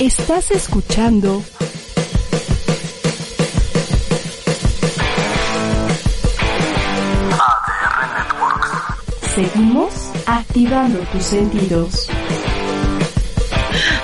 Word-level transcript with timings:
Estás 0.00 0.52
escuchando. 0.52 1.42
Seguimos 9.34 10.12
activando 10.24 11.00
tus 11.10 11.24
sentidos. 11.24 12.08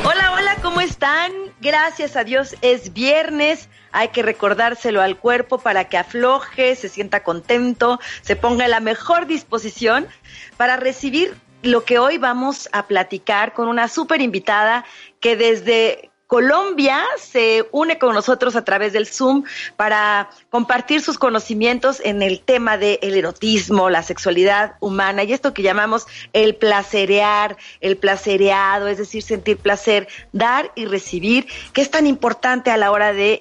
Hola, 0.04 0.32
hola, 0.32 0.56
¿cómo 0.62 0.80
están? 0.80 1.30
Gracias 1.60 2.16
a 2.16 2.24
Dios 2.24 2.56
es 2.60 2.92
viernes. 2.92 3.68
Hay 3.92 4.08
que 4.08 4.24
recordárselo 4.24 5.00
al 5.00 5.16
cuerpo 5.16 5.58
para 5.58 5.84
que 5.84 5.96
afloje, 5.96 6.74
se 6.74 6.88
sienta 6.88 7.22
contento, 7.22 8.00
se 8.20 8.34
ponga 8.34 8.64
en 8.64 8.72
la 8.72 8.80
mejor 8.80 9.28
disposición 9.28 10.08
para 10.56 10.76
recibir 10.76 11.36
lo 11.64 11.84
que 11.84 11.98
hoy 11.98 12.18
vamos 12.18 12.68
a 12.72 12.86
platicar 12.86 13.54
con 13.54 13.68
una 13.68 13.88
súper 13.88 14.20
invitada 14.20 14.84
que 15.24 15.36
desde 15.36 16.10
Colombia 16.26 17.04
se 17.18 17.68
une 17.70 17.98
con 17.98 18.14
nosotros 18.14 18.56
a 18.56 18.64
través 18.64 18.94
del 18.94 19.06
Zoom 19.06 19.44
para 19.76 20.30
compartir 20.48 21.02
sus 21.02 21.18
conocimientos 21.18 22.00
en 22.02 22.22
el 22.22 22.40
tema 22.40 22.78
del 22.78 22.98
erotismo, 23.14 23.90
la 23.90 24.02
sexualidad 24.02 24.76
humana 24.80 25.22
y 25.22 25.34
esto 25.34 25.52
que 25.52 25.62
llamamos 25.62 26.06
el 26.32 26.56
placerear, 26.56 27.58
el 27.82 27.98
placereado, 27.98 28.88
es 28.88 28.96
decir, 28.96 29.22
sentir 29.22 29.58
placer, 29.58 30.08
dar 30.32 30.72
y 30.74 30.86
recibir, 30.86 31.46
que 31.74 31.82
es 31.82 31.90
tan 31.90 32.06
importante 32.06 32.70
a 32.70 32.78
la 32.78 32.90
hora 32.90 33.12
de, 33.12 33.40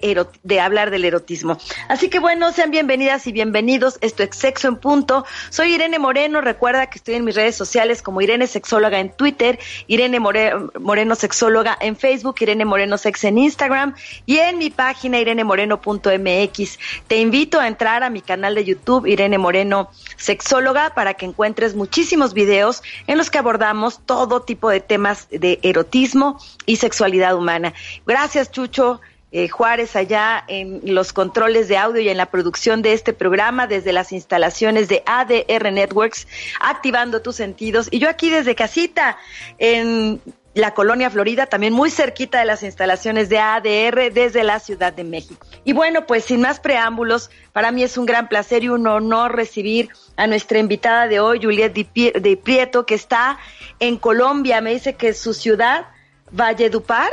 hablar 0.61 0.91
del 0.91 1.05
erotismo. 1.05 1.57
Así 1.87 2.09
que 2.09 2.19
bueno, 2.19 2.51
sean 2.51 2.69
bienvenidas 2.69 3.25
y 3.27 3.31
bienvenidos. 3.31 3.97
Esto 4.01 4.23
es 4.23 4.35
Sexo 4.35 4.67
en 4.67 4.75
Punto. 4.75 5.25
Soy 5.49 5.73
Irene 5.73 5.99
Moreno. 5.99 6.41
Recuerda 6.41 6.87
que 6.87 6.97
estoy 6.97 7.15
en 7.15 7.23
mis 7.23 7.35
redes 7.35 7.55
sociales 7.55 8.01
como 8.01 8.21
Irene 8.21 8.47
Sexóloga 8.47 8.99
en 8.99 9.15
Twitter, 9.15 9.57
Irene 9.87 10.19
Moreno 10.19 11.15
Sexóloga 11.15 11.77
en 11.79 11.95
Facebook, 11.95 12.35
Irene 12.41 12.65
Moreno 12.65 12.72
Sex 12.97 13.23
en 13.23 13.37
Instagram 13.37 13.95
y 14.25 14.37
en 14.37 14.57
mi 14.57 14.69
página 14.69 15.19
irenemoreno.mx. 15.19 16.79
Te 17.07 17.17
invito 17.17 17.59
a 17.59 17.67
entrar 17.67 18.03
a 18.03 18.09
mi 18.09 18.21
canal 18.21 18.55
de 18.55 18.65
YouTube 18.65 19.05
Irene 19.05 19.37
Moreno 19.37 19.89
Sexóloga 20.17 20.93
para 20.95 21.13
que 21.13 21.25
encuentres 21.25 21.75
muchísimos 21.75 22.33
videos 22.33 22.81
en 23.07 23.17
los 23.17 23.29
que 23.29 23.37
abordamos 23.37 24.01
todo 24.05 24.41
tipo 24.41 24.69
de 24.69 24.79
temas 24.79 25.27
de 25.29 25.59
erotismo 25.61 26.39
y 26.65 26.77
sexualidad 26.77 27.35
humana. 27.35 27.73
Gracias, 28.05 28.51
Chucho. 28.51 29.01
Eh, 29.35 29.49
Juárez 29.49 29.95
allá 29.95 30.43
en 30.47 30.81
los 30.83 31.11
controles 31.11 31.67
de 31.67 31.75
audio 31.75 32.01
y 32.01 32.09
en 32.09 32.17
la 32.17 32.27
producción 32.27 32.83
de 32.83 32.93
este 32.93 33.13
programa 33.13 33.65
desde 33.65 33.91
las 33.91 34.11
instalaciones 34.11 34.87
de 34.89 35.01
ADR 35.07 35.71
Networks, 35.71 36.27
activando 36.61 37.23
tus 37.23 37.37
sentidos. 37.37 37.87
Y 37.89 37.97
yo 37.97 38.09
aquí 38.09 38.29
desde 38.29 38.53
casita, 38.53 39.17
en 39.57 40.21
la 40.53 40.73
colonia 40.73 41.09
Florida, 41.09 41.47
también 41.47 41.73
muy 41.73 41.89
cerquita 41.89 42.39
de 42.39 42.45
las 42.45 42.61
instalaciones 42.63 43.29
de 43.29 43.39
ADR 43.39 44.13
desde 44.13 44.43
la 44.43 44.59
Ciudad 44.59 44.93
de 44.93 45.03
México. 45.03 45.45
Y 45.63 45.73
bueno, 45.73 46.05
pues 46.05 46.25
sin 46.25 46.41
más 46.41 46.59
preámbulos, 46.59 47.31
para 47.53 47.71
mí 47.71 47.83
es 47.83 47.97
un 47.97 48.05
gran 48.05 48.27
placer 48.27 48.63
y 48.63 48.69
un 48.69 48.85
honor 48.87 49.35
recibir 49.35 49.89
a 50.15 50.27
nuestra 50.27 50.59
invitada 50.59 51.07
de 51.07 51.19
hoy, 51.19 51.39
Juliet 51.41 51.73
de 51.73 52.37
Prieto, 52.37 52.85
que 52.85 52.95
está 52.95 53.39
en 53.79 53.97
Colombia. 53.97 54.61
Me 54.61 54.73
dice 54.73 54.93
que 54.93 55.13
su 55.13 55.33
ciudad, 55.33 55.87
Valledupar, 56.31 57.11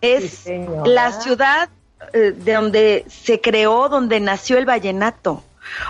es 0.00 0.44
la 0.84 1.12
ciudad 1.12 1.70
eh, 2.12 2.34
de 2.36 2.52
donde 2.52 3.04
se 3.08 3.40
creó, 3.40 3.88
donde 3.88 4.20
nació 4.20 4.58
el 4.58 4.66
vallenato. 4.66 5.42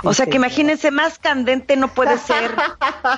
O 0.03 0.15
sea 0.15 0.27
que 0.27 0.37
imagínense, 0.37 0.91
más 0.91 1.19
candente 1.19 1.77
no 1.77 1.89
puede 1.89 2.19
ser, 2.19 2.55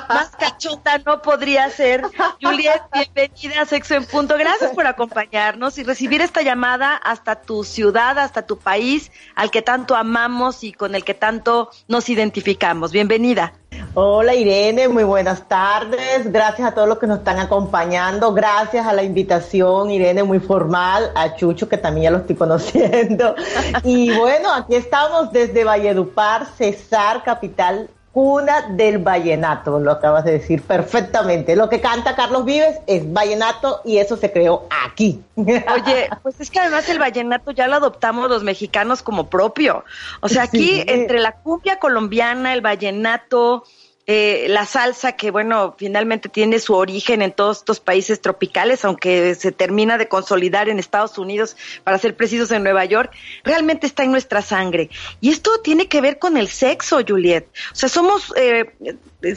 más 0.08 0.30
cachota 0.38 0.98
no 0.98 1.22
podría 1.22 1.68
ser. 1.70 2.02
Juliet, 2.42 2.82
bienvenida 2.92 3.62
a 3.62 3.66
Sexo 3.66 3.94
en 3.94 4.04
Punto. 4.06 4.36
Gracias 4.38 4.72
por 4.72 4.86
acompañarnos 4.86 5.78
y 5.78 5.84
recibir 5.84 6.20
esta 6.20 6.42
llamada 6.42 6.96
hasta 6.96 7.42
tu 7.42 7.64
ciudad, 7.64 8.18
hasta 8.18 8.46
tu 8.46 8.58
país, 8.58 9.10
al 9.34 9.50
que 9.50 9.62
tanto 9.62 9.96
amamos 9.96 10.64
y 10.64 10.72
con 10.72 10.94
el 10.94 11.04
que 11.04 11.14
tanto 11.14 11.70
nos 11.88 12.08
identificamos. 12.08 12.92
Bienvenida. 12.92 13.52
Hola 13.94 14.34
Irene, 14.34 14.88
muy 14.88 15.04
buenas 15.04 15.48
tardes. 15.48 16.30
Gracias 16.30 16.68
a 16.68 16.74
todos 16.74 16.88
los 16.88 16.98
que 16.98 17.06
nos 17.06 17.18
están 17.18 17.38
acompañando. 17.38 18.34
Gracias 18.34 18.86
a 18.86 18.92
la 18.92 19.02
invitación, 19.02 19.90
Irene, 19.90 20.22
muy 20.22 20.38
formal. 20.38 21.10
A 21.14 21.34
Chucho, 21.34 21.68
que 21.68 21.78
también 21.78 22.04
ya 22.04 22.10
lo 22.10 22.18
estoy 22.18 22.36
conociendo. 22.36 23.34
Y 23.84 24.16
bueno, 24.16 24.52
aquí 24.52 24.74
estamos 24.74 25.32
desde 25.32 25.64
Valledupar, 25.64 26.46
Cesar, 26.56 27.22
capital 27.22 27.88
cuna 28.16 28.62
del 28.70 28.96
vallenato, 28.96 29.78
lo 29.78 29.92
acabas 29.92 30.24
de 30.24 30.32
decir 30.32 30.62
perfectamente. 30.62 31.54
Lo 31.54 31.68
que 31.68 31.82
canta 31.82 32.16
Carlos 32.16 32.46
Vives 32.46 32.78
es 32.86 33.12
vallenato 33.12 33.82
y 33.84 33.98
eso 33.98 34.16
se 34.16 34.32
creó 34.32 34.66
aquí. 34.86 35.22
Oye, 35.36 36.08
pues 36.22 36.40
es 36.40 36.50
que 36.50 36.58
además 36.58 36.88
el 36.88 36.98
vallenato 36.98 37.50
ya 37.50 37.68
lo 37.68 37.74
adoptamos 37.74 38.30
los 38.30 38.42
mexicanos 38.42 39.02
como 39.02 39.28
propio. 39.28 39.84
O 40.22 40.30
sea, 40.30 40.44
aquí 40.44 40.82
entre 40.86 41.20
la 41.20 41.32
cumbia 41.32 41.78
colombiana, 41.78 42.54
el 42.54 42.62
vallenato, 42.62 43.64
eh, 44.06 44.46
la 44.48 44.66
salsa 44.66 45.12
que, 45.12 45.32
bueno, 45.32 45.74
finalmente 45.76 46.28
tiene 46.28 46.60
su 46.60 46.74
origen 46.74 47.22
en 47.22 47.32
todos 47.32 47.58
estos 47.58 47.80
países 47.80 48.20
tropicales, 48.20 48.84
aunque 48.84 49.34
se 49.34 49.50
termina 49.50 49.98
de 49.98 50.08
consolidar 50.08 50.68
en 50.68 50.78
Estados 50.78 51.18
Unidos, 51.18 51.56
para 51.82 51.98
ser 51.98 52.16
precisos 52.16 52.52
en 52.52 52.62
Nueva 52.62 52.84
York, 52.84 53.12
realmente 53.42 53.86
está 53.86 54.04
en 54.04 54.12
nuestra 54.12 54.42
sangre. 54.42 54.90
Y 55.20 55.30
esto 55.30 55.60
tiene 55.60 55.88
que 55.88 56.00
ver 56.00 56.18
con 56.20 56.36
el 56.36 56.48
sexo, 56.48 57.00
Juliet. 57.06 57.48
O 57.72 57.74
sea, 57.74 57.88
somos 57.88 58.32
eh, 58.36 58.74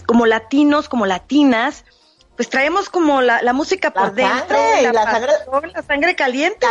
como 0.06 0.28
latinos, 0.28 0.88
como 0.88 1.08
latinas, 1.08 1.84
pues 2.39 2.50
traemos 2.50 2.89
como 2.89 3.22
la, 3.22 3.41
la 3.41 3.51
música 3.51 3.91
por 3.91 4.13
dentro, 4.13 4.55
la, 4.81 4.94
la, 4.94 5.03
sangre, 5.03 5.33
la 5.73 5.83
sangre 5.83 6.16
caliente. 6.16 6.66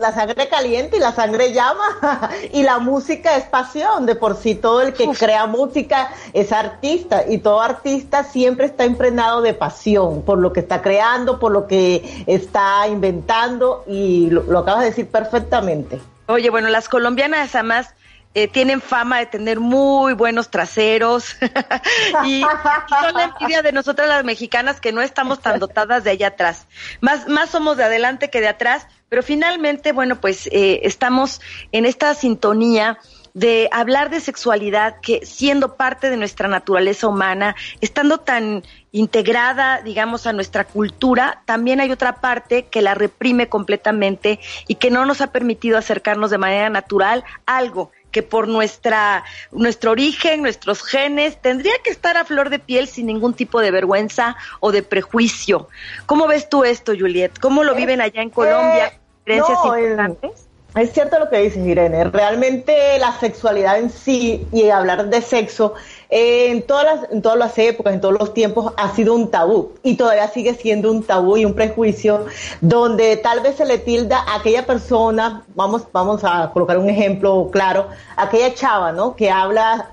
La, 0.00 0.14
sangre 0.14 0.48
caliente 0.48 0.96
y 0.96 0.98
la 0.98 1.12
sangre 1.12 1.52
llama. 1.52 2.30
y 2.54 2.62
la 2.62 2.78
música 2.78 3.36
es 3.36 3.44
pasión. 3.44 4.06
De 4.06 4.14
por 4.14 4.34
sí, 4.34 4.54
todo 4.54 4.80
el 4.80 4.94
que 4.94 5.06
crea 5.08 5.44
música 5.44 6.10
es 6.32 6.52
artista. 6.52 7.24
Y 7.28 7.36
todo 7.36 7.60
artista 7.60 8.24
siempre 8.24 8.64
está 8.64 8.86
impregnado 8.86 9.42
de 9.42 9.52
pasión 9.52 10.22
por 10.22 10.38
lo 10.38 10.54
que 10.54 10.60
está 10.60 10.80
creando, 10.80 11.38
por 11.38 11.52
lo 11.52 11.66
que 11.66 12.24
está 12.26 12.88
inventando. 12.88 13.84
Y 13.86 14.30
lo, 14.30 14.44
lo 14.44 14.60
acabas 14.60 14.80
de 14.80 14.86
decir 14.86 15.08
perfectamente. 15.10 16.00
Oye, 16.28 16.48
bueno, 16.48 16.70
las 16.70 16.88
colombianas 16.88 17.54
además 17.54 17.94
eh, 18.32 18.46
tienen 18.46 18.80
fama 18.80 19.18
de 19.18 19.26
tener 19.26 19.58
muy 19.58 20.12
buenos 20.12 20.50
traseros 20.50 21.36
y, 22.24 22.42
son 22.42 23.14
la 23.14 23.24
envidia 23.24 23.62
de 23.62 23.72
nosotras 23.72 24.08
las 24.08 24.24
mexicanas 24.24 24.80
que 24.80 24.92
no 24.92 25.02
estamos 25.02 25.40
tan 25.40 25.58
dotadas 25.58 26.04
de 26.04 26.10
allá 26.10 26.28
atrás. 26.28 26.66
Más, 27.00 27.26
más 27.28 27.50
somos 27.50 27.76
de 27.76 27.84
adelante 27.84 28.30
que 28.30 28.40
de 28.40 28.48
atrás, 28.48 28.86
pero 29.08 29.24
finalmente, 29.24 29.90
bueno, 29.90 30.20
pues 30.20 30.46
eh, 30.52 30.80
estamos 30.84 31.40
en 31.72 31.86
esta 31.86 32.14
sintonía 32.14 32.98
de 33.34 33.68
hablar 33.72 34.10
de 34.10 34.20
sexualidad 34.20 34.96
que 35.00 35.24
siendo 35.24 35.76
parte 35.76 36.10
de 36.10 36.16
nuestra 36.16 36.48
naturaleza 36.48 37.08
humana, 37.08 37.56
estando 37.80 38.18
tan 38.18 38.62
integrada, 38.92 39.82
digamos, 39.82 40.26
a 40.26 40.32
nuestra 40.32 40.64
cultura, 40.64 41.42
también 41.46 41.80
hay 41.80 41.90
otra 41.92 42.20
parte 42.20 42.66
que 42.66 42.82
la 42.82 42.94
reprime 42.94 43.48
completamente 43.48 44.40
y 44.66 44.76
que 44.76 44.90
no 44.90 45.04
nos 45.06 45.20
ha 45.20 45.28
permitido 45.28 45.78
acercarnos 45.78 46.30
de 46.30 46.38
manera 46.38 46.70
natural 46.70 47.24
a 47.46 47.56
algo 47.56 47.92
que 48.10 48.22
por 48.22 48.48
nuestra, 48.48 49.24
nuestro 49.52 49.92
origen, 49.92 50.42
nuestros 50.42 50.82
genes, 50.82 51.40
tendría 51.40 51.74
que 51.84 51.90
estar 51.90 52.16
a 52.16 52.24
flor 52.24 52.50
de 52.50 52.58
piel 52.58 52.88
sin 52.88 53.06
ningún 53.06 53.34
tipo 53.34 53.60
de 53.60 53.70
vergüenza 53.70 54.36
o 54.60 54.72
de 54.72 54.82
prejuicio. 54.82 55.68
¿Cómo 56.06 56.26
ves 56.26 56.48
tú 56.48 56.64
esto, 56.64 56.92
Juliet? 56.98 57.38
¿Cómo 57.40 57.64
lo 57.64 57.74
viven 57.74 58.00
allá 58.00 58.22
en 58.22 58.30
Colombia? 58.30 58.88
Eh, 58.88 59.36
importantes? 59.36 60.49
Es 60.76 60.92
cierto 60.92 61.18
lo 61.18 61.28
que 61.28 61.38
dices, 61.38 61.66
Irene. 61.66 62.04
Realmente 62.04 62.96
la 63.00 63.18
sexualidad 63.18 63.78
en 63.78 63.90
sí 63.90 64.46
y 64.52 64.68
hablar 64.70 65.10
de 65.10 65.20
sexo 65.20 65.74
en 66.10 66.62
todas, 66.62 66.84
las, 66.84 67.10
en 67.10 67.22
todas 67.22 67.38
las 67.38 67.58
épocas, 67.58 67.92
en 67.92 68.00
todos 68.00 68.16
los 68.16 68.32
tiempos, 68.34 68.72
ha 68.76 68.94
sido 68.94 69.14
un 69.14 69.32
tabú 69.32 69.72
y 69.82 69.96
todavía 69.96 70.28
sigue 70.28 70.54
siendo 70.54 70.92
un 70.92 71.02
tabú 71.02 71.36
y 71.36 71.44
un 71.44 71.54
prejuicio 71.54 72.26
donde 72.60 73.16
tal 73.16 73.40
vez 73.40 73.56
se 73.56 73.64
le 73.64 73.78
tilda 73.78 74.20
a 74.20 74.36
aquella 74.36 74.64
persona, 74.64 75.44
vamos, 75.56 75.88
vamos 75.92 76.22
a 76.22 76.50
colocar 76.52 76.78
un 76.78 76.88
ejemplo 76.88 77.48
claro, 77.50 77.88
aquella 78.16 78.54
chava, 78.54 78.92
¿no? 78.92 79.16
Que 79.16 79.30
habla 79.30 79.90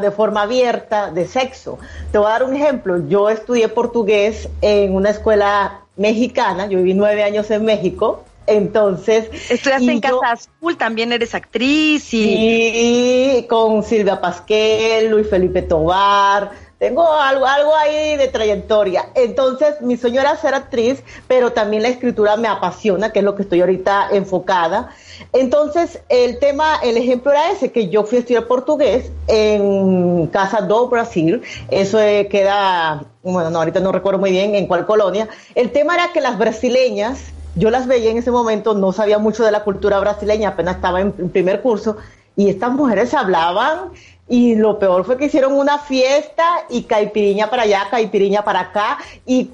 de 0.00 0.10
forma 0.12 0.42
abierta 0.42 1.10
de 1.10 1.26
sexo. 1.26 1.78
Te 2.12 2.18
voy 2.18 2.28
a 2.28 2.30
dar 2.30 2.44
un 2.44 2.54
ejemplo. 2.54 3.08
Yo 3.08 3.30
estudié 3.30 3.68
portugués 3.68 4.48
en 4.60 4.94
una 4.94 5.10
escuela 5.10 5.80
mexicana, 5.96 6.66
yo 6.66 6.78
viví 6.78 6.94
nueve 6.94 7.24
años 7.24 7.50
en 7.50 7.64
México 7.64 8.24
entonces. 8.50 9.28
Estudiaste 9.50 9.90
en 9.90 10.00
Casa 10.00 10.32
Azul, 10.32 10.76
también 10.76 11.12
eres 11.12 11.34
actriz 11.34 12.12
y. 12.12 12.24
Sí, 12.24 13.46
con 13.48 13.82
Silvia 13.82 14.20
Pasquel, 14.20 15.10
Luis 15.10 15.28
Felipe 15.28 15.62
Tobar. 15.62 16.50
Tengo 16.80 17.12
algo, 17.12 17.46
algo 17.46 17.76
ahí 17.76 18.16
de 18.16 18.28
trayectoria. 18.28 19.10
Entonces, 19.14 19.82
mi 19.82 19.98
sueño 19.98 20.22
era 20.22 20.34
ser 20.36 20.54
actriz, 20.54 21.02
pero 21.28 21.52
también 21.52 21.82
la 21.82 21.90
escritura 21.90 22.38
me 22.38 22.48
apasiona, 22.48 23.12
que 23.12 23.18
es 23.18 23.24
lo 23.26 23.34
que 23.34 23.42
estoy 23.42 23.60
ahorita 23.60 24.08
enfocada. 24.12 24.88
Entonces, 25.34 26.00
el 26.08 26.38
tema, 26.38 26.80
el 26.82 26.96
ejemplo 26.96 27.32
era 27.32 27.50
ese, 27.50 27.70
que 27.70 27.90
yo 27.90 28.04
fui 28.04 28.16
a 28.16 28.20
estudiar 28.20 28.46
portugués 28.46 29.12
en 29.26 30.26
Casa 30.28 30.62
do 30.62 30.88
Brasil. 30.88 31.42
Eso 31.70 32.00
eh, 32.00 32.28
queda, 32.28 33.04
bueno, 33.22 33.50
no, 33.50 33.58
ahorita 33.58 33.80
no 33.80 33.92
recuerdo 33.92 34.18
muy 34.18 34.30
bien 34.30 34.54
en 34.54 34.66
cuál 34.66 34.86
colonia. 34.86 35.28
El 35.54 35.72
tema 35.72 35.96
era 35.96 36.14
que 36.14 36.22
las 36.22 36.38
brasileñas 36.38 37.20
yo 37.60 37.70
las 37.70 37.86
veía 37.86 38.10
en 38.10 38.16
ese 38.16 38.30
momento, 38.30 38.74
no 38.74 38.90
sabía 38.90 39.18
mucho 39.18 39.44
de 39.44 39.52
la 39.52 39.62
cultura 39.62 40.00
brasileña, 40.00 40.48
apenas 40.48 40.76
estaba 40.76 41.00
en, 41.02 41.12
primer 41.12 41.60
curso, 41.60 41.98
y 42.34 42.48
estas 42.48 42.72
mujeres 42.72 43.12
hablaban 43.12 43.90
y 44.28 44.54
lo 44.54 44.78
peor 44.78 45.04
fue 45.04 45.18
que 45.18 45.26
hicieron 45.26 45.52
una 45.52 45.78
fiesta 45.78 46.64
y 46.70 46.84
caipiriña 46.84 47.50
para 47.50 47.64
allá, 47.64 47.88
caipiriña 47.90 48.42
para 48.44 48.60
acá, 48.60 48.98
y, 49.26 49.50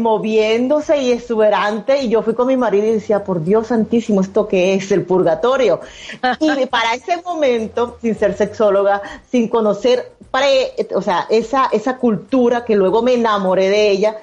moviéndose 0.00 1.00
y 1.00 1.12
exuberante. 1.12 2.02
Y 2.02 2.08
yo 2.08 2.22
fui 2.22 2.34
con 2.34 2.48
mi 2.48 2.56
marido 2.56 2.84
y 2.84 2.94
decía, 2.94 3.22
por 3.22 3.44
Dios 3.44 3.68
santísimo, 3.68 4.20
¿esto 4.20 4.48
qué 4.48 4.74
es? 4.74 4.90
El 4.90 5.04
purgatorio. 5.04 5.80
y 6.40 6.66
para 6.66 6.94
ese 6.94 7.22
momento, 7.22 7.96
sin 8.02 8.16
ser 8.16 8.36
sexóloga, 8.36 9.00
sin 9.30 9.48
conocer, 9.48 10.12
o 10.94 11.00
sea, 11.00 11.26
esa, 11.30 11.68
esa 11.70 11.96
cultura 11.96 12.64
que 12.64 12.74
luego 12.74 13.02
me 13.02 13.14
enamoré 13.14 13.70
de 13.70 13.88
ella, 13.88 14.16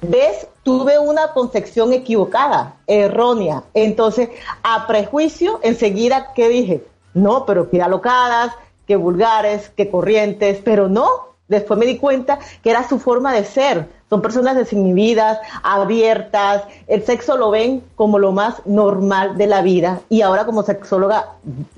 ¿ves? 0.00 0.46
Tuve 0.62 0.98
una 0.98 1.32
concepción 1.32 1.92
equivocada, 1.92 2.76
errónea. 2.86 3.64
Entonces, 3.74 4.30
a 4.62 4.86
prejuicio, 4.86 5.60
enseguida, 5.62 6.32
¿qué 6.34 6.48
dije? 6.48 6.84
No, 7.12 7.44
pero 7.46 7.70
qué 7.70 7.82
alocadas, 7.82 8.52
que 8.86 8.96
vulgares, 8.96 9.70
que 9.70 9.90
corrientes, 9.90 10.60
pero 10.64 10.88
no. 10.88 11.34
Después 11.48 11.78
me 11.78 11.86
di 11.86 11.98
cuenta 11.98 12.38
que 12.62 12.70
era 12.70 12.88
su 12.88 12.98
forma 12.98 13.32
de 13.32 13.44
ser. 13.44 13.88
Son 14.14 14.22
personas 14.22 14.54
desinhibidas, 14.54 15.40
abiertas. 15.64 16.62
El 16.86 17.04
sexo 17.04 17.36
lo 17.36 17.50
ven 17.50 17.82
como 17.96 18.20
lo 18.20 18.30
más 18.30 18.64
normal 18.64 19.36
de 19.36 19.48
la 19.48 19.60
vida. 19.60 20.02
Y 20.08 20.22
ahora 20.22 20.46
como 20.46 20.62
sexóloga 20.62 21.30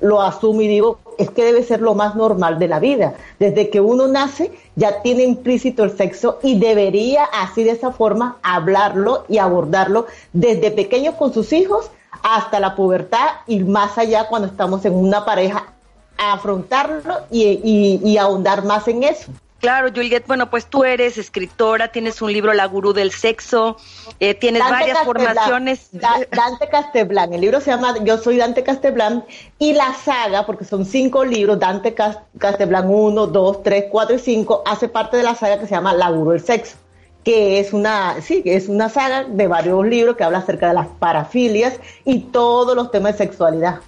lo 0.03 0.21
asumo 0.21 0.61
y 0.61 0.69
digo, 0.69 0.99
es 1.17 1.31
que 1.31 1.47
debe 1.47 1.63
ser 1.63 1.81
lo 1.81 1.95
más 1.95 2.15
normal 2.15 2.59
de 2.59 2.69
la 2.69 2.79
vida. 2.79 3.15
Desde 3.39 3.71
que 3.71 3.81
uno 3.81 4.07
nace 4.07 4.53
ya 4.75 5.01
tiene 5.01 5.23
implícito 5.23 5.83
el 5.83 5.97
sexo 5.97 6.39
y 6.43 6.59
debería 6.59 7.25
así 7.25 7.65
de 7.65 7.71
esa 7.71 7.91
forma 7.91 8.37
hablarlo 8.43 9.25
y 9.31 9.39
abordarlo 9.39 10.05
desde 10.35 10.71
pequeños 10.73 11.15
con 11.15 11.33
sus 11.33 11.55
hijos 11.55 11.91
hasta 12.23 12.61
la 12.61 12.77
pubertad 12.77 13.29
y 13.47 13.61
más 13.61 13.97
allá 13.97 14.29
cuando 14.29 14.49
estamos 14.49 14.85
en 14.85 14.95
una 14.95 15.25
pareja 15.25 15.73
afrontarlo 16.19 17.15
y, 17.31 18.19
ahondar 18.19 18.63
más 18.63 18.87
en 18.89 19.05
eso. 19.05 19.33
Claro, 19.61 19.89
Juliet, 19.95 20.27
bueno, 20.27 20.51
pues 20.51 20.67
tú 20.67 20.85
eres 20.85 21.17
escritora, 21.17 21.89
tienes 21.89 22.21
un 22.21 22.33
libro 22.33 22.53
La 22.53 22.67
Gurú 22.67 22.93
del 22.93 23.11
Sexo, 23.11 23.79
eh, 24.21 24.35
tienes 24.35 24.63
varias 24.63 24.99
formaciones. 25.03 25.89
Dante 25.93 26.69
Casteblán, 26.71 27.33
el 27.33 27.41
libro 27.41 27.61
se 27.61 27.71
llama 27.71 27.95
Yo 28.05 28.19
soy 28.19 28.37
Dante 28.37 28.63
Casteblán 28.63 29.25
y 29.59 29.73
la 29.73 29.95
saga, 29.95 30.45
porque 30.45 30.65
son 30.65 30.85
cinco 30.85 31.25
libros, 31.25 31.59
Dante 31.59 31.95
Casteblán 31.95 32.89
1, 32.89 33.27
2, 33.29 33.63
3, 33.63 33.85
4 33.91 34.17
y 34.17 34.19
5, 34.19 34.63
hace 34.67 34.89
parte 34.89 35.17
de 35.17 35.23
la 35.23 35.35
saga 35.35 35.59
que 35.59 35.67
se 35.67 35.75
llama 35.75 35.95
La 35.95 36.11
Gurú 36.11 36.33
del 36.33 36.43
Sexo 36.43 36.77
que 37.25 37.59
es 37.59 37.73
una, 37.73 38.21
sí, 38.21 38.45
que 38.45 38.55
es 38.55 38.69
una 38.69 38.89
saga 38.89 39.25
de 39.25 39.49
varios 39.49 39.85
libros 39.85 40.17
que 40.17 40.23
habla 40.23 40.39
acerca 40.39 40.69
de 40.69 40.75
las 40.75 40.87
parafilias 40.87 41.81
y 42.05 42.21
todos 42.21 42.77
los 42.77 42.93
temas 42.93 43.19
de 43.19 43.27
sexualidad 43.27 43.81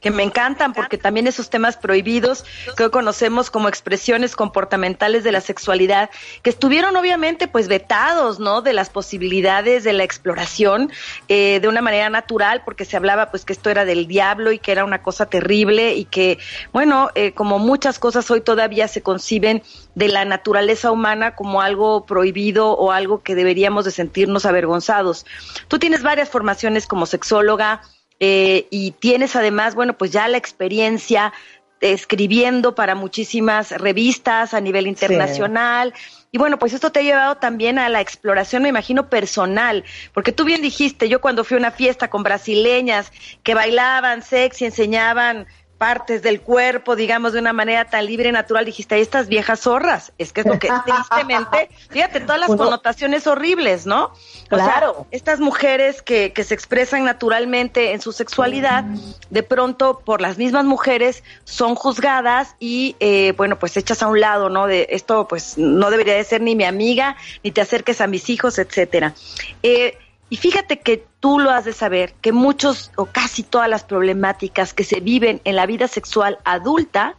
que 0.00 0.10
me 0.10 0.22
encantan 0.22 0.72
porque 0.72 0.98
también 0.98 1.26
esos 1.26 1.50
temas 1.50 1.76
prohibidos 1.76 2.44
que 2.76 2.84
hoy 2.84 2.90
conocemos 2.90 3.50
como 3.50 3.68
expresiones 3.68 4.34
comportamentales 4.34 5.24
de 5.24 5.32
la 5.32 5.40
sexualidad, 5.40 6.10
que 6.42 6.50
estuvieron 6.50 6.96
obviamente 6.96 7.48
pues 7.48 7.68
vetados, 7.68 8.40
¿no? 8.40 8.62
De 8.62 8.72
las 8.72 8.90
posibilidades 8.90 9.84
de 9.84 9.92
la 9.92 10.04
exploración 10.04 10.90
eh, 11.28 11.60
de 11.60 11.68
una 11.68 11.82
manera 11.82 12.10
natural 12.10 12.62
porque 12.64 12.84
se 12.84 12.96
hablaba 12.96 13.30
pues 13.30 13.44
que 13.44 13.52
esto 13.52 13.70
era 13.70 13.84
del 13.84 14.06
diablo 14.06 14.52
y 14.52 14.58
que 14.58 14.72
era 14.72 14.84
una 14.84 15.02
cosa 15.02 15.26
terrible 15.26 15.94
y 15.94 16.04
que, 16.04 16.38
bueno, 16.72 17.10
eh, 17.14 17.32
como 17.32 17.58
muchas 17.58 17.98
cosas 17.98 18.30
hoy 18.30 18.40
todavía 18.40 18.88
se 18.88 19.02
conciben 19.02 19.62
de 19.94 20.08
la 20.08 20.24
naturaleza 20.24 20.90
humana 20.90 21.34
como 21.34 21.60
algo 21.60 22.06
prohibido 22.06 22.72
o 22.72 22.92
algo 22.92 23.22
que 23.22 23.34
deberíamos 23.34 23.84
de 23.84 23.90
sentirnos 23.90 24.46
avergonzados. 24.46 25.26
Tú 25.68 25.78
tienes 25.78 26.02
varias 26.02 26.28
formaciones 26.28 26.86
como 26.86 27.06
sexóloga, 27.06 27.82
eh, 28.20 28.66
y 28.70 28.92
tienes 28.92 29.34
además, 29.34 29.74
bueno, 29.74 29.96
pues 29.96 30.12
ya 30.12 30.28
la 30.28 30.36
experiencia 30.36 31.32
escribiendo 31.80 32.74
para 32.74 32.94
muchísimas 32.94 33.70
revistas 33.70 34.52
a 34.52 34.60
nivel 34.60 34.86
internacional. 34.86 35.94
Y 36.30 36.38
bueno, 36.38 36.58
pues 36.58 36.74
esto 36.74 36.92
te 36.92 37.00
ha 37.00 37.02
llevado 37.02 37.36
también 37.38 37.78
a 37.78 37.88
la 37.88 38.00
exploración, 38.00 38.62
me 38.62 38.68
imagino, 38.68 39.08
personal, 39.08 39.84
porque 40.12 40.32
tú 40.32 40.44
bien 40.44 40.62
dijiste, 40.62 41.08
yo 41.08 41.20
cuando 41.20 41.42
fui 41.42 41.56
a 41.56 41.58
una 41.58 41.70
fiesta 41.70 42.08
con 42.08 42.22
brasileñas 42.22 43.10
que 43.42 43.54
bailaban 43.54 44.22
sexy, 44.22 44.66
enseñaban 44.66 45.46
partes 45.80 46.20
del 46.20 46.42
cuerpo, 46.42 46.94
digamos, 46.94 47.32
de 47.32 47.38
una 47.38 47.54
manera 47.54 47.86
tan 47.86 48.04
libre 48.04 48.28
y 48.28 48.32
natural, 48.32 48.66
dijiste, 48.66 48.96
ahí 48.96 49.00
estas 49.00 49.28
viejas 49.28 49.60
zorras. 49.60 50.12
Es 50.18 50.30
que 50.30 50.42
es 50.42 50.46
lo 50.46 50.58
que 50.58 50.68
tristemente, 50.84 51.70
fíjate, 51.88 52.20
todas 52.20 52.38
las 52.38 52.50
connotaciones 52.50 53.26
horribles, 53.26 53.86
¿no? 53.86 54.12
claro. 54.50 55.06
estas 55.10 55.40
mujeres 55.40 56.02
que, 56.02 56.34
que 56.34 56.44
se 56.44 56.52
expresan 56.52 57.06
naturalmente 57.06 57.92
en 57.92 58.02
su 58.02 58.12
sexualidad, 58.12 58.84
de 59.30 59.42
pronto 59.42 60.00
por 60.00 60.20
las 60.20 60.36
mismas 60.36 60.66
mujeres 60.66 61.24
son 61.44 61.74
juzgadas 61.76 62.56
y, 62.60 62.94
eh, 63.00 63.32
bueno, 63.38 63.58
pues 63.58 63.74
echas 63.78 64.02
a 64.02 64.08
un 64.08 64.20
lado, 64.20 64.50
¿no? 64.50 64.66
De 64.66 64.86
esto, 64.90 65.26
pues 65.28 65.56
no 65.56 65.90
debería 65.90 66.14
de 66.14 66.24
ser 66.24 66.42
ni 66.42 66.56
mi 66.56 66.64
amiga, 66.64 67.16
ni 67.42 67.52
te 67.52 67.62
acerques 67.62 68.02
a 68.02 68.06
mis 68.06 68.28
hijos, 68.28 68.58
etcétera. 68.58 69.14
Eh, 69.62 69.96
y 70.30 70.36
fíjate 70.36 70.78
que 70.78 71.04
tú 71.18 71.38
lo 71.40 71.50
has 71.50 71.64
de 71.64 71.72
saber, 71.72 72.14
que 72.22 72.32
muchos 72.32 72.92
o 72.96 73.06
casi 73.06 73.42
todas 73.42 73.68
las 73.68 73.84
problemáticas 73.84 74.72
que 74.72 74.84
se 74.84 75.00
viven 75.00 75.40
en 75.44 75.56
la 75.56 75.66
vida 75.66 75.88
sexual 75.88 76.38
adulta 76.44 77.16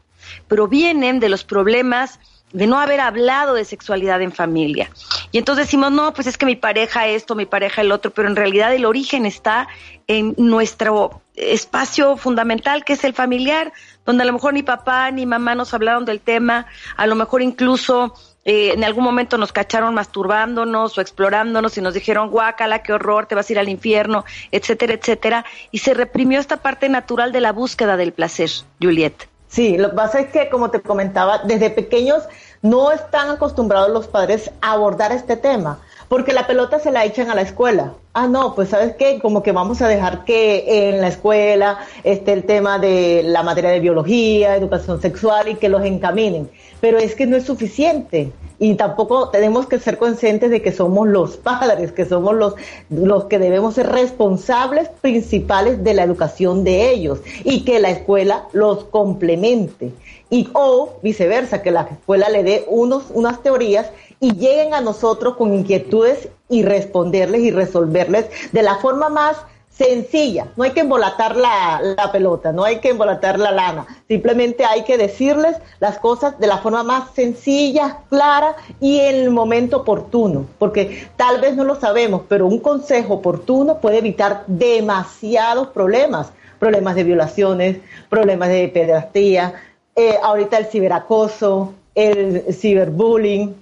provienen 0.48 1.20
de 1.20 1.30
los 1.30 1.44
problemas 1.44 2.20
de 2.54 2.68
no 2.68 2.80
haber 2.80 3.00
hablado 3.00 3.54
de 3.54 3.66
sexualidad 3.66 4.22
en 4.22 4.32
familia. 4.32 4.90
Y 5.32 5.38
entonces 5.38 5.68
decimos, 5.68 5.92
no, 5.92 6.14
pues 6.14 6.28
es 6.28 6.38
que 6.38 6.46
mi 6.46 6.56
pareja 6.56 7.08
esto, 7.08 7.36
mi 7.36 7.46
pareja 7.46 7.82
el 7.82 7.92
otro, 7.92 8.12
pero 8.12 8.28
en 8.28 8.36
realidad 8.36 8.74
el 8.74 8.86
origen 8.86 9.26
está 9.26 9.68
en 10.08 10.36
nuestro 10.38 11.22
espacio 11.36 12.18
fundamental 12.18 12.84
que 12.84 12.94
es 12.94 13.04
el 13.04 13.14
familiar, 13.14 13.72
donde 14.06 14.24
a 14.24 14.26
lo 14.26 14.34
mejor 14.34 14.54
ni 14.54 14.64
papá 14.64 15.12
ni 15.12 15.26
mamá 15.26 15.56
nos 15.56 15.74
hablaron 15.74 16.06
del 16.06 16.20
tema, 16.20 16.66
a 16.98 17.08
lo 17.08 17.16
mejor 17.16 17.42
incluso 17.42 18.14
eh, 18.44 18.74
en 18.74 18.84
algún 18.84 19.04
momento 19.04 19.38
nos 19.38 19.52
cacharon 19.52 19.94
masturbándonos 19.94 20.98
o 20.98 21.02
explorándonos 21.02 21.78
y 21.78 21.82
nos 21.82 21.94
dijeron, 21.94 22.30
guácala, 22.30 22.82
qué 22.82 22.94
horror, 22.94 23.28
te 23.28 23.36
vas 23.36 23.50
a 23.50 23.54
ir 23.54 23.60
al 23.60 23.70
infierno, 23.70 24.26
etcétera, 24.52 24.94
etcétera. 24.94 25.46
Y 25.72 25.80
se 25.80 25.94
reprimió 25.94 26.40
esta 26.40 26.58
parte 26.58 26.90
natural 26.90 27.32
de 27.32 27.42
la 27.42 27.52
búsqueda 27.52 27.98
del 27.98 28.14
placer, 28.14 28.50
Juliet. 28.82 29.28
Sí, 29.48 29.78
lo 29.78 29.90
que 29.90 29.96
pasa 29.96 30.20
es 30.22 30.32
que, 30.32 30.50
como 30.50 30.72
te 30.72 30.80
comentaba, 30.80 31.40
desde 31.40 31.70
pequeños 31.70 32.24
no 32.62 32.92
están 32.92 33.30
acostumbrados 33.30 33.90
los 33.90 34.08
padres 34.08 34.50
a 34.62 34.72
abordar 34.72 35.12
este 35.12 35.36
tema, 35.36 35.80
porque 36.08 36.32
la 36.32 36.48
pelota 36.48 36.80
se 36.80 36.90
la 36.90 37.04
echan 37.04 37.30
a 37.30 37.36
la 37.36 37.42
escuela. 37.42 37.94
Ah, 38.14 38.28
no, 38.28 38.56
pues 38.56 38.70
sabes 38.70 38.96
qué, 38.98 39.20
como 39.20 39.44
que 39.44 39.52
vamos 39.52 39.82
a 39.82 39.90
dejar 39.90 40.24
que 40.24 40.90
en 40.90 41.02
la 41.02 41.10
escuela 41.10 41.80
esté 42.04 42.32
el 42.34 42.46
tema 42.46 42.80
de 42.80 43.24
la 43.26 43.44
materia 43.44 43.72
de 43.72 43.82
biología, 43.82 44.56
educación 44.56 45.02
sexual 45.02 45.50
y 45.50 45.56
que 45.56 45.70
los 45.70 45.84
encaminen 45.84 46.50
pero 46.82 46.98
es 46.98 47.16
que 47.16 47.28
no 47.28 47.38
es 47.38 47.46
suficiente 47.46 48.32
y 48.60 48.76
tampoco 48.76 49.30
tenemos 49.30 49.66
que 49.68 49.80
ser 49.80 49.98
conscientes 49.98 50.52
de 50.52 50.62
que 50.62 50.72
somos 50.72 51.08
los 51.08 51.38
padres, 51.38 51.92
que 51.92 52.06
somos 52.06 52.36
los, 52.36 52.54
los 52.90 53.26
que 53.26 53.40
debemos 53.40 53.76
ser 53.76 53.88
responsables 53.90 54.90
principales 55.02 55.84
de 55.84 55.94
la 55.94 56.04
educación 56.04 56.64
de 56.64 56.92
ellos 56.92 57.22
y 57.44 57.64
que 57.64 57.80
la 57.80 57.90
escuela 57.90 58.48
los 58.54 58.84
complemente. 58.84 59.92
Y, 60.30 60.50
o 60.54 61.00
viceversa, 61.02 61.62
que 61.62 61.72
la 61.72 61.82
escuela 61.82 62.30
le 62.30 62.44
dé 62.44 62.66
unos, 62.68 63.06
unas 63.14 63.42
teorías 63.42 63.90
y 64.20 64.36
lleguen 64.36 64.76
a 64.76 64.82
nosotros 64.82 65.36
con 65.38 65.54
inquietudes 65.54 66.30
y 66.48 66.62
responderles 66.62 67.42
y 67.42 67.52
resolverles 67.52 68.28
de 68.52 68.62
la 68.62 68.76
forma 68.76 69.10
más 69.10 69.38
sencilla, 69.82 70.48
no 70.56 70.64
hay 70.64 70.72
que 70.72 70.82
embolatar 70.82 71.36
la, 71.36 71.82
la, 71.98 72.12
pelota, 72.12 72.52
no 72.52 72.64
hay 72.64 72.78
que 72.78 72.90
embolatar 72.90 73.40
la 73.40 73.52
lana, 73.52 73.88
simplemente 74.08 74.64
hay 74.64 74.84
que 74.84 74.98
decirles 74.98 75.58
las 75.80 75.98
cosas 75.98 76.40
de 76.40 76.48
la 76.48 76.60
forma 76.60 76.84
más 76.84 77.12
sencilla, 77.16 78.00
clara 78.10 78.56
y 78.80 79.00
en 79.00 79.16
el 79.16 79.30
momento 79.32 79.78
oportuno, 79.78 80.46
porque 80.60 81.08
tal 81.16 81.42
vez 81.42 81.56
no 81.56 81.64
lo 81.64 81.80
sabemos, 81.80 82.22
pero 82.28 82.46
un 82.46 82.60
consejo 82.60 83.16
oportuno 83.16 83.80
puede 83.80 83.98
evitar 83.98 84.44
demasiados 84.46 85.70
problemas, 85.70 86.32
problemas 86.60 86.96
de 86.96 87.04
violaciones, 87.04 87.78
problemas 88.08 88.50
de 88.50 88.68
pederastía, 88.68 89.56
eh, 89.96 90.16
ahorita 90.22 90.58
el 90.58 90.66
ciberacoso, 90.68 91.74
el 91.96 92.54
ciberbullying, 92.54 93.56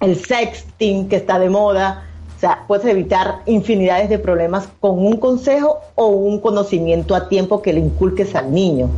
el 0.00 0.16
sexting 0.16 1.08
que 1.08 1.16
está 1.16 1.38
de 1.38 1.50
moda, 1.50 2.06
o 2.36 2.38
sea, 2.38 2.64
puedes 2.66 2.84
evitar 2.84 3.40
infinidades 3.46 4.10
de 4.10 4.18
problemas 4.18 4.68
con 4.80 4.98
un 4.98 5.16
consejo 5.16 5.80
o 5.94 6.08
un 6.08 6.40
conocimiento 6.40 7.14
a 7.14 7.28
tiempo 7.28 7.62
que 7.62 7.72
le 7.72 7.80
inculques 7.80 8.34
al 8.34 8.52
niño. 8.52 8.90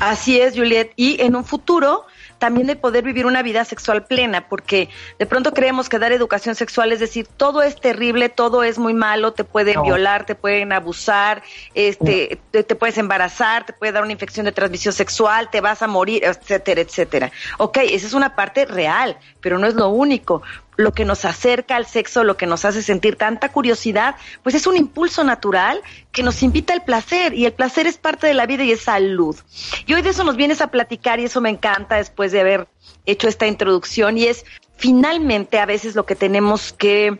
Así 0.00 0.40
es, 0.40 0.56
Juliet. 0.56 0.92
Y 0.96 1.20
en 1.20 1.36
un 1.36 1.44
futuro 1.44 2.04
también 2.38 2.66
de 2.66 2.76
poder 2.76 3.04
vivir 3.04 3.26
una 3.26 3.42
vida 3.42 3.64
sexual 3.64 4.04
plena, 4.04 4.48
porque 4.48 4.88
de 5.18 5.26
pronto 5.26 5.52
creemos 5.52 5.88
que 5.88 5.98
dar 5.98 6.12
educación 6.12 6.54
sexual 6.54 6.92
es 6.92 7.00
decir, 7.00 7.26
todo 7.26 7.62
es 7.62 7.80
terrible, 7.80 8.28
todo 8.28 8.62
es 8.62 8.78
muy 8.78 8.94
malo, 8.94 9.32
te 9.32 9.44
pueden 9.44 9.82
violar, 9.82 10.26
te 10.26 10.34
pueden 10.34 10.72
abusar, 10.72 11.42
este, 11.74 12.38
te, 12.50 12.62
te, 12.62 12.74
puedes 12.74 12.98
embarazar, 12.98 13.64
te 13.64 13.72
puede 13.72 13.92
dar 13.92 14.02
una 14.02 14.12
infección 14.12 14.44
de 14.44 14.52
transmisión 14.52 14.92
sexual, 14.92 15.48
te 15.50 15.60
vas 15.60 15.82
a 15.82 15.86
morir, 15.86 16.24
etcétera, 16.24 16.80
etcétera. 16.80 17.32
Ok, 17.58 17.78
esa 17.78 18.06
es 18.06 18.12
una 18.12 18.36
parte 18.36 18.66
real, 18.66 19.16
pero 19.40 19.58
no 19.58 19.66
es 19.66 19.74
lo 19.74 19.88
único 19.88 20.42
lo 20.76 20.92
que 20.92 21.04
nos 21.04 21.24
acerca 21.24 21.76
al 21.76 21.86
sexo, 21.86 22.24
lo 22.24 22.36
que 22.36 22.46
nos 22.46 22.64
hace 22.64 22.82
sentir 22.82 23.16
tanta 23.16 23.50
curiosidad, 23.50 24.16
pues 24.42 24.54
es 24.54 24.66
un 24.66 24.76
impulso 24.76 25.24
natural 25.24 25.80
que 26.12 26.22
nos 26.22 26.42
invita 26.42 26.72
al 26.72 26.84
placer 26.84 27.34
y 27.34 27.46
el 27.46 27.52
placer 27.52 27.86
es 27.86 27.96
parte 27.98 28.26
de 28.26 28.34
la 28.34 28.46
vida 28.46 28.64
y 28.64 28.72
es 28.72 28.82
salud. 28.82 29.36
Y 29.86 29.94
hoy 29.94 30.02
de 30.02 30.10
eso 30.10 30.24
nos 30.24 30.36
vienes 30.36 30.60
a 30.60 30.68
platicar 30.68 31.20
y 31.20 31.24
eso 31.24 31.40
me 31.40 31.50
encanta 31.50 31.96
después 31.96 32.32
de 32.32 32.40
haber 32.40 32.68
hecho 33.06 33.28
esta 33.28 33.46
introducción 33.46 34.18
y 34.18 34.24
es 34.24 34.44
finalmente 34.76 35.58
a 35.58 35.66
veces 35.66 35.94
lo 35.94 36.04
que 36.04 36.16
tenemos 36.16 36.72
que 36.72 37.18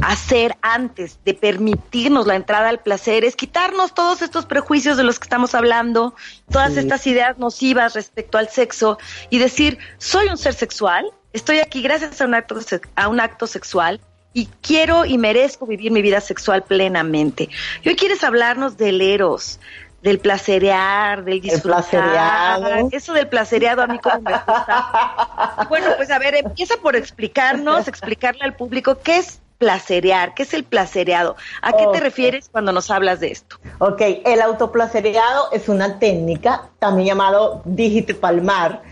hacer 0.00 0.56
antes 0.62 1.18
de 1.24 1.34
permitirnos 1.34 2.26
la 2.26 2.36
entrada 2.36 2.68
al 2.68 2.80
placer 2.80 3.24
es 3.24 3.36
quitarnos 3.36 3.94
todos 3.94 4.22
estos 4.22 4.46
prejuicios 4.46 4.96
de 4.96 5.04
los 5.04 5.18
que 5.18 5.24
estamos 5.24 5.54
hablando, 5.54 6.14
todas 6.50 6.76
estas 6.76 7.06
ideas 7.06 7.38
nocivas 7.38 7.94
respecto 7.94 8.38
al 8.38 8.48
sexo 8.48 8.98
y 9.30 9.38
decir, 9.38 9.78
soy 9.98 10.28
un 10.28 10.38
ser 10.38 10.54
sexual, 10.54 11.04
estoy 11.34 11.58
aquí 11.58 11.82
gracias 11.82 12.20
a 12.20 12.24
un 12.24 12.34
acto, 12.34 12.56
a 12.96 13.08
un 13.08 13.20
acto 13.20 13.46
sexual 13.46 14.00
y 14.32 14.46
quiero 14.62 15.04
y 15.04 15.18
merezco 15.18 15.66
vivir 15.66 15.92
mi 15.92 16.00
vida 16.00 16.20
sexual 16.20 16.62
plenamente. 16.62 17.50
Y 17.82 17.88
hoy 17.88 17.96
quieres 17.96 18.24
hablarnos 18.24 18.76
del 18.76 19.00
eros, 19.00 19.60
del 20.02 20.18
placerear, 20.18 21.24
del 21.24 21.40
disfrutar. 21.40 22.86
Eso 22.90 23.12
del 23.12 23.28
placereado 23.28 23.82
a 23.82 23.86
mí 23.86 23.98
como 23.98 24.20
me 24.20 24.32
gusta. 24.32 25.66
Bueno, 25.68 25.88
pues 25.96 26.10
a 26.10 26.18
ver, 26.18 26.34
empieza 26.36 26.76
por 26.78 26.96
explicarnos, 26.96 27.88
explicarle 27.88 28.44
al 28.44 28.54
público 28.54 28.98
qué 28.98 29.18
es 29.18 29.40
placerear, 29.58 30.34
qué 30.34 30.42
es 30.42 30.52
el 30.52 30.64
placereado. 30.64 31.36
¿A 31.62 31.72
qué 31.72 31.86
te 31.92 32.00
refieres 32.00 32.48
cuando 32.50 32.72
nos 32.72 32.90
hablas 32.90 33.20
de 33.20 33.30
esto? 33.30 33.58
Ok, 33.78 34.02
el 34.24 34.42
autoplacereado 34.42 35.50
es 35.52 35.68
una 35.68 35.98
técnica, 35.98 36.70
también 36.78 37.08
llamado 37.08 37.62
dígito 37.64 38.18
palmar, 38.18 38.82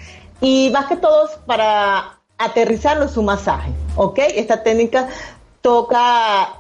y 0.41 0.71
más 0.73 0.87
que 0.87 0.97
todo 0.97 1.29
para 1.47 2.22
aterrizarlo 2.45 3.05
es 3.05 3.17
un 3.17 3.27
masaje, 3.27 3.73
¿ok? 3.97 4.19
Esta 4.35 4.63
técnica 4.63 5.09
toca 5.61 6.55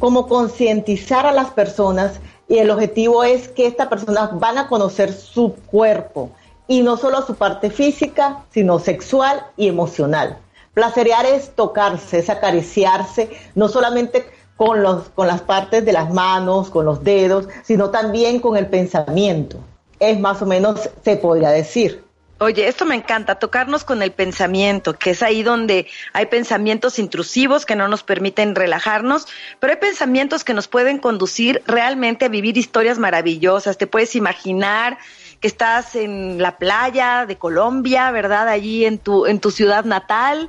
como 0.00 0.26
concientizar 0.26 1.26
a 1.26 1.32
las 1.32 1.50
personas 1.50 2.20
y 2.48 2.58
el 2.58 2.70
objetivo 2.70 3.24
es 3.24 3.48
que 3.48 3.66
estas 3.66 3.88
personas 3.88 4.38
van 4.38 4.58
a 4.58 4.68
conocer 4.68 5.12
su 5.12 5.54
cuerpo 5.66 6.30
y 6.66 6.82
no 6.82 6.96
solo 6.96 7.22
su 7.22 7.34
parte 7.34 7.70
física, 7.70 8.44
sino 8.50 8.78
sexual 8.78 9.42
y 9.56 9.68
emocional. 9.68 10.38
Placerear 10.74 11.26
es 11.26 11.50
tocarse, 11.54 12.20
es 12.20 12.30
acariciarse, 12.30 13.30
no 13.54 13.68
solamente 13.68 14.26
con, 14.56 14.82
los, 14.82 15.08
con 15.10 15.26
las 15.26 15.40
partes 15.40 15.84
de 15.84 15.92
las 15.92 16.12
manos, 16.12 16.70
con 16.70 16.84
los 16.84 17.02
dedos, 17.02 17.48
sino 17.64 17.90
también 17.90 18.40
con 18.40 18.56
el 18.56 18.66
pensamiento. 18.66 19.58
Es 19.98 20.18
más 20.20 20.40
o 20.42 20.46
menos, 20.46 20.88
se 21.02 21.16
podría 21.16 21.50
decir. 21.50 22.04
Oye, 22.40 22.68
esto 22.68 22.84
me 22.84 22.94
encanta, 22.94 23.40
tocarnos 23.40 23.82
con 23.82 24.00
el 24.00 24.12
pensamiento, 24.12 24.94
que 24.94 25.10
es 25.10 25.24
ahí 25.24 25.42
donde 25.42 25.88
hay 26.12 26.26
pensamientos 26.26 27.00
intrusivos 27.00 27.66
que 27.66 27.74
no 27.74 27.88
nos 27.88 28.04
permiten 28.04 28.54
relajarnos, 28.54 29.26
pero 29.58 29.72
hay 29.72 29.80
pensamientos 29.80 30.44
que 30.44 30.54
nos 30.54 30.68
pueden 30.68 30.98
conducir 30.98 31.64
realmente 31.66 32.26
a 32.26 32.28
vivir 32.28 32.56
historias 32.56 32.96
maravillosas. 33.00 33.76
Te 33.76 33.88
puedes 33.88 34.14
imaginar 34.14 34.98
que 35.40 35.48
estás 35.48 35.96
en 35.96 36.40
la 36.40 36.58
playa 36.58 37.26
de 37.26 37.36
Colombia, 37.36 38.12
¿verdad? 38.12 38.46
Allí 38.48 38.84
en 38.84 38.98
tu, 38.98 39.26
en 39.26 39.40
tu 39.40 39.50
ciudad 39.50 39.84
natal, 39.84 40.48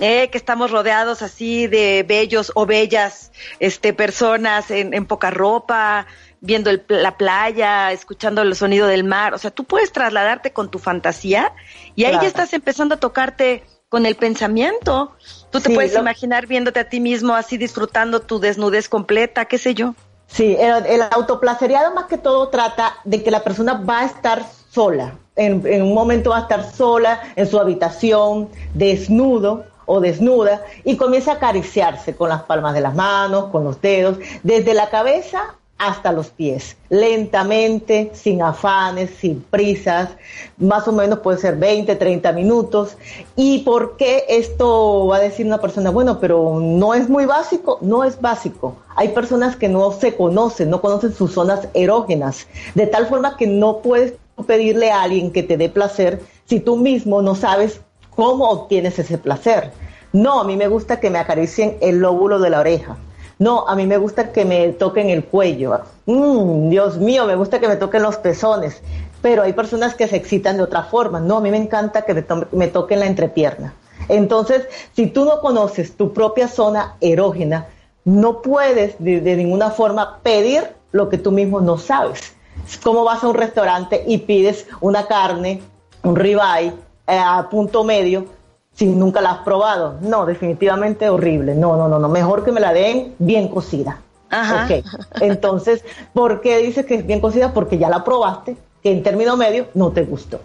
eh, 0.00 0.28
que 0.30 0.38
estamos 0.38 0.70
rodeados 0.70 1.20
así 1.20 1.66
de 1.66 2.02
bellos 2.06 2.50
o 2.54 2.64
bellas 2.64 3.30
este, 3.60 3.92
personas 3.92 4.70
en, 4.70 4.94
en 4.94 5.04
poca 5.04 5.30
ropa, 5.30 6.06
viendo 6.46 6.70
la 6.88 7.18
playa, 7.18 7.92
escuchando 7.92 8.42
el 8.42 8.54
sonido 8.54 8.86
del 8.86 9.04
mar. 9.04 9.34
O 9.34 9.38
sea, 9.38 9.50
tú 9.50 9.64
puedes 9.64 9.92
trasladarte 9.92 10.52
con 10.52 10.70
tu 10.70 10.78
fantasía 10.78 11.52
y 11.94 12.04
ahí 12.04 12.14
ya 12.14 12.28
estás 12.28 12.52
empezando 12.52 12.94
a 12.94 12.98
tocarte 12.98 13.64
con 13.88 14.06
el 14.06 14.14
pensamiento. 14.14 15.12
Tú 15.50 15.60
te 15.60 15.74
puedes 15.74 15.94
imaginar 15.94 16.46
viéndote 16.46 16.80
a 16.80 16.88
ti 16.88 17.00
mismo 17.00 17.34
así 17.34 17.58
disfrutando 17.58 18.20
tu 18.20 18.38
desnudez 18.38 18.88
completa, 18.88 19.44
qué 19.44 19.58
sé 19.58 19.74
yo. 19.74 19.94
Sí, 20.28 20.56
el, 20.58 20.86
el 20.86 21.02
autoplaceriado 21.10 21.94
más 21.94 22.06
que 22.06 22.18
todo 22.18 22.48
trata 22.48 22.94
de 23.04 23.22
que 23.22 23.30
la 23.30 23.44
persona 23.44 23.74
va 23.74 24.00
a 24.00 24.04
estar 24.06 24.44
sola. 24.70 25.14
En, 25.36 25.66
en 25.66 25.82
un 25.82 25.94
momento 25.94 26.30
va 26.30 26.38
a 26.38 26.40
estar 26.42 26.70
sola 26.72 27.20
en 27.36 27.46
su 27.46 27.60
habitación, 27.60 28.48
desnudo 28.74 29.66
o 29.84 30.00
desnuda, 30.00 30.62
y 30.82 30.96
comienza 30.96 31.32
a 31.32 31.34
acariciarse 31.34 32.16
con 32.16 32.28
las 32.28 32.42
palmas 32.42 32.74
de 32.74 32.80
las 32.80 32.94
manos, 32.94 33.50
con 33.50 33.62
los 33.62 33.80
dedos, 33.80 34.18
desde 34.42 34.74
la 34.74 34.90
cabeza 34.90 35.54
hasta 35.78 36.10
los 36.12 36.28
pies, 36.28 36.76
lentamente, 36.88 38.10
sin 38.14 38.42
afanes, 38.42 39.10
sin 39.20 39.42
prisas, 39.42 40.08
más 40.56 40.88
o 40.88 40.92
menos 40.92 41.18
puede 41.18 41.38
ser 41.38 41.56
20, 41.56 41.96
30 41.96 42.32
minutos. 42.32 42.96
¿Y 43.36 43.58
por 43.58 43.96
qué 43.96 44.24
esto 44.28 45.06
va 45.06 45.16
a 45.16 45.20
decir 45.20 45.44
una 45.44 45.60
persona, 45.60 45.90
bueno, 45.90 46.18
pero 46.18 46.58
no 46.60 46.94
es 46.94 47.10
muy 47.10 47.26
básico? 47.26 47.78
No 47.82 48.04
es 48.04 48.20
básico. 48.20 48.76
Hay 48.96 49.08
personas 49.08 49.56
que 49.56 49.68
no 49.68 49.92
se 49.92 50.16
conocen, 50.16 50.70
no 50.70 50.80
conocen 50.80 51.12
sus 51.12 51.32
zonas 51.32 51.68
erógenas, 51.74 52.46
de 52.74 52.86
tal 52.86 53.06
forma 53.06 53.36
que 53.36 53.46
no 53.46 53.78
puedes 53.78 54.14
pedirle 54.46 54.90
a 54.90 55.02
alguien 55.02 55.30
que 55.30 55.42
te 55.42 55.58
dé 55.58 55.68
placer 55.68 56.22
si 56.46 56.60
tú 56.60 56.76
mismo 56.76 57.20
no 57.20 57.34
sabes 57.34 57.80
cómo 58.14 58.48
obtienes 58.48 58.98
ese 58.98 59.18
placer. 59.18 59.72
No, 60.14 60.40
a 60.40 60.44
mí 60.44 60.56
me 60.56 60.68
gusta 60.68 61.00
que 61.00 61.10
me 61.10 61.18
acaricien 61.18 61.76
el 61.82 61.98
lóbulo 61.98 62.38
de 62.38 62.48
la 62.48 62.60
oreja 62.60 62.96
no, 63.38 63.68
a 63.68 63.76
mí 63.76 63.86
me 63.86 63.98
gusta 63.98 64.32
que 64.32 64.44
me 64.44 64.68
toquen 64.72 65.10
el 65.10 65.24
cuello. 65.24 65.80
Mm, 66.06 66.70
Dios 66.70 66.96
mío, 66.96 67.26
me 67.26 67.36
gusta 67.36 67.60
que 67.60 67.68
me 67.68 67.76
toquen 67.76 68.02
los 68.02 68.16
pezones. 68.16 68.80
Pero 69.20 69.42
hay 69.42 69.52
personas 69.52 69.94
que 69.94 70.08
se 70.08 70.16
excitan 70.16 70.56
de 70.56 70.62
otra 70.62 70.84
forma. 70.84 71.20
No, 71.20 71.38
a 71.38 71.40
mí 71.40 71.50
me 71.50 71.58
encanta 71.58 72.02
que 72.02 72.14
me, 72.52 72.68
toquen 72.68 73.00
la 73.00 73.06
entrepierna. 73.06 73.74
Entonces, 74.08 74.66
si 74.94 75.08
tú 75.08 75.24
no 75.24 75.40
conoces 75.40 75.96
tu 75.96 76.12
propia 76.14 76.48
zona 76.48 76.96
erógena, 77.00 77.66
no 78.04 78.40
puedes 78.40 78.94
de, 78.98 79.36
ninguna 79.36 79.70
forma 79.70 80.20
pedir 80.22 80.68
lo 80.92 81.08
que 81.08 81.18
tú 81.18 81.32
mismo 81.32 81.60
no 81.60 81.76
sabes. 81.76 82.34
¿Cómo 82.82 83.04
vas 83.04 83.22
a 83.22 83.28
un 83.28 83.34
restaurante 83.34 84.02
y 84.06 84.18
pides 84.18 84.66
una 84.80 85.06
carne, 85.06 85.60
un 86.04 86.16
ribeye 86.16 86.72
eh, 87.06 87.18
a 87.18 87.48
punto 87.50 87.84
medio 87.84 88.35
si 88.76 88.86
nunca 88.86 89.20
la 89.20 89.30
has 89.32 89.38
probado. 89.38 89.96
No, 90.02 90.26
definitivamente 90.26 91.08
horrible. 91.08 91.54
No, 91.54 91.76
no, 91.76 91.88
no, 91.88 91.98
no. 91.98 92.08
Mejor 92.08 92.44
que 92.44 92.52
me 92.52 92.60
la 92.60 92.72
den 92.72 93.14
bien 93.18 93.48
cocida. 93.48 94.00
Ajá. 94.30 94.64
Ok. 94.64 94.84
Entonces, 95.20 95.84
¿por 96.12 96.40
qué 96.40 96.58
dices 96.58 96.84
que 96.84 96.96
es 96.96 97.06
bien 97.06 97.20
cocida? 97.20 97.52
Porque 97.52 97.78
ya 97.78 97.88
la 97.88 98.04
probaste, 98.04 98.56
que 98.82 98.92
en 98.92 99.02
término 99.02 99.36
medio 99.36 99.66
no 99.74 99.90
te 99.90 100.04
gustó. 100.04 100.40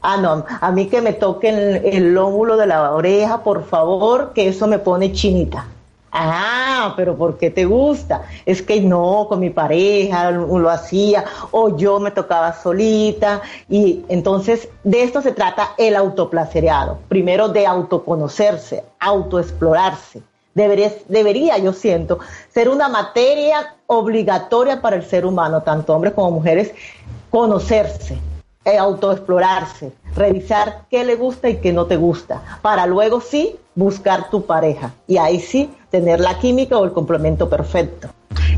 Ah, 0.00 0.18
no, 0.18 0.44
a 0.60 0.70
mí 0.70 0.88
que 0.88 1.00
me 1.00 1.14
toquen 1.14 1.58
el, 1.58 1.84
el 1.86 2.14
lóbulo 2.14 2.58
de 2.58 2.66
la 2.66 2.92
oreja, 2.92 3.42
por 3.42 3.64
favor, 3.64 4.32
que 4.34 4.48
eso 4.48 4.66
me 4.66 4.78
pone 4.78 5.12
chinita. 5.12 5.66
Ah, 6.16 6.94
pero 6.96 7.16
¿por 7.16 7.38
qué 7.38 7.50
te 7.50 7.64
gusta? 7.64 8.22
Es 8.46 8.62
que 8.62 8.80
no, 8.80 9.26
con 9.28 9.40
mi 9.40 9.50
pareja 9.50 10.30
lo, 10.30 10.70
hacía, 10.70 11.24
o 11.50 11.76
yo 11.76 11.98
me 11.98 12.12
tocaba 12.12 12.52
solita, 12.52 13.42
y 13.68 14.04
entonces 14.08 14.68
de 14.84 15.02
esto 15.02 15.22
se 15.22 15.32
trata 15.32 15.70
el 15.76 15.96
autoplacereado. 15.96 17.00
Primero 17.08 17.48
de 17.48 17.66
autoconocerse, 17.66 18.84
autoexplorarse. 19.00 20.22
Debería, 20.54 20.92
debería, 21.08 21.58
yo 21.58 21.72
siento, 21.72 22.20
ser 22.48 22.68
una 22.68 22.88
materia 22.88 23.74
obligatoria 23.88 24.80
para 24.80 24.94
el 24.94 25.04
ser 25.04 25.26
humano, 25.26 25.62
tanto 25.62 25.96
hombres 25.96 26.14
como 26.14 26.30
mujeres, 26.30 26.72
conocerse, 27.28 28.16
eh, 28.64 28.78
autoexplorarse, 28.78 29.92
revisar 30.14 30.84
qué 30.88 31.04
le 31.04 31.16
gusta 31.16 31.48
y 31.48 31.56
qué 31.56 31.72
no 31.72 31.86
te 31.86 31.96
gusta, 31.96 32.40
para 32.62 32.86
luego 32.86 33.20
sí 33.20 33.56
buscar 33.74 34.30
tu 34.30 34.46
pareja 34.46 34.94
y 35.06 35.18
ahí 35.18 35.40
sí 35.40 35.70
tener 35.90 36.20
la 36.20 36.38
química 36.38 36.78
o 36.78 36.84
el 36.84 36.92
complemento 36.92 37.48
perfecto. 37.48 38.08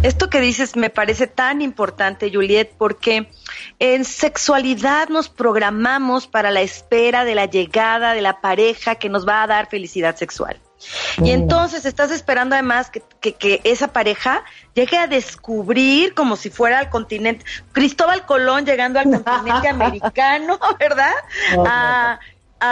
Esto 0.03 0.31
que 0.31 0.41
dices 0.41 0.77
me 0.77 0.91
parece 0.91 1.27
tan 1.27 1.63
importante, 1.63 2.31
Juliet, 2.33 2.73
porque 2.77 3.31
en 3.79 4.05
sexualidad 4.05 5.09
nos 5.09 5.29
programamos 5.29 6.27
para 6.27 6.51
la 6.51 6.61
espera 6.61 7.25
de 7.25 7.35
la 7.35 7.47
llegada 7.47 8.13
de 8.13 8.23
la 8.23 8.41
pareja 8.41 8.97
que 8.97 9.09
nos 9.09 9.27
va 9.27 9.43
a 9.43 9.47
dar 9.47 9.69
felicidad 9.69 10.17
sexual. 10.17 10.61
Y 11.19 11.23
mm. 11.23 11.27
entonces 11.27 11.87
estás 11.87 12.11
esperando 12.11 12.55
además 12.55 12.91
que, 12.91 13.03
que, 13.33 13.61
esa 13.65 13.89
pareja 13.89 14.45
llegue 14.75 14.99
a 14.99 15.07
descubrir 15.07 16.15
como 16.15 16.37
si 16.37 16.51
fuera 16.51 16.79
al 16.79 16.91
continente, 16.91 17.45
Cristóbal 17.73 18.27
Colón 18.27 18.67
llegando 18.67 18.99
al 18.99 19.11
continente 19.11 19.69
americano, 19.69 20.59
¿verdad? 20.79 21.15
a, 21.67 22.21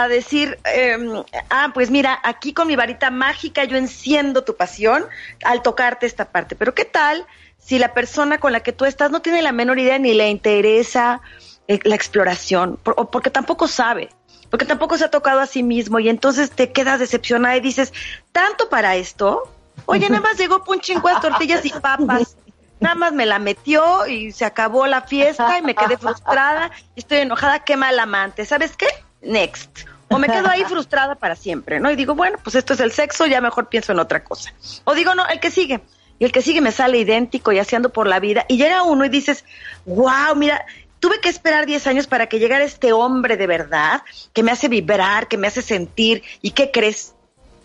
a, 0.03 0.07
decir, 0.07 0.59
em, 0.65 1.23
ah, 1.49 1.71
pues 1.73 1.89
mira, 1.89 2.19
aquí 2.23 2.53
con 2.53 2.67
mi 2.67 2.75
varita 2.75 3.11
mágica 3.11 3.63
yo 3.63 3.77
enciendo 3.77 4.43
tu 4.43 4.55
pasión 4.55 5.05
al 5.43 5.61
tocarte 5.61 6.05
esta 6.05 6.25
parte. 6.25 6.55
Pero 6.55 6.73
¿qué 6.73 6.85
tal 6.85 7.25
si 7.57 7.79
la 7.79 7.93
persona 7.93 8.37
con 8.37 8.51
la 8.51 8.61
que 8.61 8.71
tú 8.71 8.85
estás 8.85 9.11
no 9.11 9.21
tiene 9.21 9.41
la 9.41 9.51
menor 9.51 9.79
idea 9.79 9.97
ni 9.99 10.13
le 10.13 10.29
interesa 10.29 11.21
eh, 11.67 11.79
la 11.83 11.95
exploración, 11.95 12.79
o 12.83 13.09
porque 13.09 13.29
tampoco 13.29 13.67
sabe? 13.67 14.09
porque 14.49 14.65
tampoco 14.65 14.97
se 14.97 15.03
ha 15.03 15.11
tocado 15.11 15.41
a 15.41 15.47
sí 15.47 15.63
mismo 15.63 15.99
y 15.99 16.07
entonces 16.07 16.51
te 16.51 16.71
quedas 16.71 16.99
decepcionada 16.99 17.57
y 17.57 17.59
dices, 17.59 17.91
tanto 18.31 18.69
para 18.69 18.95
esto, 18.95 19.51
oye, 19.85 20.09
nada 20.09 20.21
más 20.21 20.37
llegó 20.37 20.63
un 20.67 20.79
chingo 20.79 21.09
de 21.09 21.15
tortillas 21.19 21.65
y 21.65 21.71
papas, 21.71 22.37
nada 22.79 22.95
más 22.95 23.11
me 23.11 23.25
la 23.25 23.39
metió 23.39 24.07
y 24.07 24.31
se 24.31 24.45
acabó 24.45 24.87
la 24.87 25.01
fiesta 25.01 25.57
y 25.57 25.61
me 25.61 25.75
quedé 25.75 25.97
frustrada 25.97 26.71
y 26.95 26.99
estoy 26.99 27.17
enojada, 27.19 27.65
qué 27.65 27.75
mal 27.75 27.99
amante, 27.99 28.45
¿sabes 28.45 28.77
qué? 28.77 28.87
Next. 29.21 29.85
O 30.09 30.19
me 30.19 30.27
quedo 30.27 30.47
ahí 30.47 30.63
frustrada 30.67 31.15
para 31.15 31.35
siempre, 31.35 31.79
¿no? 31.79 31.91
Y 31.91 31.95
digo, 31.95 32.15
bueno, 32.15 32.37
pues 32.43 32.55
esto 32.55 32.73
es 32.73 32.79
el 32.79 32.91
sexo, 32.91 33.25
ya 33.25 33.41
mejor 33.41 33.67
pienso 33.67 33.91
en 33.91 33.99
otra 33.99 34.23
cosa. 34.23 34.53
O 34.83 34.93
digo, 34.93 35.15
no, 35.15 35.25
el 35.27 35.39
que 35.39 35.51
sigue. 35.51 35.81
Y 36.19 36.25
el 36.25 36.31
que 36.31 36.41
sigue 36.41 36.61
me 36.61 36.71
sale 36.71 36.97
idéntico 36.97 37.51
y 37.51 37.59
haciendo 37.59 37.89
por 37.89 38.07
la 38.07 38.19
vida. 38.19 38.45
Y 38.47 38.57
llega 38.57 38.83
uno 38.83 39.03
y 39.03 39.09
dices, 39.09 39.43
wow, 39.85 40.35
mira, 40.35 40.65
tuve 40.99 41.19
que 41.19 41.29
esperar 41.29 41.65
10 41.65 41.87
años 41.87 42.07
para 42.07 42.27
que 42.27 42.39
llegara 42.39 42.63
este 42.63 42.93
hombre 42.93 43.35
de 43.35 43.47
verdad, 43.47 44.03
que 44.31 44.43
me 44.43 44.51
hace 44.51 44.69
vibrar, 44.69 45.27
que 45.27 45.37
me 45.37 45.47
hace 45.47 45.61
sentir. 45.61 46.23
¿Y 46.41 46.51
qué 46.51 46.71
crees? 46.71 47.13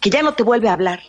Que 0.01 0.11
ya 0.11 0.23
no 0.23 0.35
te 0.35 0.43
vuelve 0.43 0.69
a 0.69 0.73
hablar 0.73 1.01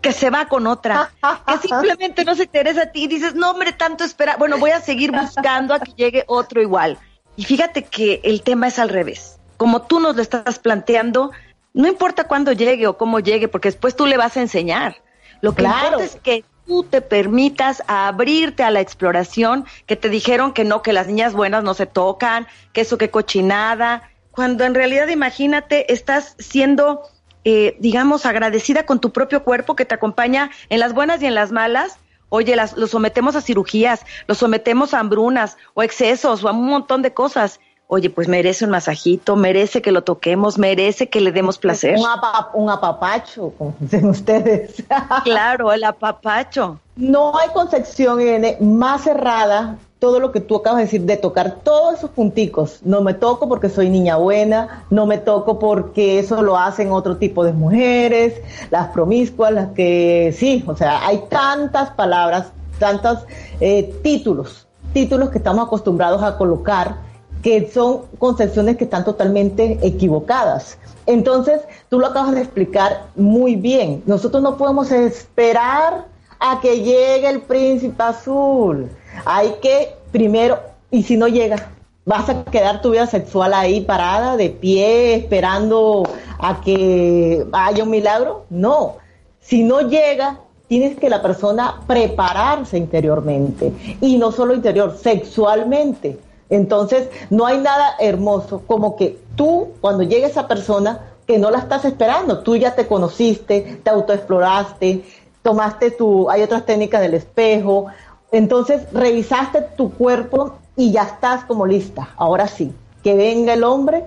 que 0.00 0.12
se 0.12 0.30
va 0.30 0.46
con 0.46 0.66
otra, 0.66 1.12
que 1.46 1.68
simplemente 1.68 2.24
no 2.24 2.34
se 2.34 2.44
interesa 2.44 2.84
a 2.84 2.86
ti 2.86 3.04
y 3.04 3.08
dices, 3.08 3.34
no 3.34 3.50
hombre, 3.50 3.72
tanto 3.72 4.02
espera, 4.02 4.36
bueno, 4.38 4.58
voy 4.58 4.70
a 4.70 4.80
seguir 4.80 5.12
buscando 5.12 5.74
a 5.74 5.80
que 5.80 5.92
llegue 5.92 6.24
otro 6.26 6.62
igual. 6.62 6.98
Y 7.36 7.44
fíjate 7.44 7.84
que 7.84 8.20
el 8.24 8.42
tema 8.42 8.68
es 8.68 8.78
al 8.78 8.88
revés. 8.88 9.39
Como 9.60 9.82
tú 9.82 10.00
nos 10.00 10.16
lo 10.16 10.22
estás 10.22 10.58
planteando, 10.58 11.32
no 11.74 11.86
importa 11.86 12.24
cuándo 12.24 12.52
llegue 12.52 12.86
o 12.86 12.96
cómo 12.96 13.20
llegue, 13.20 13.46
porque 13.46 13.68
después 13.68 13.94
tú 13.94 14.06
le 14.06 14.16
vas 14.16 14.38
a 14.38 14.40
enseñar. 14.40 14.96
Lo 15.42 15.54
que 15.54 15.64
importa 15.64 16.02
es 16.02 16.16
que 16.16 16.44
tú 16.66 16.82
te 16.84 17.02
permitas 17.02 17.82
abrirte 17.86 18.62
a 18.62 18.70
la 18.70 18.80
exploración, 18.80 19.66
que 19.84 19.96
te 19.96 20.08
dijeron 20.08 20.54
que 20.54 20.64
no, 20.64 20.80
que 20.80 20.94
las 20.94 21.08
niñas 21.08 21.34
buenas 21.34 21.62
no 21.62 21.74
se 21.74 21.84
tocan, 21.84 22.46
que 22.72 22.80
eso 22.80 22.96
que 22.96 23.10
cochinada, 23.10 24.10
cuando 24.30 24.64
en 24.64 24.74
realidad 24.74 25.08
imagínate, 25.08 25.92
estás 25.92 26.36
siendo 26.38 27.02
eh, 27.44 27.76
digamos, 27.80 28.24
agradecida 28.24 28.86
con 28.86 28.98
tu 28.98 29.12
propio 29.12 29.44
cuerpo 29.44 29.76
que 29.76 29.84
te 29.84 29.94
acompaña 29.94 30.50
en 30.70 30.80
las 30.80 30.94
buenas 30.94 31.20
y 31.20 31.26
en 31.26 31.34
las 31.34 31.52
malas. 31.52 31.98
Oye, 32.30 32.56
las, 32.56 32.76
lo 32.78 32.86
sometemos 32.86 33.36
a 33.36 33.42
cirugías, 33.42 34.06
lo 34.26 34.34
sometemos 34.34 34.94
a 34.94 35.00
hambrunas 35.00 35.58
o 35.74 35.82
excesos 35.82 36.44
o 36.44 36.48
a 36.48 36.52
un 36.52 36.66
montón 36.66 37.02
de 37.02 37.12
cosas. 37.12 37.60
Oye, 37.92 38.08
pues 38.08 38.28
merece 38.28 38.64
un 38.64 38.70
masajito, 38.70 39.34
merece 39.34 39.82
que 39.82 39.90
lo 39.90 40.04
toquemos, 40.04 40.58
merece 40.58 41.08
que 41.08 41.20
le 41.20 41.32
demos 41.32 41.58
placer. 41.58 41.96
Un, 41.98 42.62
un 42.62 42.70
apapacho, 42.70 43.52
como 43.58 43.74
dicen 43.80 44.06
ustedes. 44.06 44.84
claro, 45.24 45.72
el 45.72 45.82
apapacho. 45.82 46.78
No 46.94 47.36
hay 47.36 47.48
concepción 47.48 48.20
más 48.60 49.02
cerrada 49.02 49.76
todo 49.98 50.20
lo 50.20 50.30
que 50.30 50.40
tú 50.40 50.54
acabas 50.54 50.78
de 50.78 50.84
decir, 50.84 51.00
de 51.02 51.16
tocar 51.16 51.56
todos 51.64 51.94
esos 51.94 52.10
punticos. 52.10 52.78
No 52.84 53.00
me 53.00 53.12
toco 53.12 53.48
porque 53.48 53.68
soy 53.68 53.90
niña 53.90 54.18
buena, 54.18 54.84
no 54.88 55.04
me 55.04 55.18
toco 55.18 55.58
porque 55.58 56.20
eso 56.20 56.42
lo 56.42 56.56
hacen 56.56 56.92
otro 56.92 57.16
tipo 57.16 57.44
de 57.44 57.52
mujeres, 57.52 58.40
las 58.70 58.86
promiscuas, 58.90 59.50
las 59.50 59.72
que 59.72 60.32
sí, 60.38 60.62
o 60.68 60.76
sea, 60.76 61.04
hay 61.04 61.24
tantas 61.28 61.90
palabras, 61.90 62.52
tantos 62.78 63.18
eh, 63.60 63.92
títulos, 64.04 64.68
títulos 64.92 65.30
que 65.30 65.38
estamos 65.38 65.66
acostumbrados 65.66 66.22
a 66.22 66.38
colocar 66.38 67.09
que 67.42 67.70
son 67.70 68.02
concepciones 68.18 68.76
que 68.76 68.84
están 68.84 69.04
totalmente 69.04 69.78
equivocadas. 69.82 70.78
Entonces, 71.06 71.60
tú 71.88 71.98
lo 71.98 72.06
acabas 72.06 72.34
de 72.34 72.42
explicar 72.42 73.06
muy 73.16 73.56
bien. 73.56 74.02
Nosotros 74.06 74.42
no 74.42 74.56
podemos 74.56 74.92
esperar 74.92 76.06
a 76.38 76.60
que 76.60 76.82
llegue 76.82 77.28
el 77.28 77.40
príncipe 77.40 78.02
azul 78.02 78.88
hay 79.24 79.54
que 79.60 79.94
primero, 80.12 80.58
y 80.90 81.02
si 81.02 81.16
no 81.16 81.28
llega, 81.28 81.70
vas 82.04 82.28
a 82.28 82.44
quedar 82.44 82.82
tu 82.82 82.90
vida 82.90 83.06
sexual 83.06 83.54
ahí 83.54 83.82
parada, 83.82 84.36
de 84.36 84.50
pie, 84.50 85.14
esperando 85.14 86.04
a 86.38 86.60
que 86.60 87.46
haya 87.52 87.84
un 87.84 87.90
milagro. 87.90 88.44
No, 88.50 88.96
si 89.40 89.62
no 89.62 89.82
llega, 89.82 90.40
tienes 90.68 90.96
que 90.98 91.08
la 91.08 91.22
persona 91.22 91.80
prepararse 91.86 92.78
interiormente 92.78 93.72
y 94.00 94.18
no 94.18 94.32
solo 94.32 94.54
interior, 94.54 94.96
sexualmente. 94.96 96.18
Entonces, 96.50 97.08
no 97.30 97.46
hay 97.46 97.58
nada 97.58 97.94
hermoso 98.00 98.62
como 98.66 98.96
que 98.96 99.18
tú, 99.36 99.68
cuando 99.80 100.02
llegue 100.02 100.26
esa 100.26 100.48
persona, 100.48 101.00
que 101.26 101.38
no 101.38 101.50
la 101.50 101.58
estás 101.58 101.84
esperando, 101.84 102.40
tú 102.40 102.56
ya 102.56 102.74
te 102.74 102.88
conociste, 102.88 103.80
te 103.84 103.90
autoexploraste, 103.90 105.04
tomaste 105.42 105.92
tu, 105.92 106.28
hay 106.28 106.42
otras 106.42 106.66
técnicas 106.66 107.00
del 107.00 107.14
espejo, 107.14 107.86
entonces 108.32 108.82
revisaste 108.92 109.62
tu 109.76 109.92
cuerpo 109.92 110.54
y 110.76 110.90
ya 110.90 111.04
estás 111.04 111.44
como 111.44 111.66
lista. 111.66 112.08
Ahora 112.16 112.48
sí, 112.48 112.72
que 113.04 113.14
venga 113.14 113.54
el 113.54 113.62
hombre 113.62 114.04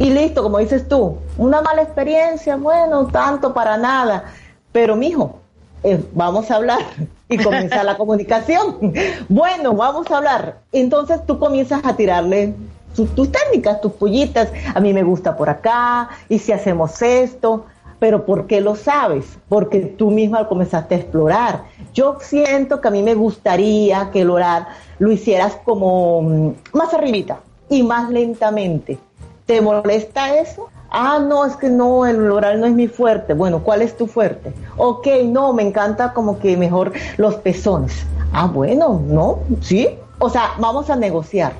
y 0.00 0.10
listo, 0.10 0.42
como 0.42 0.58
dices 0.58 0.88
tú, 0.88 1.18
una 1.38 1.62
mala 1.62 1.82
experiencia, 1.82 2.56
bueno, 2.56 3.06
tanto 3.06 3.54
para 3.54 3.76
nada. 3.76 4.24
Pero 4.72 4.96
mijo, 4.96 5.36
eh, 5.84 6.04
vamos 6.12 6.50
a 6.50 6.56
hablar 6.56 6.80
y 7.28 7.38
comienza 7.38 7.82
la 7.82 7.96
comunicación. 7.96 8.92
Bueno, 9.28 9.74
vamos 9.74 10.10
a 10.10 10.18
hablar. 10.18 10.58
Entonces 10.72 11.24
tú 11.26 11.38
comienzas 11.38 11.84
a 11.84 11.96
tirarle 11.96 12.54
tus 12.94 13.30
técnicas, 13.30 13.80
tus 13.80 13.92
pollitas. 13.92 14.50
A 14.74 14.80
mí 14.80 14.92
me 14.92 15.02
gusta 15.02 15.36
por 15.36 15.50
acá, 15.50 16.08
y 16.28 16.38
si 16.38 16.52
hacemos 16.52 17.02
esto, 17.02 17.66
pero 17.98 18.24
¿por 18.24 18.46
qué 18.46 18.60
lo 18.60 18.76
sabes? 18.76 19.38
Porque 19.48 19.80
tú 19.80 20.10
misma 20.10 20.48
comenzaste 20.48 20.94
a 20.94 20.98
explorar. 20.98 21.64
Yo 21.94 22.18
siento 22.20 22.80
que 22.80 22.88
a 22.88 22.90
mí 22.90 23.02
me 23.02 23.14
gustaría 23.14 24.10
que 24.10 24.22
el 24.22 24.30
orar 24.30 24.68
lo 24.98 25.10
hicieras 25.10 25.58
como 25.64 26.22
mm, 26.22 26.50
más 26.72 26.92
arribita 26.94 27.40
y 27.68 27.82
más 27.82 28.10
lentamente. 28.10 28.98
¿Te 29.46 29.60
molesta 29.60 30.36
eso? 30.36 30.68
Ah, 30.90 31.18
no, 31.18 31.44
es 31.44 31.56
que 31.56 31.68
no, 31.68 32.06
el 32.06 32.30
oral 32.30 32.60
no 32.60 32.66
es 32.66 32.72
mi 32.72 32.88
fuerte. 32.88 33.34
Bueno, 33.34 33.62
¿cuál 33.62 33.82
es 33.82 33.96
tu 33.96 34.06
fuerte? 34.06 34.52
Ok, 34.76 35.06
no, 35.24 35.52
me 35.52 35.62
encanta 35.62 36.12
como 36.12 36.38
que 36.38 36.56
mejor 36.56 36.92
los 37.16 37.36
pezones. 37.36 38.06
Ah, 38.32 38.46
bueno, 38.46 39.00
no, 39.06 39.40
sí. 39.60 39.88
O 40.18 40.30
sea, 40.30 40.52
vamos 40.58 40.90
a 40.90 40.96
negociar. 40.96 41.52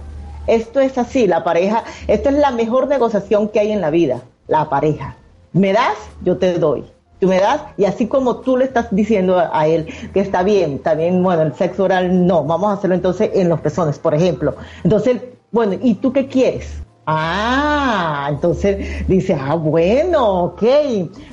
Esto 0.46 0.80
es 0.80 0.96
así, 0.96 1.26
la 1.26 1.42
pareja, 1.42 1.84
esta 2.06 2.30
es 2.30 2.36
la 2.36 2.52
mejor 2.52 2.86
negociación 2.86 3.48
que 3.48 3.60
hay 3.60 3.72
en 3.72 3.80
la 3.80 3.90
vida, 3.90 4.20
la 4.46 4.68
pareja 4.68 5.16
me 5.56 5.72
das, 5.72 5.96
yo 6.22 6.36
te 6.36 6.58
doy. 6.58 6.84
Tú 7.18 7.28
me 7.28 7.40
das, 7.40 7.62
y 7.78 7.86
así 7.86 8.06
como 8.08 8.36
tú 8.36 8.58
le 8.58 8.66
estás 8.66 8.88
diciendo 8.90 9.38
a, 9.38 9.66
él 9.66 9.86
que 10.12 10.20
está 10.20 10.42
bien, 10.42 10.82
bien, 10.98 11.22
bueno, 11.22 11.42
el 11.42 11.54
sexo 11.54 11.84
oral 11.84 12.26
no, 12.26 12.44
vamos 12.44 12.68
a 12.68 12.72
hacerlo 12.74 12.94
entonces 12.94 13.30
en 13.32 13.48
los 13.48 13.60
pezones, 13.60 13.98
por 13.98 14.14
ejemplo. 14.14 14.54
Entonces, 14.84 15.22
bueno, 15.50 15.76
¿y 15.80 15.94
tú 15.94 16.12
qué 16.12 16.28
quieres? 16.28 16.82
Ah, 17.06 18.26
entonces 18.30 19.06
dice, 19.06 19.36
ah, 19.40 19.54
bueno, 19.54 20.44
ok. 20.44 20.62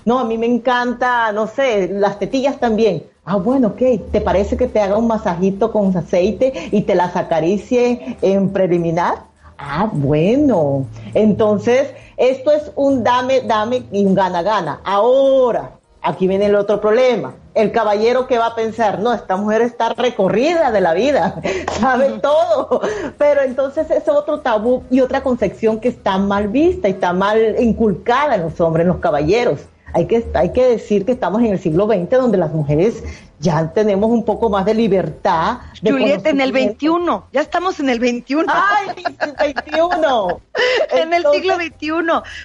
No, 0.06 0.20
a 0.20 0.24
mí 0.24 0.38
me 0.38 0.46
encanta, 0.46 1.32
no 1.32 1.48
sé, 1.48 1.90
las 1.92 2.20
tetillas 2.20 2.60
también. 2.60 3.04
Ah, 3.26 3.38
bueno, 3.38 3.70
ok. 3.70 4.12
¿Te 4.12 4.22
parece 4.22 4.56
que 4.56 4.68
te 4.68 4.80
haga 4.80 4.98
un 4.98 5.08
masajito 5.08 5.72
con 5.72 5.96
aceite 5.98 6.70
y 6.72 6.82
te 6.82 6.94
las 6.94 7.16
acaricie 7.16 8.18
en 8.22 8.50
preliminar? 8.50 9.24
Ah, 9.58 9.90
bueno. 9.92 10.86
Entonces, 11.16 11.92
esto 12.18 12.52
es 12.52 12.72
un 12.76 13.04
dame, 13.04 13.42
dame 13.42 13.84
y 13.92 14.06
un 14.06 14.14
gana, 14.14 14.44
gana. 14.44 14.82
Ahora, 14.84 15.72
aquí 16.02 16.28
viene 16.28 16.46
el 16.46 16.56
otro 16.56 16.80
problema. 16.80 17.34
El 17.54 17.72
caballero 17.72 18.26
que 18.28 18.38
va 18.38 18.48
a 18.48 18.56
pensar, 18.56 19.00
no, 19.00 19.14
esta 19.14 19.36
mujer 19.36 19.62
está 19.62 19.90
recorrida 19.94 20.72
de 20.72 20.82
la 20.82 20.94
vida, 20.94 21.40
sabe 21.80 22.20
todo. 22.20 22.82
Pero 23.18 23.42
entonces 23.42 23.90
es 23.92 24.08
otro 24.08 24.40
tabú 24.40 24.84
y 24.90 25.02
otra 25.02 25.22
concepción 25.22 25.80
que 25.80 25.90
está 25.90 26.18
mal 26.18 26.48
vista 26.48 26.88
y 26.88 26.92
está 26.92 27.14
mal 27.14 27.56
inculcada 27.60 28.36
en 28.36 28.42
los 28.42 28.60
hombres, 28.60 28.84
en 28.84 28.90
los 28.90 28.98
caballeros. 28.98 29.62
Hay 29.94 30.08
que, 30.08 30.26
hay 30.34 30.52
que 30.52 30.66
decir 30.68 31.06
que 31.06 31.12
estamos 31.12 31.42
en 31.42 31.52
el 31.52 31.60
siglo 31.60 31.86
XX 31.86 32.10
donde 32.10 32.38
las 32.40 32.52
mujeres 32.52 33.04
ya 33.40 33.72
tenemos 33.74 34.10
un 34.10 34.26
poco 34.26 34.50
más 34.50 34.66
de 34.66 34.74
libertad. 34.74 35.58
Julieta, 35.82 36.30
en 36.30 36.42
el 36.42 36.52
21, 36.52 37.28
ya 37.32 37.42
estamos 37.42 37.80
en 37.80 37.90
el 37.90 38.00
21. 38.00 38.46
¡Ay, 38.48 39.04
el 39.20 39.36
21! 39.36 40.42
en 40.92 41.14
el 41.14 41.26
siglo 41.32 41.56
XXI, 41.56 41.90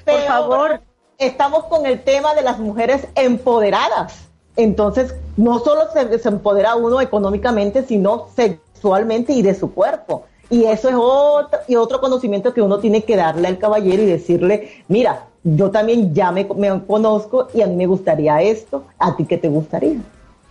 por 0.04 0.20
favor. 0.26 0.82
Estamos 1.16 1.64
con 1.64 1.86
el 1.86 2.04
tema 2.04 2.34
de 2.34 2.42
las 2.42 2.58
mujeres 2.58 3.08
empoderadas. 3.14 4.27
Entonces, 4.58 5.14
no 5.36 5.60
solo 5.60 5.82
se, 5.92 6.18
se 6.18 6.28
empodera 6.28 6.74
uno 6.74 7.00
económicamente, 7.00 7.84
sino 7.84 8.26
sexualmente 8.34 9.32
y 9.32 9.40
de 9.40 9.54
su 9.54 9.72
cuerpo. 9.72 10.24
Y 10.50 10.64
eso 10.64 10.88
es 10.88 10.96
otro, 10.98 11.60
y 11.68 11.76
otro 11.76 12.00
conocimiento 12.00 12.52
que 12.52 12.60
uno 12.60 12.80
tiene 12.80 13.04
que 13.04 13.16
darle 13.16 13.46
al 13.46 13.58
caballero 13.58 14.02
y 14.02 14.06
decirle, 14.06 14.70
mira, 14.88 15.26
yo 15.44 15.70
también 15.70 16.12
ya 16.12 16.32
me, 16.32 16.44
me 16.56 16.84
conozco 16.86 17.46
y 17.54 17.62
a 17.62 17.68
mí 17.68 17.76
me 17.76 17.86
gustaría 17.86 18.42
esto, 18.42 18.82
¿a 18.98 19.16
ti 19.16 19.26
qué 19.26 19.38
te 19.38 19.48
gustaría? 19.48 20.00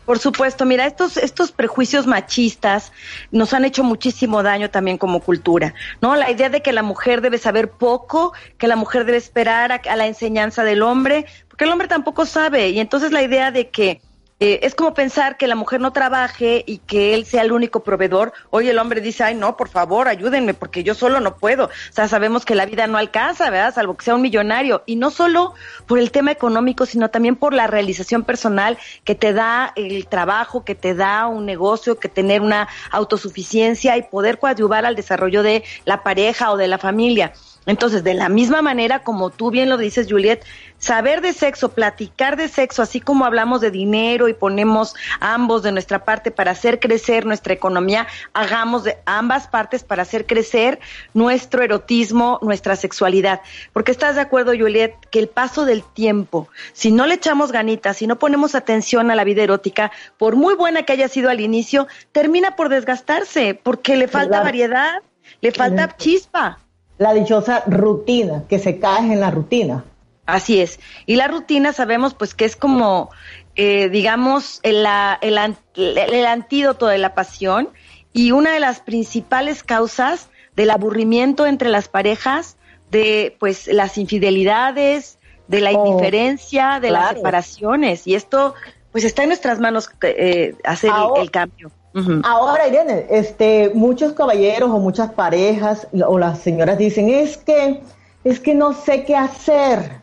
Por 0.07 0.19
supuesto, 0.19 0.65
mira, 0.65 0.85
estos, 0.85 1.17
estos 1.17 1.51
prejuicios 1.51 2.07
machistas 2.07 2.93
nos 3.29 3.53
han 3.53 3.65
hecho 3.65 3.83
muchísimo 3.83 4.41
daño 4.41 4.69
también 4.69 4.97
como 4.97 5.19
cultura, 5.19 5.73
¿no? 5.99 6.15
La 6.15 6.31
idea 6.31 6.47
de 6.47 6.61
que 6.61 6.71
la 6.71 6.81
mujer 6.81 7.19
debe 7.19 7.37
saber 7.37 7.71
poco, 7.71 8.31
que 8.57 8.69
la 8.69 8.77
mujer 8.77 9.03
debe 9.03 9.17
esperar 9.17 9.73
a, 9.73 9.95
la 9.97 10.07
enseñanza 10.07 10.63
del 10.63 10.81
hombre, 10.81 11.25
porque 11.49 11.65
el 11.65 11.71
hombre 11.71 11.89
tampoco 11.89 12.25
sabe, 12.25 12.69
y 12.69 12.79
entonces 12.79 13.11
la 13.11 13.21
idea 13.21 13.51
de 13.51 13.69
que 13.69 13.99
eh, 14.39 14.59
es 14.61 14.75
como 14.75 14.93
pensar 14.93 15.35
que 15.35 15.47
la 15.47 15.55
mujer 15.55 15.81
no 15.81 15.93
trabaje 15.93 16.63
y 16.67 16.77
que 16.77 17.15
él 17.15 17.25
sea 17.25 17.41
el 17.41 17.51
único 17.51 17.83
proveedor. 17.83 18.33
Hoy 18.51 18.69
el 18.69 18.77
hombre 18.77 19.01
dice, 19.01 19.23
ay, 19.23 19.33
no, 19.33 19.57
por 19.57 19.67
favor, 19.67 20.07
ayúdenme, 20.07 20.53
porque 20.53 20.83
yo 20.83 20.93
solo 20.93 21.19
no 21.19 21.37
puedo. 21.37 21.65
O 21.65 21.69
sea, 21.91 22.07
sabemos 22.07 22.45
que 22.45 22.53
la 22.53 22.67
vida 22.67 22.85
no 22.85 22.99
alcanza, 22.99 23.49
¿verdad? 23.49 23.73
Salvo 23.73 23.97
que 23.97 24.05
sea 24.05 24.13
un 24.13 24.21
millonario. 24.21 24.83
Y 24.85 24.95
no 24.95 25.09
solo 25.09 25.55
por 25.87 25.97
el 25.97 26.11
tema 26.11 26.31
económico, 26.31 26.85
sino 26.85 27.09
también 27.09 27.35
por 27.35 27.55
la 27.55 27.65
realización 27.65 28.23
personal 28.23 28.77
que 29.03 29.15
te 29.15 29.33
da 29.33 29.73
el 29.75 30.05
trabajo, 30.05 30.63
que 30.63 30.75
te 30.75 30.93
da 30.93 31.25
un 31.25 31.47
negocio, 31.47 31.97
que 31.97 32.07
tener 32.07 32.41
una 32.41 32.67
autosuficiencia 32.91 33.97
y 33.97 34.03
poder 34.03 34.37
coadyuvar 34.37 34.85
al 34.85 34.95
desarrollo 34.95 35.41
de 35.41 35.63
la 35.85 36.03
pareja 36.03 36.51
o 36.51 36.57
de 36.57 36.67
la 36.67 36.77
familia. 36.77 37.33
Entonces, 37.67 38.03
de 38.03 38.13
la 38.13 38.29
misma 38.29 38.61
manera, 38.61 39.03
como 39.03 39.29
tú 39.29 39.51
bien 39.51 39.67
lo 39.67 39.77
dices, 39.77 40.07
Juliet, 40.09 40.43
saber 40.77 41.19
de 41.19 41.33
sexo, 41.33 41.73
platicar 41.73 42.37
de 42.37 42.47
sexo, 42.47 42.81
así 42.81 43.01
como 43.01 43.25
hablamos 43.25 43.59
de 43.59 43.71
dinero 43.71 44.29
y 44.29 44.33
ponemos 44.33 44.95
ambos 45.19 45.63
de 45.63 45.73
nuestra 45.73 46.05
parte 46.05 46.31
para 46.31 46.51
hacer 46.51 46.79
crecer 46.79 47.25
nuestra 47.25 47.53
economía, 47.53 48.07
hagamos 48.33 48.85
de 48.85 48.97
ambas 49.05 49.49
partes 49.49 49.83
para 49.83 50.03
hacer 50.03 50.25
crecer 50.25 50.79
nuestro 51.13 51.61
erotismo, 51.61 52.39
nuestra 52.41 52.77
sexualidad. 52.77 53.41
Porque 53.73 53.91
estás 53.91 54.15
de 54.15 54.21
acuerdo, 54.21 54.53
Juliet, 54.57 54.93
que 55.11 55.19
el 55.19 55.27
paso 55.27 55.65
del 55.65 55.83
tiempo, 55.83 56.47
si 56.71 56.91
no 56.91 57.05
le 57.05 57.15
echamos 57.15 57.51
ganitas, 57.51 57.97
si 57.97 58.07
no 58.07 58.17
ponemos 58.17 58.55
atención 58.55 59.11
a 59.11 59.15
la 59.15 59.25
vida 59.25 59.43
erótica, 59.43 59.91
por 60.17 60.37
muy 60.37 60.55
buena 60.55 60.83
que 60.83 60.93
haya 60.93 61.09
sido 61.09 61.29
al 61.29 61.41
inicio, 61.41 61.87
termina 62.13 62.55
por 62.55 62.69
desgastarse, 62.69 63.59
porque 63.61 63.97
le 63.97 64.07
falta 64.07 64.41
variedad, 64.41 65.01
le 65.41 65.51
falta 65.51 65.97
chispa 65.97 66.59
la 66.97 67.13
dichosa 67.13 67.63
rutina, 67.67 68.43
que 68.49 68.59
se 68.59 68.79
cae 68.79 69.13
en 69.13 69.19
la 69.19 69.31
rutina. 69.31 69.83
Así 70.25 70.59
es. 70.59 70.79
Y 71.05 71.15
la 71.15 71.27
rutina 71.27 71.73
sabemos 71.73 72.13
pues 72.13 72.33
que 72.33 72.45
es 72.45 72.55
como, 72.55 73.09
eh, 73.55 73.89
digamos, 73.89 74.59
el, 74.63 74.85
el, 75.21 75.37
el, 75.75 76.25
antídoto 76.25 76.87
de 76.87 76.97
la 76.97 77.15
pasión 77.15 77.69
y 78.11 78.31
una 78.31 78.51
de 78.51 78.59
las 78.59 78.81
principales 78.81 79.63
causas 79.63 80.29
del 80.55 80.71
aburrimiento 80.71 81.45
entre 81.45 81.69
las 81.69 81.87
parejas, 81.87 82.57
de 82.91 83.35
pues 83.39 83.67
las 83.67 83.97
infidelidades, 83.97 85.17
de 85.47 85.61
la 85.61 85.71
oh, 85.71 85.85
indiferencia, 85.85 86.79
de 86.81 86.91
las 86.91 87.15
separaciones. 87.15 88.05
Y 88.05 88.15
esto 88.15 88.53
pues 88.91 89.03
está 89.03 89.23
en 89.23 89.29
nuestras 89.29 89.59
manos 89.59 89.89
eh, 90.01 90.55
hacer 90.63 90.91
el 91.17 91.31
cambio. 91.31 91.71
Ahora, 92.23 92.67
Irene, 92.67 93.07
este, 93.09 93.71
muchos 93.73 94.13
caballeros 94.13 94.69
o 94.69 94.79
muchas 94.79 95.11
parejas 95.11 95.87
o 96.05 96.19
las 96.19 96.39
señoras 96.39 96.77
dicen, 96.77 97.09
es 97.09 97.37
que, 97.37 97.81
es 98.23 98.39
que 98.39 98.53
no 98.53 98.73
sé 98.73 99.03
qué 99.03 99.15
hacer, 99.15 100.01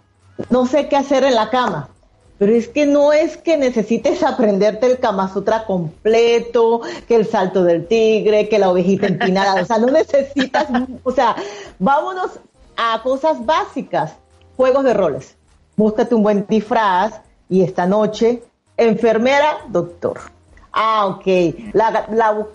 no 0.50 0.66
sé 0.66 0.88
qué 0.88 0.96
hacer 0.96 1.24
en 1.24 1.34
la 1.34 1.50
cama. 1.50 1.88
Pero 2.36 2.52
es 2.52 2.66
que 2.66 2.84
no 2.84 3.12
es 3.12 3.36
que 3.36 3.56
necesites 3.56 4.24
aprenderte 4.24 4.86
el 4.86 4.98
Kama 4.98 5.32
Sutra 5.32 5.66
completo, 5.66 6.80
que 7.06 7.14
el 7.14 7.26
salto 7.26 7.62
del 7.62 7.86
tigre, 7.86 8.48
que 8.48 8.58
la 8.58 8.70
ovejita 8.70 9.06
empinada, 9.06 9.62
o 9.62 9.64
sea, 9.64 9.78
no 9.78 9.86
necesitas, 9.86 10.66
o 11.04 11.12
sea, 11.12 11.36
vámonos 11.78 12.32
a 12.76 13.00
cosas 13.04 13.46
básicas, 13.46 14.14
juegos 14.56 14.82
de 14.82 14.94
roles. 14.94 15.36
Búscate 15.76 16.16
un 16.16 16.24
buen 16.24 16.44
disfraz 16.48 17.20
y 17.48 17.62
esta 17.62 17.86
noche, 17.86 18.42
enfermera, 18.76 19.58
doctor 19.68 20.33
Ah, 20.74 21.06
ok. 21.06 21.26
La, 21.72 22.06
la 22.10 22.46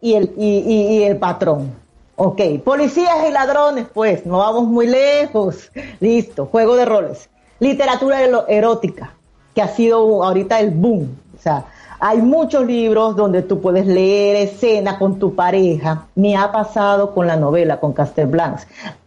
y 0.00 0.14
el, 0.14 0.32
y, 0.36 1.02
el 1.02 1.18
patrón. 1.18 1.72
Ok. 2.16 2.40
Policías 2.64 3.28
y 3.28 3.32
ladrones, 3.32 3.86
pues, 3.92 4.24
no 4.24 4.38
vamos 4.38 4.64
muy 4.64 4.86
lejos. 4.86 5.70
Listo. 6.00 6.46
Juego 6.46 6.74
de 6.76 6.86
roles. 6.86 7.28
Literatura 7.60 8.20
erótica, 8.48 9.14
que 9.54 9.62
ha 9.62 9.68
sido 9.68 10.24
ahorita 10.24 10.58
el 10.60 10.70
boom. 10.70 11.16
O 11.36 11.42
sea, 11.42 11.66
hay 12.00 12.18
muchos 12.18 12.66
libros 12.66 13.14
donde 13.14 13.42
tú 13.42 13.60
puedes 13.60 13.86
leer 13.86 14.36
escena 14.36 14.98
con 14.98 15.18
tu 15.18 15.34
pareja. 15.34 16.06
Me 16.14 16.36
ha 16.36 16.50
pasado 16.50 17.14
con 17.14 17.26
la 17.26 17.36
novela, 17.36 17.78
con 17.78 17.92
Castelblancs. 17.92 18.66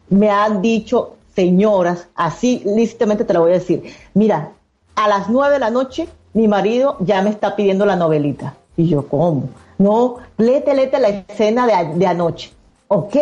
Me 0.10 0.30
han 0.30 0.62
dicho 0.62 1.18
señoras, 1.36 2.08
así 2.16 2.64
lícitamente 2.66 3.24
te 3.24 3.34
lo 3.34 3.42
voy 3.42 3.52
a 3.52 3.60
decir, 3.60 3.84
mira, 4.16 4.54
a 4.96 5.08
las 5.08 5.30
nueve 5.30 5.54
de 5.54 5.60
la 5.60 5.70
noche 5.70 6.08
mi 6.38 6.48
marido 6.48 6.98
ya 7.00 7.24
me 7.24 7.32
está 7.32 7.56
pidiendo 7.56 7.84
la 7.88 7.96
novelita. 7.96 8.54
Y 8.76 8.88
yo, 8.88 9.08
¿cómo? 9.08 9.50
No, 9.80 10.18
léete, 10.38 10.76
léete 10.76 11.00
la 11.00 11.10
escena 11.10 11.66
de, 11.66 12.06
anoche. 12.06 12.52
Ok, 12.90 13.16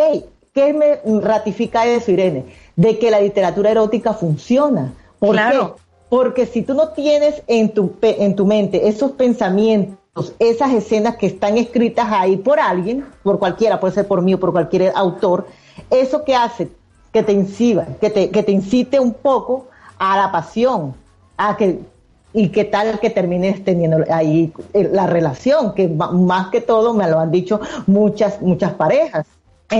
¿qué 0.52 0.74
me 0.74 1.00
ratifica 1.22 1.86
eso, 1.86 2.10
Irene? 2.10 2.44
De 2.76 2.98
que 2.98 3.10
la 3.10 3.18
literatura 3.18 3.70
erótica 3.70 4.12
funciona. 4.12 4.92
¿Por 5.18 5.30
claro. 5.30 5.76
qué? 5.76 5.82
Porque 6.10 6.44
si 6.44 6.60
tú 6.60 6.74
no 6.74 6.90
tienes 6.90 7.42
en 7.46 7.70
tu, 7.72 7.94
en 8.02 8.36
tu 8.36 8.44
mente 8.44 8.86
esos 8.86 9.12
pensamientos, 9.12 10.34
esas 10.38 10.74
escenas 10.74 11.16
que 11.16 11.28
están 11.28 11.56
escritas 11.56 12.08
ahí 12.10 12.36
por 12.36 12.60
alguien, 12.60 13.06
por 13.22 13.38
cualquiera, 13.38 13.80
puede 13.80 13.94
ser 13.94 14.06
por 14.06 14.20
mí 14.20 14.34
o 14.34 14.38
por 14.38 14.52
cualquier 14.52 14.92
autor, 14.94 15.46
eso 15.88 16.22
que 16.22 16.36
hace 16.36 16.68
que 17.14 17.22
te 17.22 17.32
inciba, 17.32 17.86
que 17.98 18.10
te, 18.10 18.28
que 18.28 18.42
te 18.42 18.52
incite 18.52 19.00
un 19.00 19.14
poco 19.14 19.68
a 19.98 20.18
la 20.18 20.30
pasión, 20.30 20.94
a 21.38 21.56
que 21.56 21.80
y 22.36 22.50
qué 22.50 22.64
tal 22.64 23.00
que 23.00 23.08
termines 23.08 23.64
teniendo 23.64 24.04
ahí 24.12 24.52
eh, 24.74 24.90
la 24.92 25.06
relación, 25.06 25.74
que 25.74 25.88
más 25.88 26.48
que 26.48 26.60
todo 26.60 26.92
me 26.92 27.08
lo 27.08 27.18
han 27.18 27.30
dicho 27.30 27.62
muchas, 27.86 28.42
muchas 28.42 28.74
parejas. 28.74 29.26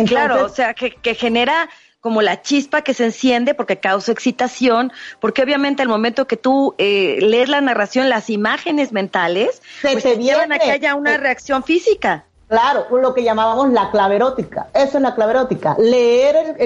claro, 0.07 0.47
o 0.47 0.49
sea, 0.49 0.73
que, 0.73 0.93
que 0.93 1.15
genera 1.15 1.69
como 2.01 2.23
la 2.23 2.41
chispa 2.41 2.83
que 2.83 2.95
se 2.95 3.05
enciende 3.05 3.55
porque 3.55 3.79
causa 3.79 4.13
excitación, 4.13 4.93
porque 5.21 5.43
obviamente 5.43 5.83
al 5.83 5.89
momento 5.89 6.27
que 6.27 6.37
tú 6.37 6.75
eh, 6.79 7.19
lees 7.21 7.49
la 7.49 7.61
narración, 7.61 8.09
las 8.09 8.31
imágenes 8.31 8.93
mentales, 8.93 9.61
se 9.83 9.93
pues 9.93 10.05
te, 10.05 10.17
llevan 10.17 10.53
a 10.53 10.59
que 10.59 10.71
haya 10.71 10.95
una 10.95 11.17
reacción 11.17 11.65
física. 11.65 12.26
Claro, 12.49 12.87
lo 13.01 13.13
que 13.13 13.25
llamábamos 13.25 13.71
la 13.71 13.91
clave 13.91 14.17
erótica. 14.17 14.69
Eso 14.73 14.99
es 14.99 15.03
la 15.03 15.17
clave 15.17 15.33
erótica. 15.33 15.75
Leer 15.79 16.57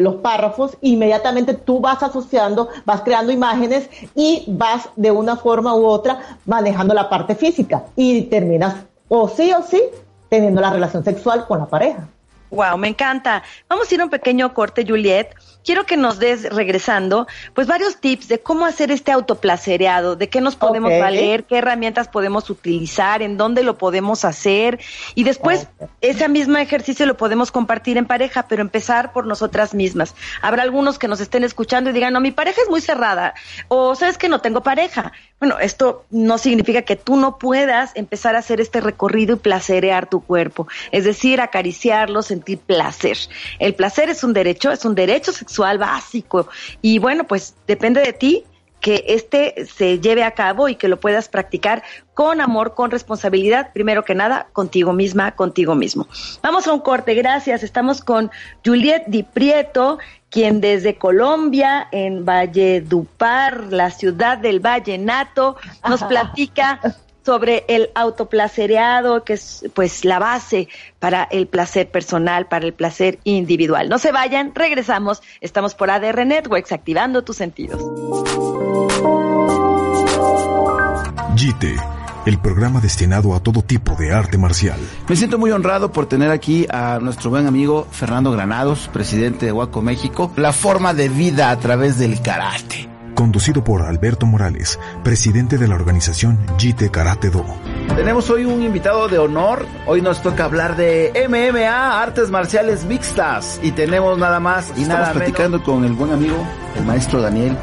los 0.00 0.16
párrafos, 0.16 0.76
inmediatamente 0.80 1.54
tú 1.54 1.80
vas 1.80 2.02
asociando, 2.02 2.68
vas 2.84 3.02
creando 3.02 3.30
imágenes 3.32 3.88
y 4.16 4.44
vas 4.48 4.88
de 4.96 5.12
una 5.12 5.36
forma 5.36 5.76
u 5.76 5.86
otra 5.86 6.20
manejando 6.44 6.92
la 6.92 7.08
parte 7.08 7.36
física 7.36 7.84
y 7.94 8.22
terminas 8.22 8.74
o 9.08 9.28
sí 9.28 9.52
o 9.52 9.62
sí 9.62 9.80
teniendo 10.28 10.60
la 10.60 10.70
relación 10.70 11.04
sexual 11.04 11.46
con 11.46 11.60
la 11.60 11.66
pareja. 11.66 12.08
Wow, 12.50 12.76
me 12.76 12.88
encanta. 12.88 13.44
Vamos 13.68 13.90
a 13.90 13.94
ir 13.94 14.00
a 14.00 14.04
un 14.04 14.10
pequeño 14.10 14.52
corte, 14.54 14.84
Juliet. 14.86 15.34
Quiero 15.66 15.84
que 15.84 15.96
nos 15.96 16.20
des, 16.20 16.44
regresando, 16.44 17.26
pues 17.52 17.66
varios 17.66 17.96
tips 17.96 18.28
de 18.28 18.38
cómo 18.38 18.64
hacer 18.66 18.92
este 18.92 19.10
autoplacereado, 19.10 20.14
de 20.14 20.28
qué 20.28 20.40
nos 20.40 20.54
podemos 20.54 20.92
valer, 20.98 21.42
qué 21.42 21.58
herramientas 21.58 22.06
podemos 22.06 22.48
utilizar, 22.50 23.20
en 23.20 23.36
dónde 23.36 23.64
lo 23.64 23.76
podemos 23.76 24.24
hacer. 24.24 24.78
Y 25.16 25.24
después, 25.24 25.66
ese 26.00 26.28
mismo 26.28 26.56
ejercicio 26.58 27.04
lo 27.04 27.16
podemos 27.16 27.50
compartir 27.50 27.98
en 27.98 28.06
pareja, 28.06 28.46
pero 28.48 28.62
empezar 28.62 29.12
por 29.12 29.26
nosotras 29.26 29.74
mismas. 29.74 30.14
Habrá 30.40 30.62
algunos 30.62 31.00
que 31.00 31.08
nos 31.08 31.18
estén 31.18 31.42
escuchando 31.42 31.90
y 31.90 31.92
digan, 31.92 32.12
no, 32.12 32.20
mi 32.20 32.30
pareja 32.30 32.62
es 32.62 32.70
muy 32.70 32.80
cerrada. 32.80 33.34
O 33.66 33.96
sabes 33.96 34.18
que 34.18 34.28
no 34.28 34.40
tengo 34.40 34.62
pareja. 34.62 35.12
Bueno, 35.38 35.58
esto 35.58 36.06
no 36.10 36.38
significa 36.38 36.82
que 36.82 36.96
tú 36.96 37.16
no 37.16 37.38
puedas 37.38 37.92
empezar 37.94 38.36
a 38.36 38.38
hacer 38.38 38.58
este 38.60 38.80
recorrido 38.80 39.36
y 39.36 39.38
placerear 39.38 40.08
tu 40.08 40.22
cuerpo. 40.22 40.66
Es 40.92 41.04
decir, 41.04 41.42
acariciarlo, 41.42 42.22
sentir 42.22 42.58
placer. 42.58 43.18
El 43.58 43.74
placer 43.74 44.08
es 44.08 44.24
un 44.24 44.32
derecho, 44.32 44.70
es 44.72 44.86
un 44.86 44.94
derecho 44.94 45.32
sexual 45.32 45.76
básico. 45.76 46.48
Y 46.80 46.98
bueno, 46.98 47.24
pues 47.24 47.54
depende 47.66 48.00
de 48.00 48.14
ti 48.14 48.44
que 48.80 49.04
este 49.08 49.66
se 49.66 49.98
lleve 50.00 50.22
a 50.22 50.32
cabo 50.32 50.68
y 50.68 50.76
que 50.76 50.88
lo 50.88 51.00
puedas 51.00 51.28
practicar 51.28 51.82
con 52.14 52.40
amor, 52.40 52.74
con 52.74 52.90
responsabilidad, 52.90 53.72
primero 53.72 54.04
que 54.04 54.14
nada, 54.14 54.48
contigo 54.52 54.92
misma, 54.92 55.32
contigo 55.32 55.74
mismo. 55.74 56.06
Vamos 56.42 56.66
a 56.66 56.72
un 56.72 56.80
corte, 56.80 57.14
gracias. 57.14 57.62
Estamos 57.62 58.00
con 58.00 58.30
Juliet 58.64 59.04
Di 59.06 59.22
Prieto, 59.22 59.98
quien 60.30 60.60
desde 60.60 60.96
Colombia, 60.96 61.88
en 61.92 62.24
Valledupar, 62.24 63.72
la 63.72 63.90
ciudad 63.90 64.38
del 64.38 64.60
Vallenato, 64.60 65.56
nos 65.88 66.02
platica 66.08 66.80
sobre 67.26 67.64
el 67.66 67.90
autoplacereado, 67.96 69.24
que 69.24 69.32
es 69.32 69.64
pues 69.74 70.04
la 70.04 70.20
base 70.20 70.68
para 71.00 71.24
el 71.24 71.48
placer 71.48 71.90
personal, 71.90 72.46
para 72.46 72.64
el 72.64 72.72
placer 72.72 73.18
individual. 73.24 73.88
No 73.88 73.98
se 73.98 74.12
vayan, 74.12 74.54
regresamos. 74.54 75.22
Estamos 75.40 75.74
por 75.74 75.90
ADR 75.90 76.24
Networks, 76.24 76.70
activando 76.70 77.24
tus 77.24 77.36
sentidos. 77.36 77.82
GITE, 81.36 81.76
el 82.24 82.38
programa 82.38 82.80
destinado 82.80 83.34
a 83.34 83.40
todo 83.40 83.62
tipo 83.62 83.94
de 83.94 84.12
arte 84.12 84.38
marcial. 84.38 84.80
Me 85.08 85.16
siento 85.16 85.38
muy 85.38 85.50
honrado 85.50 85.92
por 85.92 86.06
tener 86.06 86.30
aquí 86.30 86.66
a 86.70 86.98
nuestro 87.00 87.30
buen 87.30 87.46
amigo 87.46 87.86
Fernando 87.90 88.32
Granados, 88.32 88.88
presidente 88.92 89.46
de 89.46 89.52
Huaco 89.52 89.82
México, 89.82 90.32
la 90.36 90.52
forma 90.52 90.94
de 90.94 91.08
vida 91.08 91.50
a 91.50 91.58
través 91.58 91.98
del 91.98 92.20
karate 92.22 92.88
conducido 93.16 93.64
por 93.64 93.82
Alberto 93.82 94.26
Morales, 94.26 94.78
presidente 95.02 95.58
de 95.58 95.66
la 95.66 95.74
organización 95.74 96.38
JITE 96.58 96.90
Karate 96.90 97.30
Do. 97.30 97.44
Tenemos 97.96 98.30
hoy 98.30 98.44
un 98.44 98.62
invitado 98.62 99.08
de 99.08 99.18
honor. 99.18 99.66
Hoy 99.86 100.02
nos 100.02 100.22
toca 100.22 100.44
hablar 100.44 100.76
de 100.76 101.12
MMA, 101.28 102.02
artes 102.02 102.30
marciales 102.30 102.84
mixtas. 102.84 103.58
Y 103.62 103.72
tenemos 103.72 104.18
nada 104.18 104.38
más 104.38 104.70
y 104.76 104.82
nada 104.82 105.12
platicando 105.12 105.64
con 105.64 105.84
el 105.84 105.94
buen 105.94 106.12
amigo, 106.12 106.36
el 106.76 106.84
maestro 106.84 107.22
Daniel 107.22 107.56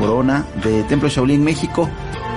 Corona 0.00 0.44
de 0.64 0.82
Templo 0.84 1.08
Shaolin 1.08 1.44
México. 1.44 1.88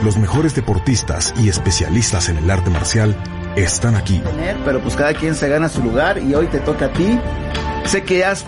Los 0.04 0.18
mejores 0.18 0.54
deportistas 0.54 1.34
y 1.42 1.50
especialistas 1.50 2.30
en 2.30 2.38
el 2.38 2.52
arte 2.52 2.70
marcial 2.70 3.16
están 3.56 3.96
aquí. 3.96 4.22
Pero 4.66 4.82
pues 4.82 4.96
cada 4.96 5.14
quien 5.14 5.34
se 5.34 5.48
gana 5.48 5.70
su 5.70 5.82
lugar 5.82 6.20
y 6.20 6.36
hoy 6.36 6.48
te 6.48 6.60
toca 6.60 6.86
a 6.86 6.94
ti. 6.94 7.20
Sé 7.86 8.04
que 8.04 8.26
has 8.26 8.46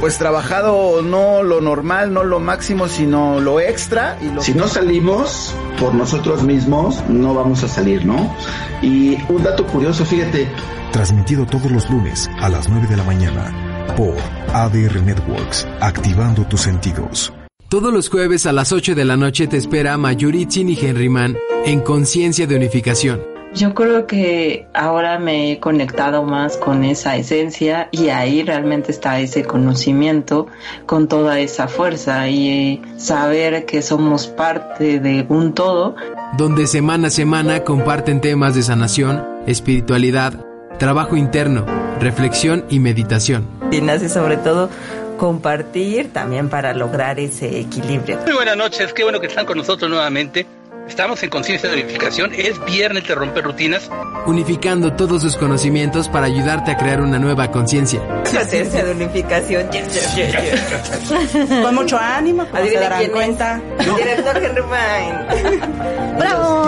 pues 0.00 0.18
trabajado 0.18 1.00
no 1.02 1.42
lo 1.42 1.60
normal, 1.60 2.12
no 2.12 2.24
lo 2.24 2.40
máximo, 2.40 2.88
sino 2.88 3.40
lo 3.40 3.60
extra. 3.60 4.18
Y 4.20 4.28
lo 4.28 4.42
si 4.42 4.52
no 4.54 4.68
salimos 4.68 5.54
por 5.80 5.94
nosotros 5.94 6.42
mismos, 6.42 7.02
no 7.08 7.34
vamos 7.34 7.62
a 7.64 7.68
salir, 7.68 8.04
¿no? 8.04 8.34
Y 8.82 9.16
un 9.28 9.42
dato 9.42 9.66
curioso, 9.66 10.04
fíjate. 10.04 10.48
Transmitido 10.92 11.46
todos 11.46 11.70
los 11.70 11.88
lunes 11.88 12.28
a 12.40 12.48
las 12.48 12.68
9 12.68 12.86
de 12.88 12.96
la 12.96 13.04
mañana 13.04 13.94
por 13.96 14.16
ADR 14.52 15.02
Networks, 15.02 15.66
activando 15.80 16.44
tus 16.44 16.62
sentidos. 16.62 17.32
Todos 17.68 17.92
los 17.92 18.10
jueves 18.10 18.46
a 18.46 18.52
las 18.52 18.70
8 18.70 18.94
de 18.94 19.04
la 19.04 19.16
noche 19.16 19.48
te 19.48 19.56
espera 19.56 19.96
Mayuritzin 19.96 20.68
y 20.68 20.78
Henry 20.80 21.08
Mann 21.08 21.36
en 21.64 21.80
Conciencia 21.80 22.46
de 22.46 22.54
Unificación. 22.54 23.20
Yo 23.56 23.74
creo 23.74 24.06
que 24.06 24.68
ahora 24.72 25.18
me 25.18 25.50
he 25.50 25.58
conectado 25.58 26.22
más 26.22 26.58
con 26.58 26.84
esa 26.84 27.16
esencia 27.16 27.88
y 27.90 28.10
ahí 28.10 28.44
realmente 28.44 28.92
está 28.92 29.18
ese 29.18 29.42
conocimiento 29.42 30.46
con 30.86 31.08
toda 31.08 31.40
esa 31.40 31.66
fuerza 31.66 32.28
y 32.28 32.80
saber 32.98 33.66
que 33.66 33.82
somos 33.82 34.28
parte 34.28 35.00
de 35.00 35.26
un 35.28 35.52
todo. 35.52 35.96
Donde 36.38 36.68
semana 36.68 37.08
a 37.08 37.10
semana 37.10 37.64
comparten 37.64 38.20
temas 38.20 38.54
de 38.54 38.62
sanación, 38.62 39.26
espiritualidad, 39.48 40.46
trabajo 40.78 41.16
interno, 41.16 41.66
reflexión 41.98 42.64
y 42.70 42.78
meditación. 42.78 43.48
Y 43.72 43.80
nace 43.80 44.08
sobre 44.08 44.36
todo 44.36 44.70
compartir 45.16 46.12
también 46.12 46.48
para 46.48 46.74
lograr 46.74 47.18
ese 47.18 47.60
equilibrio. 47.60 48.18
Muy 48.24 48.34
buenas 48.34 48.56
noches, 48.56 48.92
qué 48.92 49.02
bueno 49.02 49.20
que 49.20 49.26
están 49.26 49.46
con 49.46 49.58
nosotros 49.58 49.90
nuevamente. 49.90 50.46
Estamos 50.88 51.20
en 51.24 51.30
Conciencia 51.30 51.68
de 51.68 51.82
Unificación, 51.82 52.32
es 52.32 52.64
viernes 52.64 53.08
de 53.08 53.14
romper 53.16 53.44
rutinas. 53.44 53.90
Unificando 54.24 54.92
todos 54.92 55.20
sus 55.22 55.36
conocimientos 55.36 56.08
para 56.08 56.26
ayudarte 56.26 56.70
a 56.70 56.76
crear 56.76 57.00
una 57.00 57.18
nueva 57.18 57.50
conciencia. 57.50 58.00
Conciencia 58.22 58.84
de 58.84 58.92
Unificación, 58.92 59.68
Con 61.62 61.74
mucho 61.74 61.98
ánimo, 61.98 62.46
como 62.48 62.64
se 62.64 62.74
darán 62.74 63.06
cuenta. 63.06 63.60
Director 63.96 64.36
Henry 64.36 64.62
¡Bravo! 66.18 66.66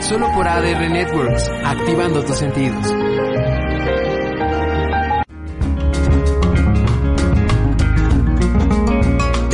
Solo 0.00 0.30
por 0.34 0.46
ADR 0.46 0.90
Networks, 0.90 1.48
activando 1.64 2.24
tus 2.24 2.36
sentidos. 2.36 2.92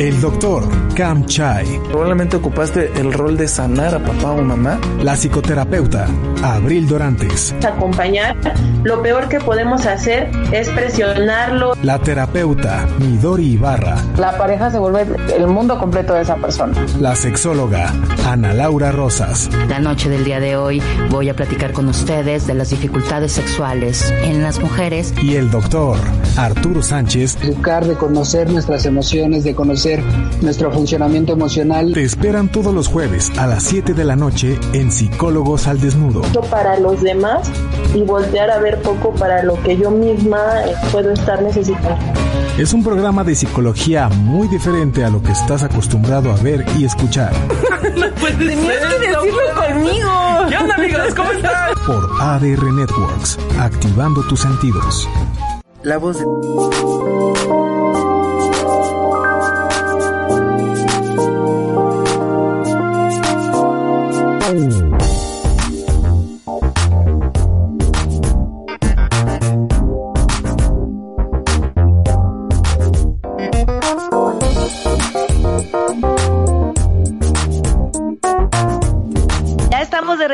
El 0.03 0.19
doctor 0.19 0.65
Cam 0.95 1.25
Chai. 1.27 1.79
Probablemente 1.89 2.35
ocupaste 2.35 2.91
el 2.97 3.13
rol 3.13 3.37
de 3.37 3.47
sanar 3.47 3.95
a 3.95 3.99
papá 3.99 4.31
o 4.31 4.41
mamá. 4.41 4.77
La 5.01 5.15
psicoterapeuta 5.15 6.07
Abril 6.43 6.89
Dorantes. 6.89 7.55
Acompañar, 7.65 8.35
lo 8.83 9.01
peor 9.01 9.29
que 9.29 9.39
podemos 9.39 9.85
hacer 9.85 10.29
es 10.51 10.67
presionarlo. 10.67 11.71
La 11.83 11.99
terapeuta 11.99 12.85
Midori 12.99 13.53
Ibarra. 13.53 13.95
La 14.17 14.37
pareja 14.37 14.69
se 14.71 14.77
vuelve 14.77 15.07
el 15.37 15.47
mundo 15.47 15.79
completo 15.79 16.15
de 16.15 16.23
esa 16.23 16.35
persona. 16.35 16.85
La 16.99 17.15
sexóloga 17.15 17.93
Ana 18.25 18.53
Laura 18.53 18.91
Rosas. 18.91 19.49
La 19.69 19.79
noche 19.79 20.09
del 20.09 20.25
día 20.25 20.41
de 20.41 20.57
hoy 20.57 20.81
voy 21.11 21.29
a 21.29 21.33
platicar 21.33 21.71
con 21.71 21.87
ustedes 21.87 22.45
de 22.45 22.55
las 22.55 22.71
dificultades 22.71 23.31
sexuales 23.31 24.13
en 24.23 24.43
las 24.43 24.59
mujeres. 24.59 25.13
Y 25.23 25.35
el 25.35 25.49
doctor 25.49 25.97
Arturo 26.35 26.83
Sánchez. 26.83 27.37
Educar 27.41 27.85
de 27.85 27.95
conocer 27.95 28.51
nuestras 28.51 28.85
emociones, 28.85 29.45
de 29.45 29.55
conocer 29.55 29.92
nuestro 30.41 30.71
funcionamiento 30.71 31.33
emocional. 31.33 31.93
Te 31.93 32.03
esperan 32.03 32.51
todos 32.51 32.73
los 32.73 32.87
jueves 32.87 33.31
a 33.37 33.47
las 33.47 33.63
7 33.63 33.93
de 33.93 34.03
la 34.03 34.15
noche 34.15 34.57
en 34.73 34.91
Psicólogos 34.91 35.67
al 35.67 35.79
Desnudo. 35.79 36.21
Para 36.49 36.79
los 36.79 37.01
demás 37.01 37.51
y 37.93 38.01
voltear 38.01 38.49
a 38.49 38.59
ver 38.59 38.81
poco 38.81 39.13
para 39.13 39.43
lo 39.43 39.61
que 39.61 39.77
yo 39.77 39.91
misma 39.91 40.39
puedo 40.91 41.11
estar 41.11 41.41
necesitando. 41.41 41.97
Es 42.57 42.71
un 42.71 42.83
programa 42.83 43.23
de 43.23 43.33
psicología 43.33 44.09
muy 44.09 44.47
diferente 44.47 45.03
a 45.03 45.09
lo 45.09 45.23
que 45.23 45.31
estás 45.31 45.63
acostumbrado 45.63 46.31
a 46.31 46.35
ver 46.35 46.63
y 46.77 46.85
escuchar. 46.85 47.33
no 47.95 48.07
Tenías 48.11 48.85
que 48.85 49.07
decirlo 49.07 49.41
conmigo. 49.55 50.09
¿Qué 50.49 50.57
onda, 50.57 50.75
amigos? 50.75 51.15
¿Cómo 51.15 51.31
están? 51.31 51.73
Por 51.85 52.09
ADR 52.21 52.71
Networks, 52.73 53.39
activando 53.59 54.21
tus 54.27 54.41
sentidos. 54.41 55.09
La 55.81 55.97
voz 55.97 56.19
de... 56.19 57.72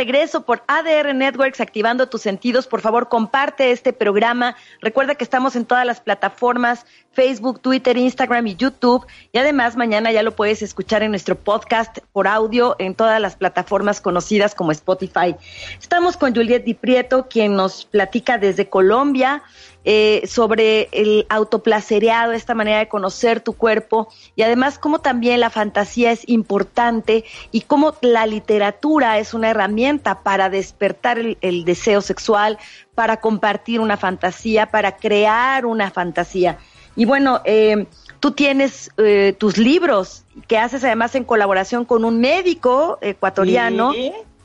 regreso 0.10 0.42
por 0.42 0.64
ADR 0.66 1.14
Networks, 1.14 1.62
activando 1.62 2.10
tus 2.10 2.24
sentidos. 2.24 2.66
Por 2.66 2.82
favor, 2.82 3.10
comparte 3.10 3.70
este 3.70 3.94
programa. 3.94 4.56
Recuerda 4.82 5.14
que 5.14 5.24
estamos 5.24 5.56
en 5.56 5.66
todas 5.66 5.86
las 5.86 6.02
plataformas, 6.02 6.88
Facebook, 7.12 7.60
Twitter, 7.60 7.96
Instagram 7.96 8.48
y 8.48 8.56
YouTube. 8.56 9.06
Y 9.32 9.38
además, 9.38 9.78
mañana 9.78 10.12
ya 10.12 10.24
lo 10.24 10.36
puedes 10.36 10.64
escuchar 10.64 11.04
en 11.04 11.12
nuestro 11.12 11.36
podcast 11.36 12.00
por 12.12 12.28
audio 12.28 12.76
en 12.80 12.96
todas 12.96 13.22
las 13.22 13.36
plataformas 13.36 14.02
conocidas 14.02 14.56
como 14.56 14.72
Spotify. 14.72 15.36
Estamos 15.80 16.18
con 16.18 16.34
Juliet 16.34 16.64
Di 16.64 16.74
Prieto, 16.74 17.28
quien 17.30 17.54
nos 17.54 17.86
platica 17.86 18.40
desde 18.40 18.68
Colombia 18.68 19.44
eh, 19.92 20.28
sobre 20.28 20.88
el 20.92 21.26
autoplacereado, 21.30 22.34
esta 22.34 22.54
manera 22.54 22.78
de 22.78 22.88
conocer 22.88 23.42
tu 23.42 23.54
cuerpo 23.54 24.08
y 24.36 24.44
además 24.44 24.78
cómo 24.78 25.00
también 25.00 25.40
la 25.40 25.50
fantasía 25.50 26.12
es 26.12 26.30
importante 26.30 27.26
y 27.52 27.62
cómo 27.62 27.96
la 28.02 28.28
literatura 28.28 29.18
es 29.18 29.34
una 29.34 29.50
herramienta 29.50 30.22
para 30.22 30.52
despertar 30.52 31.18
el, 31.18 31.66
deseo 31.66 32.02
sexual, 32.02 32.60
para 32.94 33.18
compartir 33.18 33.80
una 33.80 33.98
fantasía, 33.98 34.68
para 34.68 34.96
crear 34.96 35.66
una 35.66 35.90
fantasía. 35.90 36.60
Y 36.96 37.06
bueno, 37.06 37.42
eh, 37.46 37.88
tú 38.20 38.30
tienes 38.30 38.92
eh, 38.98 39.34
tus 39.40 39.58
libros 39.58 40.24
que 40.48 40.60
haces 40.60 40.84
además 40.84 41.16
en 41.16 41.24
colaboración 41.24 41.84
con 41.84 42.06
un 42.06 42.22
médico 42.22 43.00
ecuatoriano 43.02 43.94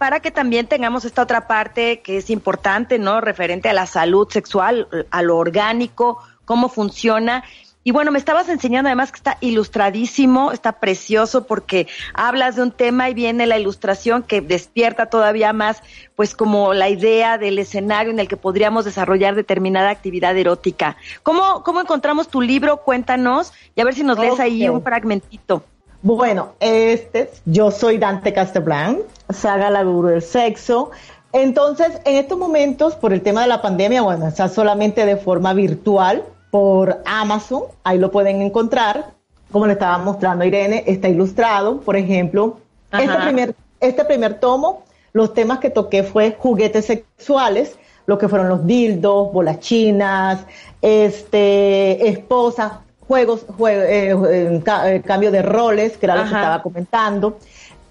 para 0.04 0.20
que 0.20 0.30
también 0.30 0.66
tengamos 0.66 1.06
esta 1.06 1.22
otra 1.22 1.46
parte 1.46 2.00
que 2.00 2.18
es 2.18 2.28
importante, 2.28 2.98
¿no? 2.98 3.22
Referente 3.22 3.70
a 3.70 3.72
la 3.72 3.86
salud 3.86 4.28
sexual, 4.30 4.86
a 5.10 5.22
lo 5.22 5.38
orgánico, 5.38 6.22
cómo 6.44 6.68
funciona. 6.68 7.42
Y 7.84 7.90
bueno, 7.90 8.10
me 8.10 8.18
estabas 8.18 8.50
enseñando 8.50 8.88
además 8.88 9.10
que 9.12 9.16
está 9.16 9.38
ilustradísimo, 9.40 10.52
está 10.52 10.72
precioso 10.72 11.46
porque 11.46 11.86
hablas 12.12 12.56
de 12.56 12.64
un 12.64 12.70
tema 12.70 13.08
y 13.08 13.14
viene 13.14 13.46
la 13.46 13.58
ilustración 13.58 14.22
que 14.22 14.42
despierta 14.42 15.06
todavía 15.06 15.54
más, 15.54 15.82
pues 16.16 16.34
como 16.34 16.74
la 16.74 16.90
idea 16.90 17.38
del 17.38 17.58
escenario 17.58 18.12
en 18.12 18.18
el 18.18 18.28
que 18.28 18.36
podríamos 18.36 18.84
desarrollar 18.84 19.34
determinada 19.34 19.88
actividad 19.88 20.36
erótica. 20.36 20.98
¿Cómo, 21.22 21.62
cómo 21.62 21.80
encontramos 21.80 22.28
tu 22.28 22.42
libro? 22.42 22.76
Cuéntanos 22.82 23.54
y 23.74 23.80
a 23.80 23.84
ver 23.84 23.94
si 23.94 24.04
nos 24.04 24.18
lees 24.18 24.38
ahí 24.38 24.68
un 24.68 24.82
fragmentito. 24.82 25.64
Bueno, 26.04 26.52
este, 26.60 27.30
yo 27.46 27.70
soy 27.70 27.96
Dante 27.96 28.34
Castelblanc, 28.34 28.98
saga 29.30 29.70
La 29.70 29.82
Guru 29.84 30.08
del 30.08 30.20
Sexo. 30.20 30.90
Entonces, 31.32 31.98
en 32.04 32.16
estos 32.16 32.36
momentos, 32.36 32.94
por 32.94 33.14
el 33.14 33.22
tema 33.22 33.40
de 33.40 33.46
la 33.46 33.62
pandemia, 33.62 34.02
bueno, 34.02 34.28
está 34.28 34.50
solamente 34.50 35.06
de 35.06 35.16
forma 35.16 35.54
virtual 35.54 36.22
por 36.50 37.00
Amazon, 37.06 37.62
ahí 37.84 37.98
lo 37.98 38.10
pueden 38.10 38.42
encontrar. 38.42 39.14
Como 39.50 39.66
le 39.66 39.72
estaba 39.72 39.96
mostrando 39.96 40.44
Irene, 40.44 40.84
está 40.86 41.08
ilustrado, 41.08 41.80
por 41.80 41.96
ejemplo. 41.96 42.58
Este 42.92 43.16
primer, 43.24 43.54
este 43.80 44.04
primer 44.04 44.38
tomo, 44.40 44.82
los 45.14 45.32
temas 45.32 45.58
que 45.58 45.70
toqué 45.70 46.02
fue 46.02 46.36
juguetes 46.38 46.84
sexuales, 46.84 47.78
lo 48.04 48.18
que 48.18 48.28
fueron 48.28 48.50
los 48.50 48.66
dildos, 48.66 49.32
bolas 49.32 49.58
chinas, 49.60 50.44
este, 50.82 52.10
esposas, 52.10 52.72
juegos, 53.06 53.44
eh, 53.68 54.14
eh, 54.30 55.02
cambio 55.04 55.30
de 55.30 55.42
roles, 55.42 55.96
que 55.96 56.06
era 56.06 56.16
lo 56.16 56.22
que 56.22 56.28
estaba 56.28 56.62
comentando, 56.62 57.38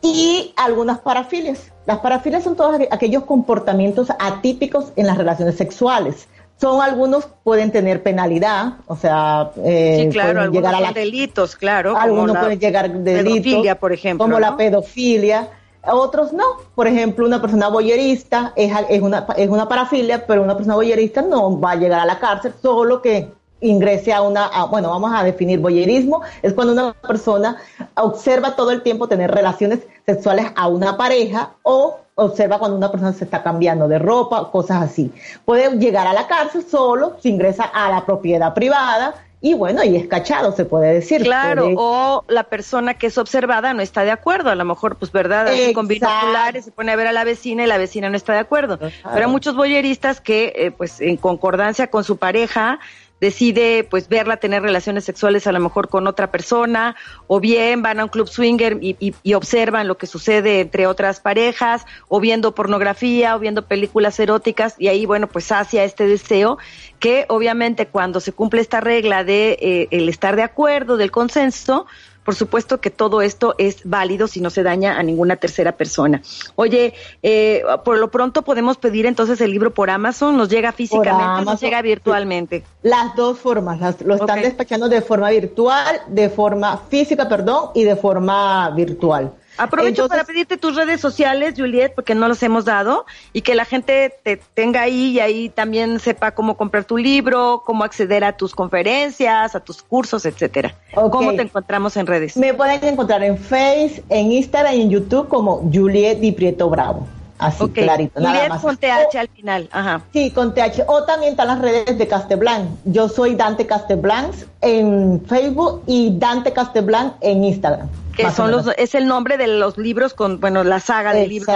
y 0.02 0.54
algunas 0.58 0.99
parafilias. 0.99 1.71
Las 1.86 1.99
parafilias 1.99 2.43
son 2.43 2.56
todos 2.56 2.80
aquellos 2.91 3.23
comportamientos 3.23 4.10
atípicos 4.19 4.91
en 4.95 5.08
las 5.08 5.17
relaciones 5.17 5.56
sexuales. 5.56 6.28
Son 6.60 6.82
algunos 6.82 7.28
pueden 7.43 7.71
tener 7.71 8.04
penalidad, 8.04 8.76
o 8.88 8.95
sea, 8.95 9.52
eh, 9.63 10.10
pueden 10.13 10.52
llegar 10.52 10.76
a 10.76 10.80
la, 10.80 10.91
delitos, 10.91 11.56
claro. 11.56 11.97
Algunos 11.97 12.38
pueden 12.38 12.60
llegar 12.60 12.89
delitos, 12.91 13.34
pedofilia, 13.34 13.80
por 13.80 13.91
ejemplo, 13.91 14.26
como 14.26 14.39
la 14.39 14.56
pedofilia. 14.56 15.49
Otros 15.86 16.32
no. 16.32 16.45
Por 16.76 16.88
ejemplo, 16.88 17.26
una 17.26 17.41
persona 17.41 17.67
boyerista 17.67 18.54
es, 18.56 18.71
es, 18.88 19.02
una, 19.02 19.26
es 19.36 19.49
una 19.49 19.67
parafilia, 19.67 20.26
pero 20.26 20.41
una 20.41 20.56
persona 20.56 20.76
boyerista 20.76 21.21
no 21.21 21.60
va 21.60 21.71
a 21.71 21.76
llegar 21.76 21.99
a 21.99 22.06
la 22.06 22.19
cárcel, 22.19 22.54
solo 22.62 23.02
que 23.02 23.30
ingrese 23.63 24.13
a 24.13 24.21
una, 24.21 24.45
a- 24.45 24.65
bueno, 24.65 24.89
vamos 24.89 25.12
a 25.13 25.23
definir 25.23 25.60
boyerismo, 25.60 26.21
es 26.41 26.54
cuando 26.54 26.73
una 26.73 26.93
persona 26.93 27.58
observa 27.95 28.56
todo 28.56 28.71
el 28.71 28.82
tiempo 28.82 29.08
tener 29.08 29.32
relaciones 29.32 29.80
sexuales 30.06 30.47
a 30.56 30.67
una 30.67 30.97
pareja 30.97 31.52
o 31.63 31.99
observa 32.15 32.60
cuando 32.60 32.78
una 32.78 32.91
persona 32.91 33.13
se 33.13 33.23
está 33.23 33.41
cambiando 33.41 33.88
de 33.88 33.97
ropa, 33.99 34.52
cosas 34.52 34.84
así. 34.84 35.12
Puede 35.45 35.78
llegar 35.78 36.06
a 36.06 36.13
la 36.13 36.28
cárcel 36.28 36.63
solo, 36.69 37.17
se 37.21 37.30
ingresa 37.30 37.63
a 37.63 37.89
la 37.89 38.06
propiedad 38.06 38.54
privada 38.54 39.15
y 39.41 39.56
bueno, 39.56 39.84
y 39.84 39.97
es 39.97 40.08
cachado, 40.08 40.54
se 40.54 40.63
puede 40.63 40.93
decir. 40.93 41.21
Claro, 41.23 41.63
Puede- 41.63 41.76
o 41.78 42.23
la 42.30 42.43
persona 42.43 42.93
que 42.93 43.08
es 43.08 43.17
observada 43.17 43.73
no 43.73 43.82
está 43.82 44.04
de 44.04 44.12
acuerdo, 44.12 44.52
a 44.52 44.56
lo 44.56 44.63
mejor, 44.63 44.95
pues 44.95 45.12
verdad, 45.12 45.47
así 45.47 45.73
con 45.73 45.88
binoculares 45.88 46.63
se 46.65 46.71
pone 46.71 46.91
a 46.93 46.95
ver 46.95 47.08
a 47.08 47.12
la 47.12 47.23
vecina 47.26 47.63
y 47.63 47.67
la 47.67 47.78
vecina 47.78 48.10
no 48.10 48.15
está 48.15 48.32
de 48.34 48.39
acuerdo. 48.39 48.78
Pero 48.78 49.26
hay 49.26 49.32
muchos 49.32 49.56
boyeristas 49.56 50.21
que, 50.21 50.54
eh, 50.56 50.71
pues 50.71 51.02
en 51.02 51.17
concordancia 51.17 51.88
con 51.88 52.04
su 52.06 52.15
pareja, 52.17 52.80
decide 53.24 53.84
pues 53.90 54.10
verla 54.10 54.38
tener 54.38 54.62
relaciones 54.62 55.06
sexuales 55.06 55.48
a 55.48 55.52
lo 55.54 55.60
mejor 55.62 55.88
con 55.88 56.06
otra 56.08 56.30
persona, 56.30 56.96
o 57.28 57.40
bien 57.40 57.82
van 57.82 58.00
a 58.00 58.04
un 58.04 58.10
club 58.10 58.28
swinger 58.28 58.78
y, 58.82 58.98
y- 59.00 59.16
y 59.24 59.34
observan 59.34 59.88
lo 59.88 59.98
que 59.98 60.08
sucede 60.08 60.60
entre 60.60 60.86
otras 60.88 61.20
parejas, 61.22 61.86
o 62.10 62.20
viendo 62.20 62.54
pornografía, 62.54 63.36
o 63.36 63.40
viendo 63.40 63.66
películas 63.66 64.20
eróticas, 64.20 64.76
y 64.78 64.90
ahí, 64.90 65.06
bueno, 65.06 65.28
pues 65.28 65.50
hacia 65.52 65.86
este 65.86 66.06
deseo, 66.06 66.58
que 67.00 67.26
obviamente 67.30 67.88
cuando 67.88 68.20
se 68.20 68.34
cumple 68.34 68.62
esta 68.62 68.82
regla 68.82 69.24
de 69.24 69.58
eh, 69.62 69.88
el 69.92 70.10
estar 70.10 70.36
de 70.36 70.44
acuerdo, 70.44 70.98
del 70.98 71.12
consenso, 71.12 71.86
por 72.24 72.36
supuesto 72.36 72.80
que 72.80 72.90
todo 72.90 73.22
esto 73.22 73.56
es 73.58 73.82
válido 73.84 74.28
si 74.28 74.42
no 74.42 74.50
se 74.50 74.64
daña 74.64 74.98
a 75.00 75.04
ninguna 75.04 75.36
tercera 75.36 75.74
persona. 75.74 76.22
Oye, 76.56 76.94
eh, 77.22 77.64
por 77.84 77.98
lo 77.98 78.10
pronto 78.12 78.42
podemos 78.44 78.78
pedir 78.78 79.06
entonces 79.06 79.42
el 79.42 79.52
libro 79.52 79.74
por 79.74 79.90
Amazon, 79.90 80.38
nos 80.38 80.50
llega 80.50 80.72
físicamente, 80.72 81.14
nos 81.24 81.42
Amazon, 81.42 81.60
llega 81.70 81.82
virtualmente. 81.82 82.64
Las 82.82 83.16
dos 83.16 83.40
formas, 83.40 83.80
las- 83.80 84.02
lo 84.02 84.16
están 84.16 84.42
despachando 84.42 84.90
de 84.90 85.02
forma 85.02 85.30
virtual, 85.30 86.02
de 86.08 86.30
forma 86.30 86.78
física, 86.90 87.28
perdón, 87.28 87.70
y 87.74 87.84
de 87.84 87.96
forma 87.96 88.70
virtual. 88.72 89.32
Aprovecho 89.58 89.89
Entonces- 90.04 90.10
para 90.18 90.24
pedirte 90.24 90.58
tus 90.58 90.76
redes 90.76 91.00
sociales, 91.02 91.54
Juliet, 91.58 91.94
porque 91.94 92.16
no 92.16 92.28
los 92.28 92.42
hemos 92.44 92.66
dado, 92.66 93.06
y 93.34 93.42
que 93.42 93.56
la 93.56 93.66
gente 93.66 94.13
te 94.24 94.38
tenga 94.54 94.82
ahí 94.82 95.12
y 95.12 95.20
ahí 95.20 95.50
también 95.50 96.00
sepa 96.00 96.32
cómo 96.32 96.58
comprar 96.58 96.86
tu 96.86 96.98
libro, 96.98 97.62
cómo 97.66 97.84
acceder 97.84 98.24
a 98.24 98.36
tus 98.36 98.56
conferencias, 98.56 99.56
a 99.56 99.60
tus 99.60 99.84
cursos, 99.84 100.26
etcétera. 100.26 100.76
Ok. 100.96 101.12
¿Cómo 101.12 101.34
te 101.34 101.44
encontramos 101.44 101.96
en 101.98 102.08
redes? 102.08 102.36
Me 102.38 102.54
pueden 102.54 102.84
encontrar 102.84 103.24
en 103.24 103.38
Face, 103.38 104.04
en 104.10 104.32
Instagram 104.32 104.74
y 104.76 104.82
en 104.82 104.89
YouTube 104.89 105.28
como 105.28 105.58
Juliet 105.74 106.20
Di 106.20 106.32
Prieto 106.32 106.70
Bravo. 106.70 107.08
Así, 107.39 107.63
Ok. 107.63 107.74
clarito, 107.74 108.20
nada 108.22 108.32
Juliet 108.36 108.50
más. 108.50 108.62
con 108.62 108.78
TH 108.78 109.18
al 109.20 109.28
final. 109.28 109.68
Ajá. 109.72 110.02
Sí, 110.13 110.32
con 110.32 110.54
TH. 110.54 110.84
O 110.88 111.04
también 111.04 111.32
están 111.32 111.48
las 111.48 111.60
redes 111.60 111.98
de 111.98 112.08
Casteblanc. 112.08 112.70
Yo 112.86 113.10
soy 113.10 113.36
Dante 113.36 113.66
Casteblanc 113.66 114.34
en 114.62 115.22
Facebook 115.28 115.84
y 115.88 116.18
Dante 116.18 116.54
Casteblanc 116.54 117.16
en 117.22 117.44
Instagram. 117.44 117.89
Que 118.15 118.32
son 118.32 118.52
los 118.52 118.67
es 118.78 118.95
el 118.95 119.08
nombre 119.08 119.38
de 119.38 119.47
los 119.47 119.78
libros 119.78 120.13
con 120.13 120.39
bueno 120.39 120.63
la 120.63 120.80
saga 120.80 121.13
de 121.13 121.28
libros 121.28 121.56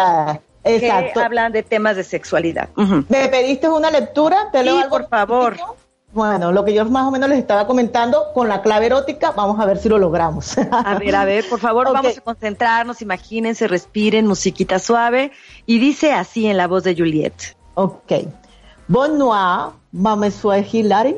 Exacto, 0.63 1.19
que 1.19 1.25
hablan 1.25 1.51
de 1.53 1.63
temas 1.63 1.95
de 1.95 2.03
sexualidad. 2.03 2.69
¿Me 2.75 3.29
pediste 3.29 3.69
una 3.69 3.89
lectura? 3.89 4.49
¿Te 4.51 4.63
leo 4.63 4.75
Sí, 4.75 4.83
algo 4.83 4.97
por 4.97 5.07
favor. 5.07 5.57
Bueno, 6.13 6.51
lo 6.51 6.63
que 6.65 6.73
yo 6.73 6.85
más 6.85 7.05
o 7.05 7.11
menos 7.11 7.29
les 7.29 7.39
estaba 7.39 7.67
comentando 7.67 8.33
con 8.33 8.47
la 8.47 8.61
clave 8.61 8.87
erótica, 8.87 9.31
vamos 9.31 9.59
a 9.59 9.65
ver 9.65 9.77
si 9.77 9.87
lo 9.89 9.97
logramos. 9.97 10.57
A 10.71 10.97
ver, 10.97 11.15
a 11.15 11.25
ver, 11.25 11.47
por 11.47 11.59
favor, 11.59 11.87
vamos 11.93 12.17
a 12.17 12.21
concentrarnos, 12.21 13.01
imagínense, 13.01 13.67
respiren, 13.67 14.25
musiquita 14.25 14.79
suave 14.79 15.31
y 15.65 15.79
dice 15.79 16.13
así 16.13 16.47
en 16.47 16.57
la 16.57 16.67
voz 16.67 16.83
de 16.83 16.95
Juliet. 16.95 17.55
Ok. 17.75 18.13
Bon 18.87 19.17
noir, 19.17 19.73
mamesué 19.91 20.65
Hilary. 20.71 21.17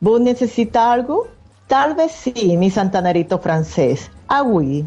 ¿Vos 0.00 0.20
necesitas 0.20 0.84
algo? 0.84 1.28
Tal 1.66 1.94
vez 1.94 2.10
sí, 2.10 2.56
mi 2.56 2.70
santanerito 2.70 3.38
francés. 3.38 4.10
Oui. 4.44 4.84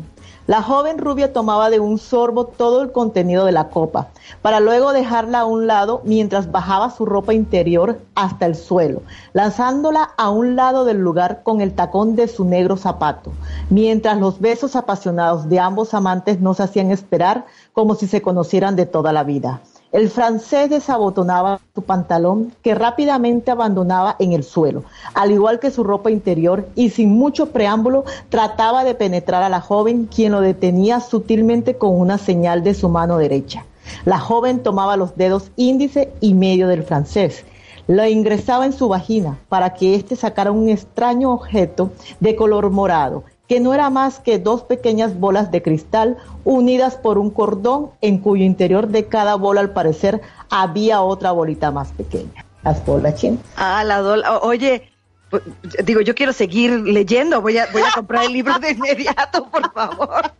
La 0.48 0.62
joven 0.62 0.98
rubia 0.98 1.32
tomaba 1.32 1.70
de 1.70 1.80
un 1.80 1.98
sorbo 1.98 2.46
todo 2.46 2.82
el 2.82 2.92
contenido 2.92 3.46
de 3.46 3.52
la 3.52 3.70
copa, 3.70 4.10
para 4.42 4.60
luego 4.60 4.92
dejarla 4.92 5.42
a 5.42 5.46
un 5.46 5.68
lado 5.68 6.02
mientras 6.04 6.52
bajaba 6.52 6.90
su 6.90 7.06
ropa 7.06 7.34
interior 7.34 8.00
hasta 8.16 8.46
el 8.46 8.56
suelo, 8.56 9.04
lanzándola 9.32 10.10
a 10.18 10.30
un 10.30 10.56
lado 10.58 10.84
del 10.84 10.98
lugar 10.98 11.44
con 11.44 11.62
el 11.62 11.74
tacón 11.74 12.16
de 12.16 12.28
su 12.28 12.44
negro 12.44 12.76
zapato, 12.76 13.32
mientras 13.70 14.18
los 14.18 14.42
besos 14.42 14.76
apasionados 14.76 15.48
de 15.48 15.60
ambos 15.60 15.94
amantes 15.94 16.42
no 16.42 16.54
se 16.54 16.64
hacían 16.64 16.92
esperar 16.92 17.46
como 17.72 17.96
si 17.96 18.08
se 18.08 18.22
conocieran 18.22 18.76
de 18.76 18.86
toda 18.86 19.14
la 19.14 19.24
vida. 19.24 19.62
El 19.94 20.10
francés 20.10 20.72
desabotonaba 20.72 21.60
su 21.76 21.84
pantalón 21.84 22.52
que 22.64 22.74
rápidamente 22.74 23.52
abandonaba 23.52 24.16
en 24.18 24.34
el 24.34 24.44
suelo, 24.44 24.86
al 25.14 25.30
igual 25.30 25.60
que 25.60 25.70
su 25.70 25.84
ropa 25.84 26.10
interior, 26.10 26.68
y 26.74 26.90
sin 26.90 27.12
mucho 27.12 27.52
preámbulo 27.52 28.04
trataba 28.30 28.84
de 28.86 28.96
penetrar 28.96 29.44
a 29.44 29.50
la 29.50 29.62
joven, 29.62 30.10
quien 30.14 30.32
lo 30.32 30.42
detenía 30.42 31.00
sutilmente 31.00 31.78
con 31.78 31.92
una 31.92 32.18
señal 32.18 32.64
de 32.64 32.74
su 32.74 32.90
mano 32.90 33.20
derecha. 33.20 33.68
La 34.04 34.18
joven 34.18 34.64
tomaba 34.64 34.98
los 34.98 35.16
dedos 35.16 35.52
índice 35.58 36.12
y 36.22 36.34
medio 36.34 36.68
del 36.68 36.82
francés, 36.82 37.46
lo 37.86 38.04
ingresaba 38.08 38.66
en 38.66 38.74
su 38.74 38.88
vagina 38.88 39.38
para 39.48 39.76
que 39.76 39.94
éste 39.94 40.16
sacara 40.16 40.52
un 40.52 40.70
extraño 40.70 41.32
objeto 41.32 41.92
de 42.20 42.36
color 42.36 42.72
morado, 42.72 43.26
que 43.48 43.60
no 43.60 43.74
era 43.74 43.90
más 43.90 44.20
que 44.20 44.40
dos 44.40 44.64
pequeñas 44.64 45.20
bolas 45.20 45.52
de 45.52 45.62
cristal 45.62 46.18
unidas 46.46 46.96
por 46.96 47.18
un 47.18 47.30
cordón 47.30 47.92
en 48.02 48.18
cuyo 48.20 48.44
interior 48.46 48.88
de 48.88 49.08
cada 49.08 49.36
bola 49.36 49.62
al 49.62 49.72
parecer 49.72 50.22
había 50.50 51.02
otra 51.02 51.32
bolita 51.32 51.72
más 51.72 51.92
pequeña. 51.92 52.46
Las 52.64 52.86
bolas 52.86 53.16
chin. 53.16 53.40
Ah, 53.58 53.84
la 53.84 54.02
dol- 54.02 54.24
o- 54.26 54.48
Oye, 54.48 54.90
pues, 55.30 55.44
digo, 55.84 56.00
yo 56.00 56.16
quiero 56.16 56.32
seguir 56.32 56.72
leyendo, 56.72 57.42
voy 57.42 57.58
a, 57.58 57.68
voy 57.74 57.82
a 57.82 57.92
comprar 57.94 58.24
el 58.24 58.32
libro 58.34 58.58
de 58.60 58.72
inmediato, 58.72 59.46
por 59.50 59.74
favor. 59.74 60.32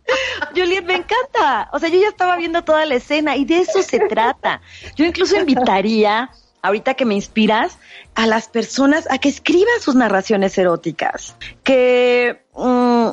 Juliet, 0.56 0.84
me 0.86 0.94
encanta. 0.94 1.68
O 1.72 1.78
sea, 1.78 1.90
yo 1.90 2.00
ya 2.00 2.08
estaba 2.08 2.36
viendo 2.36 2.64
toda 2.64 2.86
la 2.86 2.94
escena 2.94 3.36
y 3.36 3.44
de 3.44 3.58
eso 3.60 3.82
se 3.82 3.98
trata. 4.08 4.62
Yo 4.96 5.04
incluso 5.04 5.36
invitaría, 5.36 6.30
ahorita 6.64 6.94
que 6.94 7.04
me 7.04 7.14
inspiras, 7.14 7.78
a 8.14 8.26
las 8.26 8.48
personas 8.48 9.06
a 9.10 9.18
que 9.18 9.28
escriban 9.28 9.80
sus 9.80 9.94
narraciones 9.94 10.56
eróticas, 10.58 11.36
que... 11.62 12.42
mm, 12.56 13.10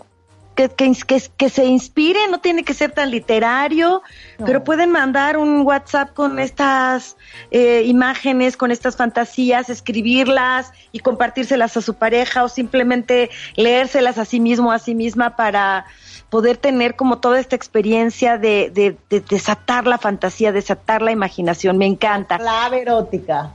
que, 0.53 0.67
que, 0.67 0.91
que, 1.07 1.23
que 1.37 1.49
se 1.49 1.63
inspire, 1.63 2.27
no 2.29 2.41
tiene 2.41 2.63
que 2.63 2.73
ser 2.73 2.91
tan 2.91 3.09
literario, 3.09 4.01
pero 4.45 4.65
pueden 4.65 4.91
mandar 4.91 5.37
un 5.37 5.61
WhatsApp 5.61 6.13
con 6.13 6.39
estas 6.39 7.15
eh, 7.51 7.83
imágenes, 7.85 8.57
con 8.57 8.69
estas 8.69 8.97
fantasías, 8.97 9.69
escribirlas 9.69 10.73
y 10.91 10.99
compartírselas 10.99 11.77
a 11.77 11.81
su 11.81 11.93
pareja 11.93 12.43
o 12.43 12.49
simplemente 12.49 13.29
leérselas 13.55 14.17
a 14.17 14.25
sí 14.25 14.41
mismo, 14.41 14.73
a 14.73 14.79
sí 14.79 14.93
misma 14.93 15.37
para 15.37 15.85
poder 16.31 16.55
tener 16.55 16.95
como 16.95 17.19
toda 17.19 17.41
esta 17.41 17.57
experiencia 17.57 18.37
de, 18.37 18.71
de, 18.73 18.97
de 19.09 19.19
desatar 19.19 19.85
la 19.85 19.97
fantasía, 19.97 20.53
desatar 20.53 21.01
la 21.01 21.11
imaginación. 21.11 21.77
Me 21.77 21.85
encanta. 21.85 22.37
Clave 22.37 22.81
erótica. 22.81 23.51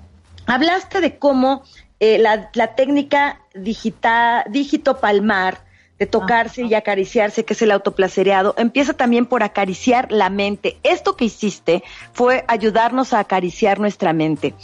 Hablaste 0.46 1.00
de 1.00 1.18
cómo 1.18 1.62
eh, 2.00 2.18
la, 2.18 2.50
la 2.52 2.74
técnica 2.74 3.40
digita, 3.54 4.44
dígito 4.50 4.98
palmar, 4.98 5.64
de 5.98 6.06
tocarse 6.06 6.62
y 6.62 6.74
acariciarse, 6.74 7.44
que 7.44 7.54
es 7.54 7.62
el 7.62 7.70
autoplacereado, 7.70 8.54
empieza 8.58 8.92
también 8.92 9.26
por 9.26 9.42
acariciar 9.42 10.12
la 10.12 10.28
mente. 10.28 10.78
Esto 10.82 11.16
que 11.16 11.24
hiciste 11.24 11.82
fue 12.12 12.44
ayudarnos 12.48 13.12
a 13.12 13.20
acariciar 13.20 13.80
nuestra 13.80 14.12
mente. 14.12 14.54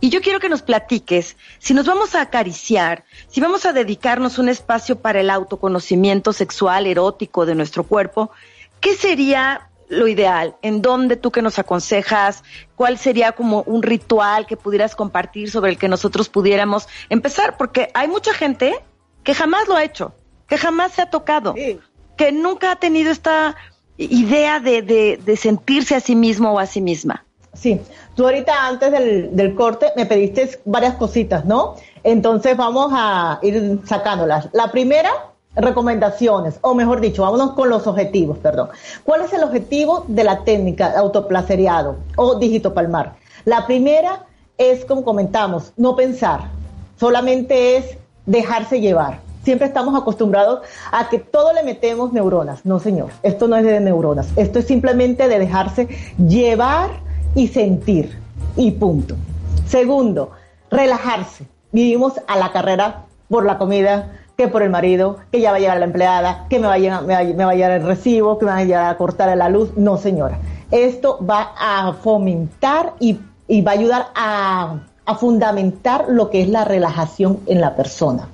Y 0.00 0.10
yo 0.10 0.20
quiero 0.20 0.40
que 0.40 0.48
nos 0.48 0.62
platiques, 0.62 1.36
si 1.58 1.74
nos 1.74 1.86
vamos 1.86 2.14
a 2.14 2.22
acariciar, 2.22 3.04
si 3.28 3.40
vamos 3.40 3.66
a 3.66 3.72
dedicarnos 3.72 4.38
un 4.38 4.48
espacio 4.48 4.98
para 4.98 5.20
el 5.20 5.30
autoconocimiento 5.30 6.32
sexual, 6.32 6.86
erótico 6.86 7.46
de 7.46 7.54
nuestro 7.54 7.84
cuerpo, 7.84 8.30
¿qué 8.80 8.94
sería 8.94 9.68
lo 9.88 10.08
ideal? 10.08 10.56
¿En 10.62 10.82
dónde 10.82 11.16
tú 11.16 11.30
que 11.30 11.42
nos 11.42 11.58
aconsejas? 11.58 12.42
¿Cuál 12.76 12.98
sería 12.98 13.32
como 13.32 13.62
un 13.62 13.82
ritual 13.82 14.46
que 14.46 14.56
pudieras 14.56 14.96
compartir 14.96 15.50
sobre 15.50 15.70
el 15.70 15.78
que 15.78 15.88
nosotros 15.88 16.28
pudiéramos 16.28 16.88
empezar? 17.10 17.56
Porque 17.56 17.90
hay 17.94 18.08
mucha 18.08 18.32
gente 18.32 18.74
que 19.22 19.34
jamás 19.34 19.68
lo 19.68 19.76
ha 19.76 19.84
hecho, 19.84 20.14
que 20.50 20.58
jamás 20.58 20.92
se 20.92 21.00
ha 21.00 21.06
tocado, 21.06 21.54
que 21.54 22.32
nunca 22.32 22.72
ha 22.72 22.76
tenido 22.76 23.12
esta 23.12 23.56
idea 23.96 24.58
de, 24.58 24.82
de, 24.82 25.20
de 25.24 25.36
sentirse 25.36 25.94
a 25.94 26.00
sí 26.00 26.16
mismo 26.16 26.52
o 26.52 26.58
a 26.58 26.66
sí 26.66 26.80
misma. 26.80 27.24
Sí, 27.54 27.80
tú 28.16 28.24
ahorita 28.24 28.66
antes 28.66 28.90
del, 28.90 29.36
del, 29.36 29.54
corte 29.54 29.92
me 29.96 30.06
pediste 30.06 30.60
varias 30.64 30.96
cositas, 30.96 31.44
¿no? 31.44 31.76
Entonces 32.02 32.56
vamos 32.56 32.90
a 32.92 33.38
ir 33.42 33.80
sacándolas. 33.86 34.48
La 34.52 34.72
primera, 34.72 35.10
recomendaciones, 35.54 36.58
o 36.62 36.74
mejor 36.74 37.00
dicho, 37.00 37.22
vámonos 37.22 37.52
con 37.52 37.68
los 37.68 37.86
objetivos, 37.86 38.38
perdón. 38.38 38.70
¿Cuál 39.04 39.22
es 39.22 39.32
el 39.32 39.44
objetivo 39.44 40.04
de 40.08 40.24
la 40.24 40.42
técnica 40.42 40.98
autoplacereado 40.98 41.96
o 42.16 42.38
dígito 42.40 42.74
palmar? 42.74 43.14
La 43.44 43.66
primera 43.66 44.26
es, 44.58 44.84
como 44.84 45.04
comentamos, 45.04 45.72
no 45.76 45.94
pensar, 45.94 46.50
solamente 46.98 47.76
es 47.76 47.96
dejarse 48.26 48.80
llevar. 48.80 49.29
Siempre 49.42 49.66
estamos 49.66 49.98
acostumbrados 49.98 50.60
a 50.92 51.08
que 51.08 51.18
todo 51.18 51.52
le 51.52 51.62
metemos 51.62 52.12
neuronas. 52.12 52.64
No, 52.64 52.78
señor, 52.78 53.10
esto 53.22 53.48
no 53.48 53.56
es 53.56 53.64
de 53.64 53.80
neuronas, 53.80 54.28
esto 54.36 54.58
es 54.58 54.66
simplemente 54.66 55.28
de 55.28 55.38
dejarse 55.38 55.88
llevar 56.18 56.90
y 57.34 57.48
sentir. 57.48 58.18
Y 58.56 58.72
punto. 58.72 59.14
Segundo, 59.66 60.32
relajarse. 60.70 61.46
Vivimos 61.72 62.14
a 62.26 62.36
la 62.36 62.52
carrera 62.52 63.04
por 63.28 63.46
la 63.46 63.58
comida, 63.58 64.12
que 64.36 64.48
por 64.48 64.62
el 64.62 64.70
marido, 64.70 65.18
que 65.30 65.40
ya 65.40 65.52
va 65.52 65.56
a 65.56 65.60
llegar 65.60 65.78
la 65.78 65.84
empleada, 65.84 66.46
que 66.50 66.58
me 66.58 66.66
va 66.66 66.74
a 66.74 66.78
llegar, 66.78 67.02
me 67.04 67.14
va, 67.14 67.50
a 67.50 67.54
llegar 67.54 67.70
el 67.70 67.82
recibo, 67.84 68.38
que 68.38 68.44
me 68.44 68.50
va 68.50 68.58
a 68.58 68.64
llegar 68.64 68.86
a 68.86 68.96
cortar 68.96 69.34
la 69.36 69.48
luz. 69.48 69.70
No, 69.76 69.96
señora. 69.96 70.38
Esto 70.70 71.18
va 71.24 71.52
a 71.58 71.92
fomentar 71.94 72.94
y, 72.98 73.20
va 73.62 73.70
a 73.70 73.74
ayudar 73.74 74.06
a 74.14 75.14
fundamentar 75.18 76.06
lo 76.08 76.30
que 76.30 76.42
es 76.42 76.48
la 76.48 76.64
relajación 76.64 77.40
en 77.46 77.60
la 77.60 77.74
persona. 77.74 78.28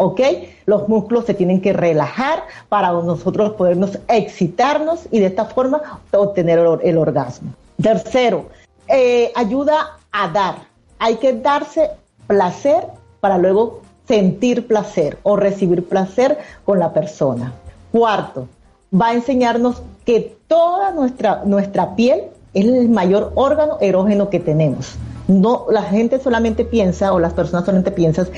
¿Ok? 0.00 0.20
Los 0.64 0.88
músculos 0.88 1.26
se 1.26 1.34
tienen 1.34 1.60
que 1.60 1.74
relajar 1.74 2.44
para 2.70 2.90
nosotros 2.90 3.52
podernos 3.52 3.98
excitarnos 4.08 5.00
y 5.10 5.20
de 5.20 5.26
esta 5.26 5.44
forma 5.44 6.00
obtener 6.10 6.58
el, 6.82 6.96
orgasmo. 6.96 7.52
Tercero, 7.80 8.46
eh, 8.88 9.30
ayuda 9.34 9.98
a 10.10 10.28
dar. 10.28 10.54
Hay 10.98 11.16
que 11.16 11.34
darse 11.34 11.90
placer 12.26 12.86
para 13.20 13.36
luego 13.36 13.82
sentir 14.08 14.66
placer 14.66 15.18
o 15.22 15.36
recibir 15.36 15.86
placer 15.86 16.38
con 16.64 16.78
la 16.78 16.94
persona. 16.94 17.52
Cuarto, 17.92 18.48
va 18.90 19.08
a 19.08 19.14
enseñarnos 19.14 19.82
que 20.06 20.34
toda 20.48 20.92
nuestra, 20.92 21.42
nuestra 21.44 21.94
piel 21.94 22.22
es 22.54 22.64
el 22.64 22.88
mayor 22.88 23.32
órgano 23.34 23.76
erógeno 23.82 24.30
que 24.30 24.40
tenemos. 24.40 24.96
No, 25.30 25.66
la 25.70 25.82
gente 25.82 26.18
solamente 26.18 26.64
piensa, 26.64 27.12
o 27.12 27.20
las 27.20 27.32
personas 27.32 27.64
solamente 27.64 27.92
piensan, 27.92 28.28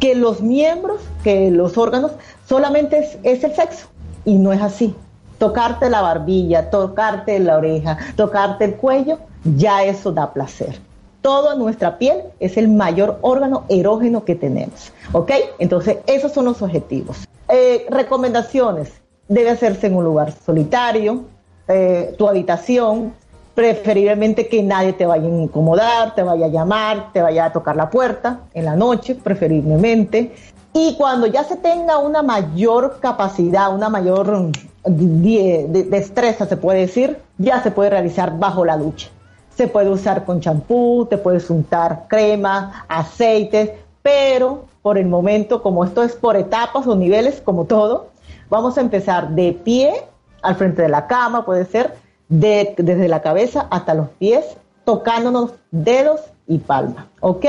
que 0.00 0.16
los 0.16 0.40
miembros, 0.40 1.00
que 1.22 1.50
los 1.50 1.78
órganos, 1.78 2.10
solamente 2.48 2.98
es, 3.22 3.44
el 3.44 3.54
sexo. 3.54 3.86
Y 4.24 4.34
no 4.34 4.52
es 4.52 4.60
así. 4.60 4.94
Tocarte 5.38 5.88
la 5.88 6.02
barbilla, 6.02 6.68
tocarte 6.68 7.38
la 7.38 7.56
oreja, 7.56 7.98
tocarte 8.16 8.64
el 8.64 8.74
cuello, 8.74 9.18
ya 9.44 9.84
eso 9.84 10.10
da 10.10 10.32
placer. 10.32 10.80
Toda 11.22 11.54
nuestra 11.54 11.98
piel 11.98 12.22
es 12.40 12.56
el 12.56 12.68
mayor 12.68 13.18
órgano 13.20 13.64
erógeno 13.68 14.24
que 14.24 14.34
tenemos. 14.34 14.92
¿Ok? 15.12 15.30
Entonces, 15.60 15.98
esos 16.06 16.32
son 16.32 16.46
los 16.46 16.60
objetivos. 16.62 17.28
Eh, 17.48 17.86
recomendaciones. 17.90 18.90
Debe 19.28 19.50
hacerse 19.50 19.86
en 19.86 19.94
un 19.94 20.02
lugar 20.02 20.32
solitario, 20.44 21.26
eh, 21.68 22.12
tu 22.18 22.26
habitación, 22.26 23.12
preferiblemente 23.54 24.48
que 24.48 24.62
nadie 24.62 24.92
te 24.92 25.06
vaya 25.06 25.26
a 25.26 25.30
incomodar, 25.30 26.14
te 26.14 26.22
vaya 26.22 26.46
a 26.46 26.48
llamar, 26.48 27.12
te 27.12 27.20
vaya 27.22 27.46
a 27.46 27.52
tocar 27.52 27.76
la 27.76 27.90
puerta 27.90 28.40
en 28.54 28.64
la 28.64 28.76
noche, 28.76 29.14
preferiblemente. 29.14 30.34
Y 30.72 30.94
cuando 30.96 31.26
ya 31.26 31.42
se 31.44 31.56
tenga 31.56 31.98
una 31.98 32.22
mayor 32.22 33.00
capacidad, 33.00 33.74
una 33.74 33.88
mayor 33.88 34.52
de, 34.84 35.86
destreza, 35.88 36.46
se 36.46 36.56
puede 36.56 36.80
decir, 36.80 37.18
ya 37.38 37.62
se 37.62 37.70
puede 37.70 37.90
realizar 37.90 38.38
bajo 38.38 38.64
la 38.64 38.76
ducha. 38.76 39.08
Se 39.54 39.66
puede 39.66 39.90
usar 39.90 40.24
con 40.24 40.40
champú, 40.40 41.06
te 41.10 41.18
puedes 41.18 41.50
untar 41.50 42.04
crema, 42.08 42.84
aceites, 42.88 43.70
pero 44.00 44.64
por 44.80 44.96
el 44.96 45.06
momento, 45.06 45.60
como 45.62 45.84
esto 45.84 46.02
es 46.02 46.14
por 46.14 46.36
etapas 46.36 46.86
o 46.86 46.94
niveles, 46.94 47.40
como 47.40 47.64
todo, 47.64 48.08
vamos 48.48 48.78
a 48.78 48.80
empezar 48.80 49.30
de 49.30 49.52
pie 49.52 49.92
al 50.40 50.54
frente 50.54 50.82
de 50.82 50.88
la 50.88 51.06
cama, 51.06 51.44
puede 51.44 51.66
ser, 51.66 51.94
de, 52.30 52.74
desde 52.78 53.08
la 53.08 53.20
cabeza 53.20 53.66
hasta 53.70 53.92
los 53.92 54.08
pies, 54.08 54.46
tocándonos 54.84 55.52
dedos 55.70 56.20
y 56.46 56.58
palma, 56.58 57.08
¿ok? 57.20 57.44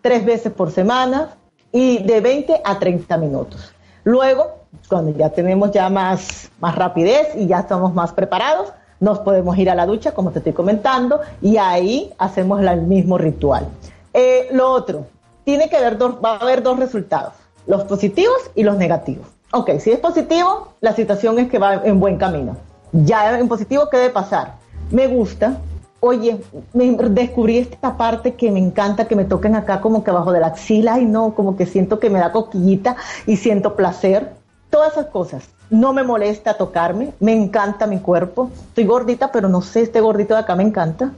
Tres 0.00 0.24
veces 0.24 0.52
por 0.52 0.70
semana 0.70 1.30
y 1.72 2.04
de 2.04 2.20
20 2.20 2.60
a 2.64 2.78
30 2.78 3.16
minutos. 3.16 3.72
Luego, 4.04 4.60
cuando 4.88 5.10
ya 5.10 5.30
tenemos 5.30 5.72
ya 5.72 5.90
más, 5.90 6.50
más 6.60 6.76
rapidez 6.76 7.34
y 7.34 7.48
ya 7.48 7.60
estamos 7.60 7.92
más 7.92 8.12
preparados, 8.12 8.72
nos 9.00 9.18
podemos 9.18 9.58
ir 9.58 9.68
a 9.68 9.74
la 9.74 9.84
ducha, 9.84 10.12
como 10.12 10.30
te 10.30 10.38
estoy 10.38 10.52
comentando, 10.52 11.20
y 11.42 11.56
ahí 11.56 12.12
hacemos 12.18 12.62
el 12.62 12.82
mismo 12.82 13.18
ritual. 13.18 13.66
Eh, 14.14 14.48
lo 14.52 14.70
otro, 14.70 15.06
tiene 15.44 15.68
que 15.68 15.76
haber 15.76 15.98
dos, 15.98 16.16
va 16.24 16.36
a 16.36 16.38
haber 16.38 16.62
dos 16.62 16.78
resultados, 16.78 17.32
los 17.66 17.84
positivos 17.84 18.38
y 18.54 18.62
los 18.62 18.76
negativos. 18.76 19.26
Ok, 19.52 19.72
si 19.78 19.92
es 19.92 19.98
positivo, 19.98 20.72
la 20.80 20.94
situación 20.94 21.38
es 21.38 21.50
que 21.50 21.58
va 21.58 21.82
en 21.84 22.00
buen 22.00 22.16
camino. 22.16 22.56
Ya 23.04 23.38
en 23.38 23.48
positivo, 23.48 23.88
¿qué 23.90 23.98
debe 23.98 24.10
pasar? 24.10 24.54
Me 24.90 25.06
gusta, 25.06 25.58
oye, 26.00 26.40
me 26.72 26.90
descubrí 27.10 27.58
esta 27.58 27.96
parte 27.96 28.34
que 28.34 28.50
me 28.50 28.58
encanta, 28.58 29.06
que 29.06 29.16
me 29.16 29.24
toquen 29.24 29.54
acá 29.54 29.80
como 29.80 30.02
que 30.02 30.10
abajo 30.10 30.32
de 30.32 30.40
la 30.40 30.48
axila 30.48 30.98
y 30.98 31.04
no, 31.04 31.34
como 31.34 31.56
que 31.56 31.66
siento 31.66 31.98
que 31.98 32.08
me 32.08 32.18
da 32.18 32.32
coquillita 32.32 32.96
y 33.26 33.36
siento 33.36 33.76
placer. 33.76 34.32
Todas 34.70 34.92
esas 34.92 35.06
cosas. 35.06 35.44
No 35.68 35.92
me 35.92 36.04
molesta 36.04 36.54
tocarme, 36.54 37.12
me 37.18 37.32
encanta 37.32 37.86
mi 37.86 37.98
cuerpo. 37.98 38.50
Estoy 38.68 38.84
gordita, 38.84 39.32
pero 39.32 39.48
no 39.48 39.62
sé, 39.62 39.82
este 39.82 40.00
gordito 40.00 40.34
de 40.34 40.40
acá 40.40 40.54
me 40.54 40.62
encanta. 40.62 41.12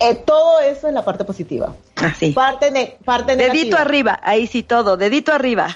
Eh, 0.00 0.16
todo 0.16 0.58
eso 0.60 0.88
es 0.88 0.94
la 0.94 1.04
parte 1.04 1.24
positiva. 1.24 1.72
Así. 1.96 2.32
Parte, 2.32 2.72
ne 2.72 2.96
parte 3.04 3.36
negativa. 3.36 3.52
Dedito 3.52 3.76
arriba, 3.76 4.20
ahí 4.22 4.48
sí 4.48 4.64
todo, 4.64 4.96
dedito 4.96 5.32
arriba. 5.32 5.68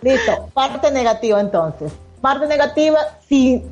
Listo, 0.00 0.48
parte 0.54 0.90
negativa 0.90 1.40
entonces. 1.40 1.92
Parte 2.22 2.46
negativa, 2.46 2.98
si 3.28 3.62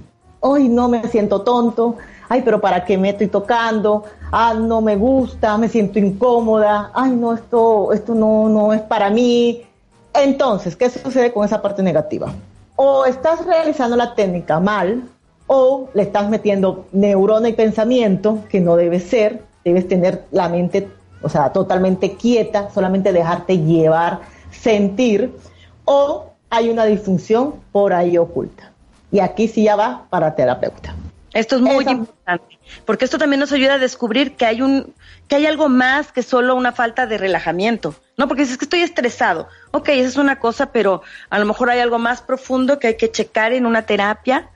hoy 0.42 0.68
no 0.68 0.88
me 0.88 1.08
siento 1.08 1.42
tonto, 1.42 1.96
ay, 2.28 2.42
pero 2.42 2.60
¿para 2.60 2.84
qué 2.84 2.98
me 2.98 3.10
estoy 3.10 3.28
tocando? 3.28 4.04
Ah, 4.30 4.54
no 4.54 4.80
me 4.80 4.96
gusta, 4.96 5.56
me 5.56 5.68
siento 5.68 5.98
incómoda, 5.98 6.90
ay, 6.94 7.12
no, 7.12 7.32
esto, 7.32 7.92
esto 7.92 8.14
no, 8.14 8.48
no 8.48 8.72
es 8.72 8.82
para 8.82 9.08
mí. 9.10 9.62
Entonces, 10.14 10.76
¿qué 10.76 10.90
sucede 10.90 11.32
con 11.32 11.44
esa 11.44 11.62
parte 11.62 11.82
negativa? 11.82 12.32
O 12.76 13.04
estás 13.06 13.44
realizando 13.46 13.96
la 13.96 14.14
técnica 14.14 14.60
mal, 14.60 15.04
o 15.46 15.88
le 15.94 16.02
estás 16.02 16.28
metiendo 16.28 16.86
neurona 16.92 17.48
y 17.48 17.52
pensamiento, 17.52 18.38
que 18.48 18.60
no 18.60 18.76
debe 18.76 19.00
ser, 19.00 19.42
debes 19.64 19.86
tener 19.86 20.24
la 20.32 20.48
mente, 20.48 20.88
o 21.22 21.28
sea, 21.28 21.52
totalmente 21.52 22.16
quieta, 22.16 22.70
solamente 22.70 23.12
dejarte 23.12 23.58
llevar, 23.58 24.20
sentir, 24.50 25.36
o 25.84 26.24
hay 26.50 26.68
una 26.68 26.84
disfunción 26.84 27.54
por 27.70 27.92
ahí 27.92 28.18
oculta. 28.18 28.71
Y 29.12 29.20
aquí 29.20 29.46
sí 29.46 29.64
ya 29.64 29.76
va 29.76 30.06
para 30.10 30.34
terapeuta. 30.34 30.94
Esto 31.34 31.56
es 31.56 31.62
muy 31.62 31.82
Esa. 31.82 31.92
importante, 31.92 32.58
porque 32.84 33.04
esto 33.04 33.16
también 33.18 33.40
nos 33.40 33.52
ayuda 33.52 33.74
a 33.74 33.78
descubrir 33.78 34.32
que 34.32 34.44
hay 34.44 34.60
un 34.60 34.92
que 35.28 35.36
hay 35.36 35.46
algo 35.46 35.70
más 35.70 36.12
que 36.12 36.22
solo 36.22 36.54
una 36.54 36.72
falta 36.72 37.06
de 37.06 37.16
relajamiento, 37.16 37.94
¿no? 38.18 38.28
Porque 38.28 38.42
dices 38.42 38.58
que 38.58 38.66
estoy 38.66 38.80
estresado. 38.80 39.48
Ok, 39.70 39.88
esa 39.90 40.08
es 40.08 40.16
una 40.16 40.38
cosa, 40.38 40.72
pero 40.72 41.02
a 41.30 41.38
lo 41.38 41.46
mejor 41.46 41.70
hay 41.70 41.80
algo 41.80 41.98
más 41.98 42.20
profundo 42.20 42.78
que 42.78 42.88
hay 42.88 42.96
que 42.96 43.10
checar 43.10 43.54
en 43.54 43.64
una 43.64 43.82
terapia 43.82 44.50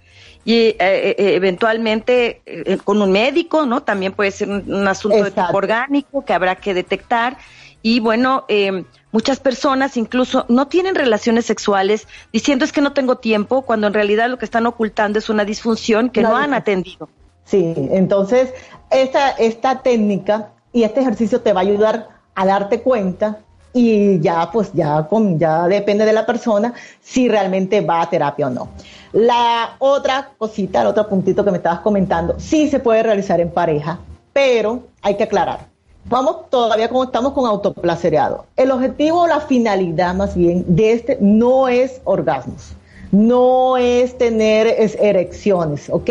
y 0.45 0.55
eh, 0.55 0.77
eh, 0.79 1.35
eventualmente 1.35 2.43
eh, 2.45 2.79
con 2.85 3.01
un 3.01 3.11
médico, 3.11 3.65
¿no? 3.65 3.83
También 3.83 4.13
puede 4.13 4.31
ser 4.31 4.51
un, 4.51 4.65
un 4.71 4.87
asunto 4.87 5.17
Exacto. 5.19 5.41
de 5.41 5.47
tipo 5.47 5.59
orgánico 5.59 6.25
que 6.25 6.33
habrá 6.35 6.57
que 6.57 6.75
detectar. 6.75 7.39
Y 7.81 8.01
bueno, 8.01 8.45
eh, 8.49 8.85
muchas 9.17 9.41
personas 9.41 9.97
incluso 9.97 10.45
no 10.51 10.69
tienen 10.69 10.95
relaciones 10.95 11.47
sexuales 11.47 12.07
diciendo 12.35 12.67
es 12.67 12.73
que 12.73 12.83
no 12.83 12.93
tengo 12.93 13.17
tiempo, 13.17 13.62
cuando 13.62 13.87
en 13.87 13.95
realidad 13.95 14.29
lo 14.29 14.37
que 14.37 14.45
están 14.45 14.67
ocultando 14.67 15.19
es 15.19 15.31
una 15.31 15.47
disfunción 15.47 16.11
que 16.11 16.21
no, 16.21 16.33
no 16.33 16.37
han 16.37 16.53
atendido. 16.53 17.09
Sí, 17.47 17.73
entonces 17.93 18.53
esta, 18.91 19.31
esta 19.31 19.81
técnica 19.81 20.51
y 20.71 20.83
este 20.83 21.01
ejercicio 21.01 21.41
te 21.41 21.55
va 21.55 21.61
a 21.61 21.62
ayudar 21.62 22.09
a 22.35 22.45
darte 22.45 22.83
cuenta 22.83 23.39
y 23.73 24.21
ya 24.21 24.51
pues 24.53 24.75
ya 24.75 25.07
con 25.09 25.39
ya 25.39 25.67
depende 25.67 26.05
de 26.05 26.12
la 26.12 26.27
persona 26.27 26.75
si 27.01 27.27
realmente 27.27 27.81
va 27.81 28.03
a 28.03 28.11
terapia 28.11 28.49
o 28.49 28.51
no. 28.51 28.69
La 29.14 29.77
otra 29.79 30.29
cosita, 30.37 30.83
el 30.83 30.89
otro 30.89 31.09
puntito 31.09 31.43
que 31.43 31.53
me 31.53 31.57
estabas 31.57 31.81
comentando, 31.81 32.35
sí 32.39 32.69
se 32.69 32.81
puede 32.81 33.03
realizar 33.03 33.41
en 33.41 33.51
pareja, 33.51 33.99
pero 34.35 34.83
hay 35.01 35.14
que 35.14 35.23
aclarar. 35.23 35.76
Vamos 36.09 36.49
todavía 36.51 36.89
como 36.89 37.03
estamos 37.03 37.33
con 37.33 37.47
autoplacereado. 37.47 38.47
El 38.57 38.71
objetivo, 38.71 39.27
la 39.27 39.41
finalidad 39.41 40.15
más 40.15 40.37
bien 40.37 40.65
de 40.69 40.93
este 40.93 41.19
no 41.21 41.67
es 41.67 42.01
orgasmos, 42.05 42.77
no 43.11 43.77
es 43.77 44.17
tener 44.17 44.69
es 44.69 44.95
erecciones, 45.01 45.91
¿ok? 45.91 46.11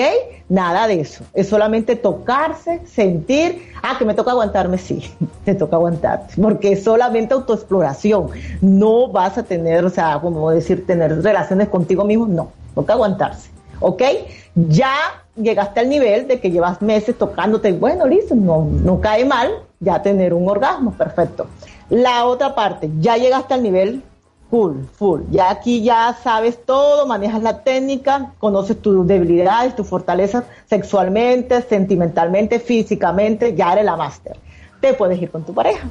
Nada 0.49 0.87
de 0.87 0.99
eso. 0.99 1.23
Es 1.33 1.47
solamente 1.47 1.95
tocarse, 1.95 2.81
sentir, 2.85 3.71
ah, 3.83 3.95
que 3.97 4.03
me 4.03 4.13
toca 4.13 4.31
aguantarme, 4.31 4.77
sí, 4.77 5.09
te 5.45 5.55
toca 5.55 5.77
aguantarte, 5.77 6.41
porque 6.41 6.73
es 6.73 6.83
solamente 6.83 7.33
autoexploración. 7.33 8.31
No 8.59 9.07
vas 9.07 9.37
a 9.37 9.43
tener, 9.43 9.85
o 9.85 9.89
sea, 9.89 10.19
como 10.19 10.51
decir, 10.51 10.85
tener 10.85 11.23
relaciones 11.23 11.69
contigo 11.69 12.03
mismo, 12.03 12.27
no, 12.27 12.49
toca 12.75 12.91
aguantarse, 12.91 13.49
¿ok? 13.79 14.03
Ya 14.55 14.93
llegaste 15.37 15.79
al 15.79 15.87
nivel 15.87 16.27
de 16.27 16.41
que 16.41 16.51
llevas 16.51 16.81
meses 16.81 17.17
tocándote, 17.17 17.71
bueno, 17.71 18.05
listo, 18.05 18.35
no, 18.35 18.65
no 18.65 18.99
cae 18.99 19.23
mal, 19.23 19.51
ya 19.85 20.01
tener 20.01 20.33
un 20.33 20.49
orgasmo, 20.49 20.91
perfecto. 20.91 21.47
La 21.89 22.25
otra 22.25 22.53
parte, 22.53 22.89
ya 22.99 23.15
llegaste 23.15 23.53
al 23.53 23.63
nivel 23.63 24.03
full, 24.49 24.83
full. 24.93 25.21
Ya 25.31 25.49
aquí 25.49 25.83
ya 25.83 26.17
sabes 26.23 26.65
todo, 26.65 27.05
manejas 27.05 27.43
la 27.43 27.63
técnica, 27.63 28.33
conoces 28.39 28.81
tus 28.81 29.05
debilidades, 29.07 29.75
tus 29.75 29.87
fortalezas 29.87 30.43
sexualmente, 30.65 31.61
sentimentalmente, 31.61 32.59
físicamente, 32.59 33.55
ya 33.55 33.73
eres 33.73 33.85
la 33.85 33.95
máster. 33.95 34.37
Te 34.81 34.93
puedes 34.93 35.21
ir 35.21 35.31
con 35.31 35.43
tu 35.43 35.53
pareja. 35.53 35.87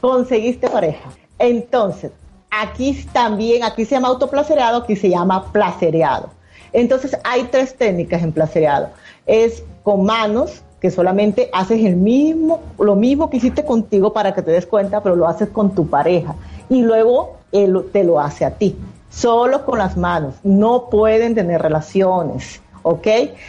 Conseguiste 0.00 0.68
pareja. 0.68 1.10
Entonces, 1.38 2.12
aquí 2.50 3.06
también, 3.12 3.64
aquí 3.64 3.84
se 3.84 3.94
llama 3.94 4.08
autoplacereado, 4.08 4.78
aquí 4.78 4.96
se 4.96 5.10
llama 5.10 5.50
placereado. 5.52 6.30
Entonces, 6.72 7.16
hay 7.24 7.44
tres 7.44 7.76
técnicas 7.76 8.22
en 8.22 8.32
placereado. 8.32 8.90
Es 9.26 9.62
con 9.82 10.04
manos, 10.04 10.62
que 10.80 10.90
solamente 10.90 11.50
haces 11.52 11.84
el 11.84 11.96
mismo, 11.96 12.60
lo 12.78 12.94
mismo 12.94 13.30
que 13.30 13.38
hiciste 13.38 13.64
contigo 13.64 14.12
para 14.12 14.32
que 14.32 14.42
te 14.42 14.50
des 14.50 14.66
cuenta, 14.66 15.02
pero 15.02 15.16
lo 15.16 15.26
haces 15.26 15.48
con 15.48 15.74
tu 15.74 15.88
pareja 15.88 16.34
y 16.68 16.82
luego 16.82 17.36
él 17.52 17.84
te 17.92 18.04
lo 18.04 18.20
hace 18.20 18.44
a 18.44 18.52
ti. 18.52 18.76
solo 19.10 19.64
con 19.64 19.78
las 19.78 19.96
manos, 19.96 20.34
no 20.44 20.90
pueden 20.90 21.34
tener 21.34 21.62
relaciones, 21.62 22.60
¿ok? 22.82 23.06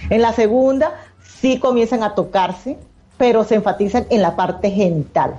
En 0.09 0.21
la 0.21 0.31
segunda, 0.33 0.93
sí 1.41 1.59
comienzan 1.59 2.01
a 2.01 2.15
tocarse, 2.15 2.77
pero 3.17 3.43
se 3.43 3.55
enfatizan 3.55 4.05
en 4.09 4.21
la 4.21 4.35
parte 4.35 4.71
genital. 4.71 5.35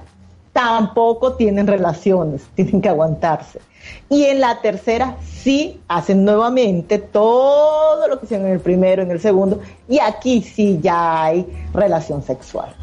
Tampoco 0.53 1.35
tienen 1.35 1.67
relaciones, 1.67 2.43
tienen 2.55 2.81
que 2.81 2.89
aguantarse. 2.89 3.61
Y 4.09 4.25
en 4.25 4.41
la 4.41 4.61
tercera 4.61 5.17
sí 5.23 5.81
hacen 5.89 6.25
nuevamente 6.25 6.99
todo 6.99 8.07
lo 8.09 8.19
que 8.19 8.27
hicieron 8.27 8.47
en 8.47 8.53
el 8.53 8.61
primero, 8.61 9.03
en 9.03 9.11
el 9.11 9.21
segundo, 9.21 9.61
y 9.89 9.99
aquí 9.99 10.43
sí 10.43 10.79
ya 10.83 11.25
hay 11.25 11.47
relación 11.73 12.23
sexual. 12.23 12.75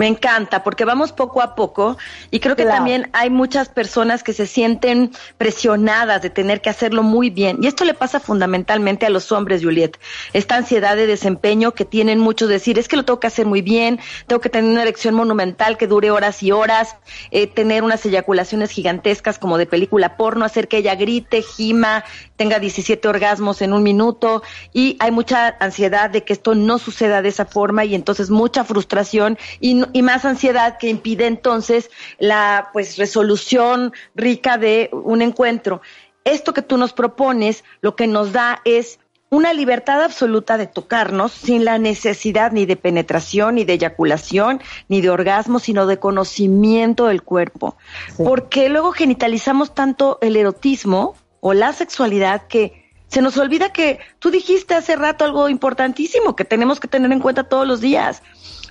Me 0.00 0.06
encanta 0.06 0.64
porque 0.64 0.86
vamos 0.86 1.12
poco 1.12 1.42
a 1.42 1.54
poco 1.54 1.98
y 2.30 2.40
creo 2.40 2.56
que 2.56 2.62
Claro. 2.62 2.78
también 2.78 3.10
hay 3.12 3.28
muchas 3.28 3.68
personas 3.68 4.22
que 4.22 4.32
se 4.32 4.46
sienten 4.46 5.10
presionadas 5.36 6.22
de 6.22 6.30
tener 6.30 6.62
que 6.62 6.70
hacerlo 6.70 7.02
muy 7.02 7.28
bien. 7.28 7.58
Y 7.60 7.66
esto 7.66 7.84
le 7.84 7.92
pasa 7.92 8.18
fundamentalmente 8.18 9.04
a 9.04 9.10
los 9.10 9.30
hombres, 9.30 9.62
Juliet. 9.62 9.98
Esta 10.32 10.56
ansiedad 10.56 10.96
de 10.96 11.06
desempeño 11.06 11.72
que 11.72 11.84
tienen 11.84 12.18
muchos 12.18 12.48
de 12.48 12.54
decir, 12.54 12.78
es 12.78 12.88
que 12.88 12.96
lo 12.96 13.04
tengo 13.04 13.20
que 13.20 13.26
hacer 13.26 13.44
muy 13.44 13.60
bien, 13.60 14.00
tengo 14.26 14.40
que 14.40 14.48
tener 14.48 14.70
una 14.70 14.80
erección 14.80 15.14
monumental 15.14 15.76
que 15.76 15.86
dure 15.86 16.10
horas 16.10 16.42
y 16.42 16.50
horas, 16.50 16.96
eh, 17.30 17.46
tener 17.46 17.82
unas 17.82 18.06
eyaculaciones 18.06 18.70
gigantescas 18.70 19.38
como 19.38 19.58
de 19.58 19.66
película 19.66 20.16
porno, 20.16 20.46
hacer 20.46 20.66
que 20.68 20.78
ella 20.78 20.94
grite, 20.94 21.42
gima, 21.42 22.04
tenga 22.40 22.58
17 22.58 23.06
orgasmos 23.06 23.60
en 23.60 23.74
un 23.74 23.82
minuto 23.82 24.42
y 24.72 24.96
hay 24.98 25.10
mucha 25.10 25.58
ansiedad 25.60 26.08
de 26.08 26.24
que 26.24 26.32
esto 26.32 26.54
no 26.54 26.78
suceda 26.78 27.20
de 27.20 27.28
esa 27.28 27.44
forma 27.44 27.84
y 27.84 27.94
entonces 27.94 28.30
mucha 28.30 28.64
frustración 28.64 29.36
y, 29.60 29.74
más 30.00 30.24
ansiedad 30.24 30.78
que 30.78 30.88
impide 30.88 31.26
entonces 31.26 31.90
la 32.18 32.70
pues 32.72 32.96
resolución 32.96 33.92
rica 34.14 34.56
de 34.56 34.88
un 34.90 35.20
encuentro. 35.20 35.82
Esto 36.24 36.54
que 36.54 36.62
tú 36.62 36.78
nos 36.78 36.94
propones 36.94 37.62
lo 37.82 37.94
que 37.94 38.06
nos 38.06 38.32
da 38.32 38.62
es 38.64 39.00
una 39.28 39.52
libertad 39.52 40.02
absoluta 40.02 40.56
de 40.56 40.66
tocarnos 40.66 41.32
sin 41.32 41.66
la 41.66 41.76
necesidad 41.76 42.52
ni 42.52 42.64
de 42.64 42.76
penetración, 42.76 43.56
ni 43.56 43.64
de 43.64 43.74
eyaculación, 43.74 44.62
ni 44.88 45.02
de 45.02 45.10
orgasmo, 45.10 45.58
sino 45.58 45.86
de 45.86 45.98
conocimiento 45.98 47.08
del 47.08 47.22
cuerpo. 47.22 47.76
Porque 48.16 48.70
luego 48.70 48.92
genitalizamos 48.92 49.74
tanto 49.74 50.16
el 50.22 50.36
erotismo 50.36 51.16
o 51.40 51.54
la 51.54 51.72
sexualidad 51.72 52.46
que 52.46 52.90
se 53.08 53.22
nos 53.22 53.36
olvida 53.38 53.72
que 53.72 53.98
tú 54.20 54.30
dijiste 54.30 54.74
hace 54.74 54.94
rato 54.94 55.24
algo 55.24 55.48
importantísimo 55.48 56.36
que 56.36 56.44
tenemos 56.44 56.78
que 56.78 56.88
tener 56.88 57.10
en 57.10 57.20
cuenta 57.20 57.44
todos 57.44 57.66
los 57.66 57.80
días. 57.80 58.22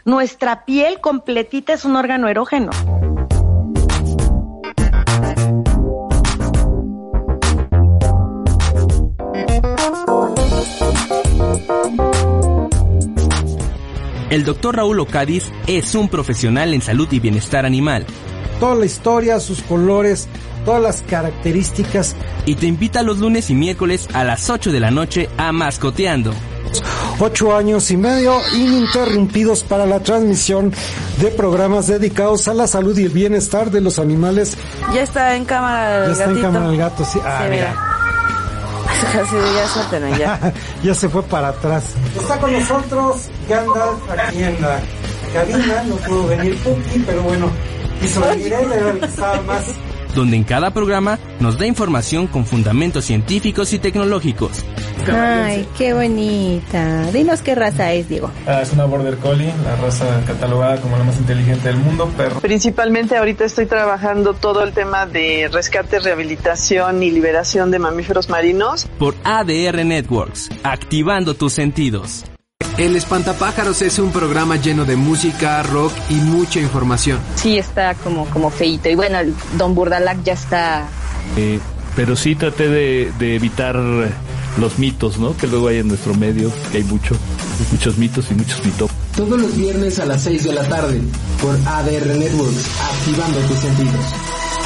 Nuestra 0.06 0.66
piel 0.66 1.02
completita 1.02 1.74
es 1.74 1.84
un 1.84 1.98
órgano 1.98 2.30
erógeno. 2.30 2.72
El 14.30 14.46
doctor 14.46 14.76
Raúl 14.76 15.00
Ocadiz 15.00 15.46
es 15.66 15.96
un 15.96 16.08
profesional 16.08 16.74
en 16.74 16.82
salud 16.82 17.08
y 17.12 17.20
bienestar 17.20 17.66
animal. 17.66 18.06
Toda 18.60 18.76
la 18.76 18.86
historia, 18.86 19.40
sus 19.40 19.64
colores, 19.64 20.28
todas 20.66 20.82
las 20.82 21.02
características. 21.02 22.16
Y 22.46 22.56
te 22.56 22.68
invita 22.68 23.02
los 23.02 23.18
lunes 23.18 23.50
y 23.50 23.56
miércoles 23.56 24.08
a 24.14 24.24
las 24.24 24.50
8 24.50 24.72
de 24.72 24.80
la 24.80 24.92
noche 24.92 25.30
a 25.38 25.52
Mascoteando. 25.52 26.34
Ocho 27.20 27.56
años 27.56 27.90
y 27.90 27.98
medio 27.98 28.38
ininterrumpidos 28.56 29.64
para 29.64 29.88
la 29.88 30.00
transmisión 30.02 30.72
de 31.20 31.28
programas 31.32 31.88
dedicados 31.88 32.48
a 32.48 32.54
la 32.54 32.68
salud 32.68 32.96
y 32.98 33.06
el 33.06 33.10
bienestar 33.10 33.72
de 33.72 33.82
los 33.82 33.98
animales. 33.98 34.56
Ya 34.94 35.02
está 35.02 35.36
en 35.36 35.46
cámara 35.46 36.06
el 36.06 36.16
Ya 36.16 36.26
está 36.26 36.32
en 36.32 36.42
cámara 36.42 36.70
el 36.70 36.78
gato, 36.78 37.04
sí. 37.04 37.20
Ah, 37.24 37.42
Sí, 37.44 37.50
mira. 37.50 37.99
Casi 39.14 39.36
ya 39.36 39.68
suéltenlo, 39.68 40.18
ya. 40.18 40.54
ya 40.84 40.94
se 40.94 41.10
fue 41.10 41.24
para 41.24 41.50
atrás. 41.50 41.94
Está 42.16 42.40
con 42.40 42.52
nosotros 42.52 43.30
Gandalf 43.48 44.10
aquí 44.12 44.44
en 44.44 44.62
la 44.62 44.80
cabina. 45.34 45.84
No 45.84 45.96
pudo 45.98 46.28
venir 46.28 46.58
Puki, 46.64 47.00
pero 47.06 47.22
bueno, 47.24 47.50
quiso 48.02 48.22
venir 48.22 48.54
él, 48.54 48.72
era 48.72 48.90
el 48.92 49.00
que 49.00 49.06
estaba 49.06 49.42
más. 49.44 49.64
Donde 50.16 50.38
en 50.38 50.44
cada 50.44 50.72
programa 50.72 51.20
nos 51.40 51.58
da 51.58 51.66
información 51.66 52.28
con 52.28 52.46
fundamentos 52.46 53.06
científicos 53.06 53.74
y 53.74 53.80
tecnológicos. 53.80 54.64
Ay, 55.08 55.68
qué 55.78 55.94
bonita. 55.94 57.12
Dinos 57.12 57.42
qué 57.42 57.56
raza 57.56 57.94
es, 57.94 58.10
Diego. 58.10 58.30
Ah, 58.46 58.62
es 58.62 58.74
una 58.74 58.86
Border 58.86 59.18
Collie, 59.18 59.52
la 59.64 59.76
raza 59.78 60.22
catalogada 60.26 60.78
como 60.82 60.98
la 60.98 61.04
más 61.04 61.18
inteligente 61.18 61.70
del 61.70 61.78
mundo, 61.78 62.08
perro. 62.18 62.40
Principalmente 62.42 63.18
ahorita 63.18 63.46
estoy 63.46 63.66
trabajando 63.66 64.34
todo 64.34 64.64
el 64.64 64.74
tema 64.74 65.06
de 65.06 65.50
rescate, 65.52 66.00
rehabilitación 66.00 67.02
y 67.02 67.12
liberación 67.12 67.72
de 67.72 67.80
mamíferos 67.80 68.30
marinos. 68.30 68.88
Por 68.98 69.16
ADR 69.24 69.86
Networks, 69.86 70.50
activando 70.64 71.34
tus 71.34 71.54
sentidos. 71.54 72.29
El 72.80 72.96
Espantapájaros 72.96 73.82
es 73.82 74.00
un 74.00 74.14
programa 74.14 74.56
lleno 74.56 74.86
de 74.86 74.96
música, 74.96 75.62
rock 75.64 75.92
y 76.10 76.14
mucha 76.14 76.62
información. 76.62 77.20
Sí, 77.36 77.58
está 77.58 77.94
como, 77.94 78.26
como 78.28 78.50
feíto. 78.52 78.88
Y 78.88 78.96
bueno, 78.96 79.18
Don 79.58 79.76
Burdalac 79.76 80.24
ya 80.24 80.32
está. 80.32 80.88
Eh, 81.36 81.60
pero 81.98 82.16
sí 82.16 82.36
traté 82.36 82.70
de, 82.70 83.12
de 83.20 83.36
evitar 83.36 83.76
los 83.76 84.80
mitos, 84.80 85.18
¿no? 85.18 85.36
Que 85.36 85.48
luego 85.48 85.68
hay 85.68 85.80
en 85.80 85.90
nuestro 85.90 86.14
medio, 86.14 86.54
que 86.72 86.78
hay 86.78 86.84
mucho, 86.86 87.18
muchos 87.74 87.98
mitos 87.98 88.32
y 88.32 88.36
muchos 88.36 88.64
mitos. 88.64 88.90
Todos 89.14 89.42
los 89.42 89.58
viernes 89.58 90.00
a 90.00 90.06
las 90.06 90.24
6 90.24 90.46
de 90.46 90.54
la 90.54 90.64
tarde 90.64 91.02
por 91.42 91.56
ADR 91.68 92.16
Networks, 92.16 92.66
activando 92.94 93.40
tus 93.40 93.58
sentidos. 93.58 94.06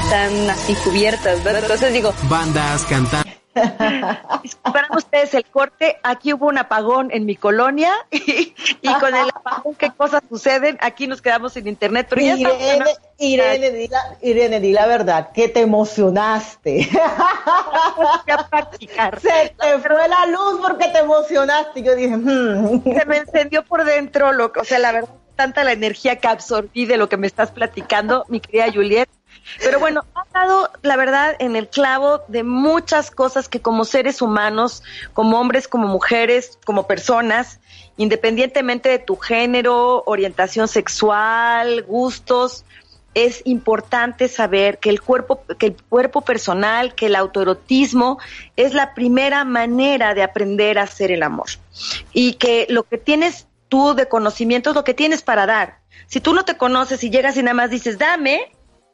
Están 0.04 0.50
así 0.52 0.76
cubiertas, 0.84 1.44
¿verdad? 1.44 1.64
Entonces 1.64 1.92
digo. 1.92 2.14
Bandas, 2.30 2.84
cantantes. 2.84 3.33
Disculparán 4.44 4.96
ustedes 4.98 5.34
el 5.34 5.46
corte, 5.46 5.98
aquí 6.04 6.34
hubo 6.34 6.48
un 6.48 6.58
apagón 6.58 7.10
en 7.12 7.26
mi 7.26 7.36
colonia 7.36 7.94
y, 8.12 8.54
y 8.82 8.94
con 9.00 9.14
el 9.16 9.30
apagón 9.30 9.76
qué 9.76 9.92
cosas 9.92 10.22
suceden, 10.30 10.78
aquí 10.82 11.08
nos 11.08 11.22
quedamos 11.22 11.54
sin 11.54 11.68
internet, 11.68 12.08
pero 12.10 12.22
ya 12.22 12.34
estamos 12.34 12.58
Irene, 12.58 12.92
Irene, 13.20 13.72
di 13.72 13.88
la, 13.88 14.18
Irene, 14.22 14.60
di 14.60 14.74
la 14.74 14.86
verdad, 14.88 15.32
que 15.32 15.48
te 15.48 15.62
emocionaste. 15.62 16.90
Se 19.22 19.56
te 19.60 19.80
fue 19.80 20.08
la 20.08 20.26
luz 20.26 20.60
porque 20.62 20.88
te 20.90 21.00
emocionaste. 21.00 21.84
Yo 21.84 21.96
dije, 21.96 22.16
"Hmm". 22.16 22.84
se 22.84 23.06
me 23.06 23.18
encendió 23.18 23.64
por 23.64 23.86
dentro, 23.86 24.32
lo, 24.34 24.52
o 24.60 24.64
sea, 24.64 24.80
la 24.80 24.92
verdad, 24.92 25.10
tanta 25.36 25.64
la 25.64 25.72
energía 25.72 26.18
que 26.18 26.28
absorbí 26.28 26.86
de 26.86 26.98
lo 26.98 27.10
que 27.10 27.18
me 27.18 27.28
estás 27.28 27.52
platicando, 27.52 28.26
mi 28.28 28.40
querida 28.40 28.72
Juliet. 28.72 29.10
Pero 29.60 29.80
bueno, 29.80 30.06
ha 30.16 30.26
dado, 30.34 30.70
la 30.82 30.96
verdad, 30.96 31.36
en 31.40 31.56
el 31.56 31.68
clavo 31.68 32.22
de 32.28 32.44
muchas 32.44 33.12
cosas 33.12 33.50
que 33.50 33.62
como 33.62 33.86
seres 33.86 34.22
humanos, 34.22 34.84
como 35.14 35.40
hombres, 35.40 35.68
como 35.68 35.88
mujeres, 35.88 36.58
como 36.66 36.88
personas, 36.88 37.60
independientemente 37.98 38.90
de 38.90 39.00
tu 39.00 39.16
género, 39.18 40.04
orientación 40.06 40.68
sexual, 40.68 41.84
gustos, 41.84 42.66
es 43.14 43.42
importante 43.46 44.28
saber 44.28 44.80
que 44.80 44.90
el 44.90 45.02
cuerpo, 45.02 45.44
que 45.60 45.68
el 45.68 45.76
cuerpo 45.90 46.22
personal, 46.22 46.96
que 46.96 47.08
el 47.08 47.16
autoerotismo 47.16 48.20
es 48.56 48.74
la 48.74 48.94
primera 48.94 49.44
manera 49.46 50.14
de 50.14 50.24
aprender 50.24 50.80
a 50.80 50.84
hacer 50.84 51.12
el 51.12 51.22
amor. 51.22 51.48
Y 52.12 52.34
que 52.34 52.66
lo 52.70 52.84
que 52.84 52.98
tienes 52.98 53.48
tú 53.70 53.94
de 53.94 54.08
conocimiento 54.08 54.72
es 54.72 54.76
lo 54.76 54.84
que 54.84 54.94
tienes 54.94 55.22
para 55.22 55.46
dar. 55.46 55.80
Si 56.08 56.20
tú 56.22 56.34
no 56.34 56.46
te 56.46 56.58
conoces 56.58 57.04
y 57.04 57.10
llegas 57.10 57.38
y 57.38 57.44
nada 57.44 57.54
más 57.54 57.70
dices, 57.70 57.98
dame, 57.98 58.52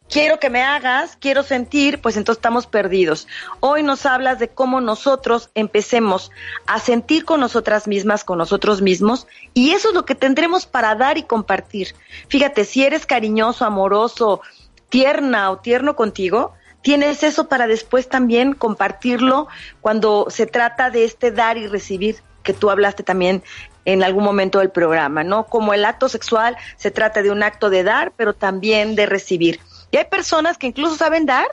quiero 0.09 0.39
que 0.39 0.49
me 0.49 0.63
hagas, 0.63 1.17
quiero 1.19 1.43
sentir, 1.43 2.01
pues 2.01 2.17
entonces 2.17 2.39
estamos 2.39 2.67
perdidos. 2.67 3.27
Hoy 3.59 3.83
nos 3.83 4.05
hablas 4.05 4.39
de 4.39 4.49
cómo 4.49 4.81
nosotros 4.81 5.49
empecemos 5.55 6.31
a 6.65 6.79
sentir 6.79 7.25
con 7.25 7.39
nosotras 7.39 7.87
mismas, 7.87 8.23
con 8.23 8.37
nosotros 8.37 8.81
mismos, 8.81 9.27
y 9.53 9.71
eso 9.71 9.89
es 9.89 9.93
lo 9.93 10.05
que 10.05 10.15
tendremos 10.15 10.65
para 10.65 10.95
dar 10.95 11.17
y 11.17 11.23
compartir. 11.23 11.95
Fíjate, 12.27 12.65
si 12.65 12.83
eres 12.83 13.05
cariñoso, 13.05 13.65
amoroso, 13.65 14.41
tierna 14.89 15.51
o 15.51 15.59
tierno 15.59 15.95
contigo, 15.95 16.53
tienes 16.81 17.23
eso 17.23 17.47
para 17.47 17.67
después 17.67 18.09
también 18.09 18.53
compartirlo 18.53 19.47
cuando 19.81 20.27
se 20.29 20.47
trata 20.47 20.89
de 20.89 21.05
este 21.05 21.31
dar 21.31 21.57
y 21.57 21.67
recibir 21.67 22.17
que 22.43 22.53
tú 22.53 22.69
hablaste 22.69 23.03
también 23.03 23.43
en 23.85 24.03
algún 24.03 24.23
momento 24.23 24.59
del 24.59 24.71
programa, 24.71 25.23
¿no? 25.23 25.45
Como 25.45 25.73
el 25.73 25.85
acto 25.85 26.09
sexual 26.09 26.55
se 26.77 26.91
trata 26.91 27.21
de 27.21 27.31
un 27.31 27.43
acto 27.43 27.69
de 27.69 27.83
dar, 27.83 28.11
pero 28.15 28.33
también 28.33 28.95
de 28.95 29.05
recibir. 29.05 29.59
Y 29.91 29.97
hay 29.97 30.05
personas 30.05 30.57
que 30.57 30.67
incluso 30.67 30.95
saben 30.95 31.25
dar 31.25 31.47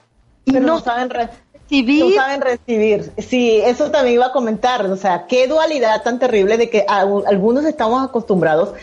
y 0.44 0.52
Pero 0.52 0.66
no, 0.66 0.80
saben 0.80 1.10
re- 1.10 1.28
recibir. 1.54 2.04
No 2.16 2.22
saben 2.22 2.40
recibir. 2.40 3.12
Sí, 3.18 3.60
eso 3.64 3.90
también 3.90 4.14
iba 4.16 4.26
a 4.26 4.32
comentar. 4.32 4.84
O 4.86 4.96
sea, 4.96 5.26
qué 5.26 5.46
dualidad 5.48 6.02
tan 6.02 6.18
terrible 6.18 6.56
de 6.56 6.70
que 6.70 6.84
a- 6.88 7.00
algunos 7.00 7.64
estamos 7.64 8.04
acostumbrados 8.04 8.74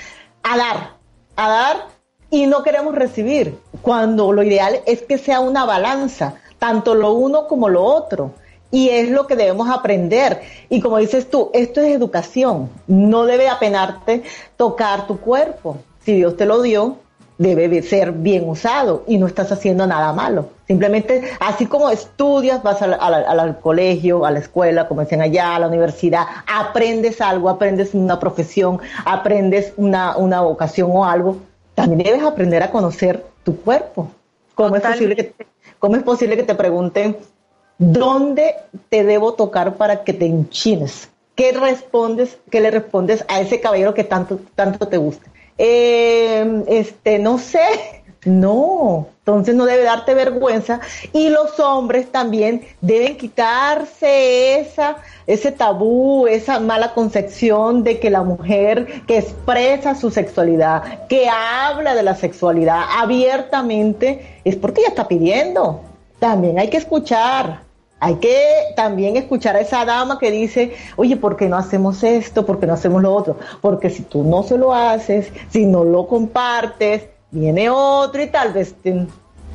a 0.43 0.57
dar, 0.57 0.89
a 1.35 1.49
dar 1.49 1.87
y 2.29 2.47
no 2.47 2.63
queremos 2.63 2.95
recibir. 2.95 3.57
Cuando 3.81 4.31
lo 4.33 4.43
ideal 4.43 4.81
es 4.85 5.03
que 5.03 5.17
sea 5.17 5.39
una 5.39 5.65
balanza, 5.65 6.35
tanto 6.59 6.95
lo 6.95 7.13
uno 7.13 7.47
como 7.47 7.69
lo 7.69 7.83
otro. 7.83 8.33
Y 8.71 8.89
es 8.89 9.09
lo 9.11 9.27
que 9.27 9.35
debemos 9.35 9.69
aprender. 9.69 10.41
Y 10.67 10.81
como 10.81 10.97
dices 10.97 11.29
tú, 11.29 11.51
esto 11.53 11.79
es 11.79 11.93
educación. 11.95 12.71
No 12.87 13.25
debe 13.25 13.47
apenarte 13.47 14.23
tocar 14.57 15.05
tu 15.05 15.19
cuerpo. 15.19 15.77
Si 16.03 16.15
Dios 16.15 16.35
te 16.37 16.47
lo 16.47 16.59
dio, 16.63 16.97
debe 17.43 17.67
de 17.69 17.83
ser 17.83 18.11
bien 18.13 18.49
usado 18.49 19.03
y 19.07 19.17
no 19.19 19.27
estás 19.27 19.51
haciendo 19.51 19.85
nada 19.85 20.13
malo. 20.13 20.47
Simplemente, 20.67 21.21
así 21.39 21.67
como 21.67 21.89
estudias, 21.91 22.63
vas 22.63 22.81
al, 22.81 22.93
al- 22.99 23.13
al- 23.25 23.39
al 23.39 23.59
colegio, 23.59 24.25
a 24.25 24.31
la 24.31 24.39
escuela, 24.39 24.87
como 24.87 25.01
decían 25.01 25.21
allá, 25.21 25.55
a 25.55 25.59
la 25.59 25.67
universidad, 25.67 26.25
aprendes 26.47 27.21
algo, 27.21 27.49
aprendes 27.49 27.93
una 27.93 28.19
profesión, 28.19 28.79
aprendes 29.05 29.73
una, 29.77 30.17
una 30.17 30.41
vocación 30.41 30.89
o 30.91 31.05
algo, 31.05 31.37
también 31.75 32.03
debes 32.03 32.23
aprender 32.23 32.63
a 32.63 32.71
conocer 32.71 33.23
tu 33.43 33.55
cuerpo. 33.61 34.07
¿Cómo 34.55 34.75
es, 34.75 34.81
posible 34.83 35.15
que, 35.15 35.33
¿Cómo 35.79 35.95
es 35.95 36.03
posible 36.03 36.37
que 36.37 36.43
te 36.43 36.55
pregunten 36.55 37.17
dónde 37.77 38.55
te 38.89 39.03
debo 39.03 39.33
tocar 39.33 39.75
para 39.75 40.03
que 40.03 40.13
te 40.13 40.25
enchines? 40.25 41.09
¿Qué 41.35 41.51
respondes, 41.51 42.37
qué 42.51 42.61
le 42.61 42.69
respondes 42.69 43.25
a 43.27 43.41
ese 43.41 43.59
caballero 43.59 43.93
que 43.95 44.03
tanto, 44.03 44.39
tanto 44.55 44.87
te 44.87 44.97
gusta? 44.97 45.29
Eh, 45.57 46.63
este, 46.67 47.19
no 47.19 47.37
sé, 47.37 48.03
no, 48.25 49.07
entonces 49.19 49.55
no 49.55 49.65
debe 49.65 49.83
darte 49.83 50.13
vergüenza. 50.13 50.79
Y 51.11 51.29
los 51.29 51.59
hombres 51.59 52.11
también 52.11 52.61
deben 52.81 53.17
quitarse 53.17 54.59
esa, 54.59 54.97
ese 55.27 55.51
tabú, 55.51 56.27
esa 56.27 56.59
mala 56.59 56.93
concepción 56.93 57.83
de 57.83 57.99
que 57.99 58.09
la 58.09 58.23
mujer 58.23 59.03
que 59.07 59.17
expresa 59.17 59.95
su 59.95 60.11
sexualidad, 60.11 61.07
que 61.07 61.27
habla 61.29 61.95
de 61.95 62.03
la 62.03 62.15
sexualidad 62.15 62.81
abiertamente, 62.97 64.39
es 64.43 64.55
porque 64.55 64.81
ella 64.81 64.89
está 64.89 65.07
pidiendo. 65.07 65.81
También 66.19 66.59
hay 66.59 66.69
que 66.69 66.77
escuchar, 66.77 67.61
hay 68.03 68.15
que 68.15 68.73
también 68.75 69.15
escuchar 69.15 69.55
a 69.55 69.61
esa 69.61 69.85
dama 69.85 70.19
que 70.19 70.29
dice, 70.29 70.75
oye, 70.97 71.15
¿por 71.15 71.37
qué 71.37 71.47
no 71.47 71.55
hacemos 71.55 72.03
esto? 72.03 72.45
¿Por 72.45 72.59
qué 72.59 72.67
no 72.67 72.73
hacemos 72.73 73.01
lo 73.01 73.15
otro? 73.15 73.37
Porque 73.61 73.89
si 73.89 74.03
tú 74.03 74.25
no 74.25 74.43
se 74.43 74.57
lo 74.57 74.73
haces, 74.73 75.31
si 75.49 75.65
no 75.65 75.85
lo 75.85 76.05
compartes, 76.05 77.07
viene 77.31 77.69
otro 77.69 78.21
y 78.21 78.27
tal 78.27 78.51
vez 78.51 78.75
te, 78.83 79.07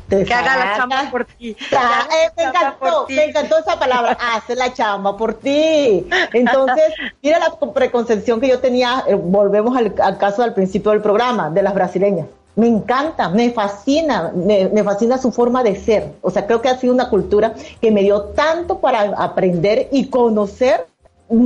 te 0.08 0.24
Que 0.24 0.32
haga 0.32 0.56
la 0.56 0.76
chamba 0.78 1.10
por 1.10 1.26
ti. 1.26 1.50
Eh, 1.50 2.30
me 2.38 2.44
encantó, 2.44 3.06
me 3.10 3.24
encantó 3.24 3.58
esa 3.58 3.78
palabra, 3.78 4.16
hace 4.34 4.56
la 4.56 4.72
chamba 4.72 5.14
por 5.14 5.34
ti. 5.34 6.08
Entonces, 6.32 6.94
mira 7.22 7.38
la 7.38 7.54
preconcepción 7.74 8.40
que 8.40 8.48
yo 8.48 8.60
tenía, 8.60 9.04
eh, 9.06 9.14
volvemos 9.14 9.76
al, 9.76 9.94
al 10.02 10.16
caso 10.16 10.40
del 10.40 10.54
principio 10.54 10.92
del 10.92 11.02
programa, 11.02 11.50
de 11.50 11.62
las 11.62 11.74
brasileñas. 11.74 12.28
Me 12.58 12.66
encanta, 12.66 13.28
me 13.28 13.50
fascina, 13.50 14.32
me, 14.34 14.68
me 14.68 14.82
fascina 14.82 15.16
su 15.16 15.30
forma 15.30 15.62
de 15.62 15.76
ser. 15.76 16.12
O 16.22 16.30
sea, 16.30 16.44
creo 16.44 16.60
que 16.60 16.68
ha 16.68 16.76
sido 16.76 16.92
una 16.92 17.08
cultura 17.08 17.54
que 17.80 17.92
me 17.92 18.02
dio 18.02 18.22
tanto 18.22 18.80
para 18.80 19.02
aprender 19.16 19.88
y 19.92 20.08
conocer 20.08 20.86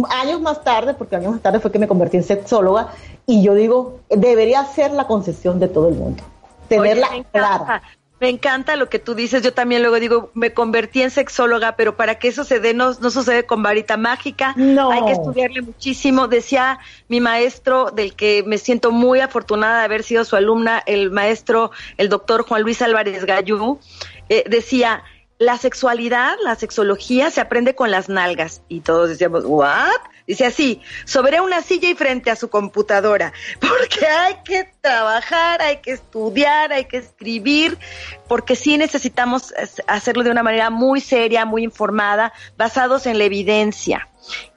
años 0.09 0.41
más 0.41 0.63
tarde, 0.65 0.95
porque 0.95 1.17
años 1.17 1.33
más 1.33 1.43
tarde 1.43 1.61
fue 1.61 1.71
que 1.71 1.79
me 1.79 1.89
convertí 1.89 2.17
en 2.17 2.23
sexóloga, 2.23 2.89
y 3.27 3.43
yo 3.43 3.55
digo, 3.55 4.01
debería 4.09 4.65
ser 4.65 4.93
la 4.93 5.07
concepción 5.07 5.61
de 5.61 5.69
todo 5.69 5.89
el 5.89 5.97
mundo, 5.97 6.23
tenerla 6.69 7.09
Oye, 7.11 7.25
clara. 7.31 7.83
Me 8.23 8.29
encanta 8.29 8.77
lo 8.77 8.89
que 8.89 9.01
tú 9.01 9.17
dices. 9.17 9.43
Yo 9.43 9.53
también 9.53 9.83
luego 9.83 9.99
digo, 9.99 10.31
me 10.35 10.55
convertí 10.55 11.03
en 11.03 11.11
sexóloga, 11.11 11.75
pero 11.75 11.97
para 11.97 12.21
que 12.21 12.29
eso 12.29 12.45
se 12.45 12.61
dé, 12.61 12.73
no, 12.73 12.95
no 13.01 13.11
sucede 13.11 13.47
con 13.47 13.65
varita 13.65 13.97
mágica. 13.97 14.55
No. 14.57 14.93
Hay 14.93 15.05
que 15.07 15.11
estudiarle 15.11 15.61
muchísimo. 15.61 16.29
Decía 16.29 16.79
mi 17.09 17.21
maestro, 17.21 17.91
del 17.91 18.15
que 18.15 18.45
me 18.47 18.59
siento 18.59 18.93
muy 18.93 19.19
afortunada 19.19 19.81
de 19.81 19.87
haber 19.87 20.05
sido 20.05 20.25
su 20.25 20.37
alumna, 20.37 20.81
el 20.87 21.11
maestro, 21.11 21.73
el 21.97 22.09
doctor 22.09 22.45
Juan 22.47 22.63
Luis 22.63 22.81
Álvarez 22.81 23.25
Gallú, 23.25 23.81
eh, 24.29 24.45
decía, 24.49 25.03
la 25.39 25.59
sexualidad, 25.59 26.37
la 26.45 26.55
sexología 26.55 27.33
se 27.33 27.41
aprende 27.41 27.75
con 27.75 27.91
las 27.91 28.09
nalgas. 28.09 28.63
Y 28.69 28.83
todos 28.83 29.09
decíamos, 29.09 29.43
¿what? 29.45 29.91
Dice 30.27 30.47
así, 30.47 30.81
sobre 31.05 31.41
una 31.41 31.63
silla 31.63 31.91
y 31.91 31.95
frente 31.95 32.31
a 32.31 32.37
su 32.37 32.49
computadora, 32.49 33.33
porque 33.61 34.07
hay 34.07 34.37
que 34.45 34.69
trabajar, 34.81 35.61
hay 35.63 35.79
que 35.79 35.93
estudiar, 35.93 36.73
hay 36.73 36.85
que 36.85 36.99
escribir, 36.99 37.77
porque 38.29 38.55
sí 38.57 38.79
necesitamos 38.79 39.53
es- 39.53 39.83
hacerlo 39.87 40.23
de 40.23 40.31
una 40.31 40.43
manera 40.43 40.71
muy 40.71 41.01
seria, 41.01 41.45
muy 41.45 41.65
informada, 41.65 42.33
basados 42.57 43.07
en 43.07 43.19
la 43.19 43.25
evidencia. 43.25 44.09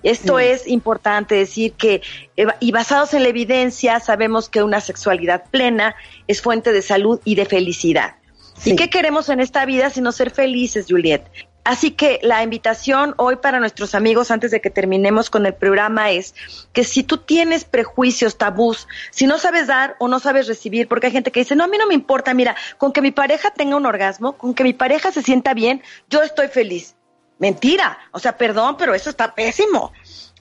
Esto 0.04 0.38
Sí. 0.38 0.46
es 0.46 0.68
importante 0.68 1.34
decir 1.34 1.74
que, 1.74 2.02
eh, 2.38 2.46
y 2.60 2.72
basados 2.72 3.16
en 3.16 3.24
la 3.24 3.30
evidencia, 3.30 4.00
sabemos 4.00 4.48
que 4.50 4.62
una 4.62 4.80
sexualidad 4.82 5.46
plena 5.50 5.96
es 6.28 6.42
fuente 6.42 6.72
de 6.72 6.84
salud 6.84 7.20
y 7.26 7.34
de 7.34 7.46
felicidad. 7.46 8.16
¿Y 8.64 8.76
qué 8.76 8.90
queremos 8.90 9.28
en 9.30 9.40
esta 9.40 9.66
vida 9.66 9.90
sino 9.90 10.12
ser 10.12 10.30
felices, 10.32 10.86
Juliet? 10.88 11.24
Así 11.66 11.90
que 11.90 12.20
la 12.22 12.44
invitación 12.44 13.16
hoy 13.18 13.38
para 13.38 13.60
nuestros 13.60 13.96
amigos 13.96 14.30
antes 14.30 14.52
de 14.52 14.62
que 14.62 14.70
terminemos 14.70 15.32
con 15.32 15.48
el 15.48 15.56
programa 15.56 16.12
es 16.12 16.36
que 16.74 16.84
si 16.84 17.02
tú 17.02 17.18
tienes 17.18 17.66
prejuicios, 17.66 18.38
tabús, 18.38 18.88
si 19.10 19.26
no 19.26 19.40
sabes 19.40 19.66
dar 19.66 19.96
o 19.98 20.08
no 20.08 20.20
sabes 20.20 20.46
recibir, 20.46 20.88
porque 20.88 21.08
hay 21.08 21.14
gente 21.14 21.32
que 21.32 21.40
dice, 21.40 21.56
no, 21.56 21.64
a 21.64 21.68
mí 21.68 21.80
no 21.80 21.88
me 21.88 21.96
importa, 21.96 22.36
mira, 22.36 22.56
con 22.78 22.94
que 22.94 23.02
mi 23.02 23.10
pareja 23.10 23.50
tenga 23.50 23.78
un 23.78 23.88
orgasmo, 23.88 24.38
con 24.38 24.54
que 24.54 24.64
mi 24.64 24.74
pareja 24.74 25.12
se 25.12 25.24
sienta 25.24 25.56
bien, 25.56 25.82
yo 26.08 26.22
estoy 26.22 26.50
feliz. 26.50 26.96
Mentira, 27.40 27.98
o 28.12 28.20
sea, 28.20 28.38
perdón, 28.38 28.78
pero 28.78 28.94
eso 28.94 29.10
está 29.10 29.34
pésimo. 29.34 29.92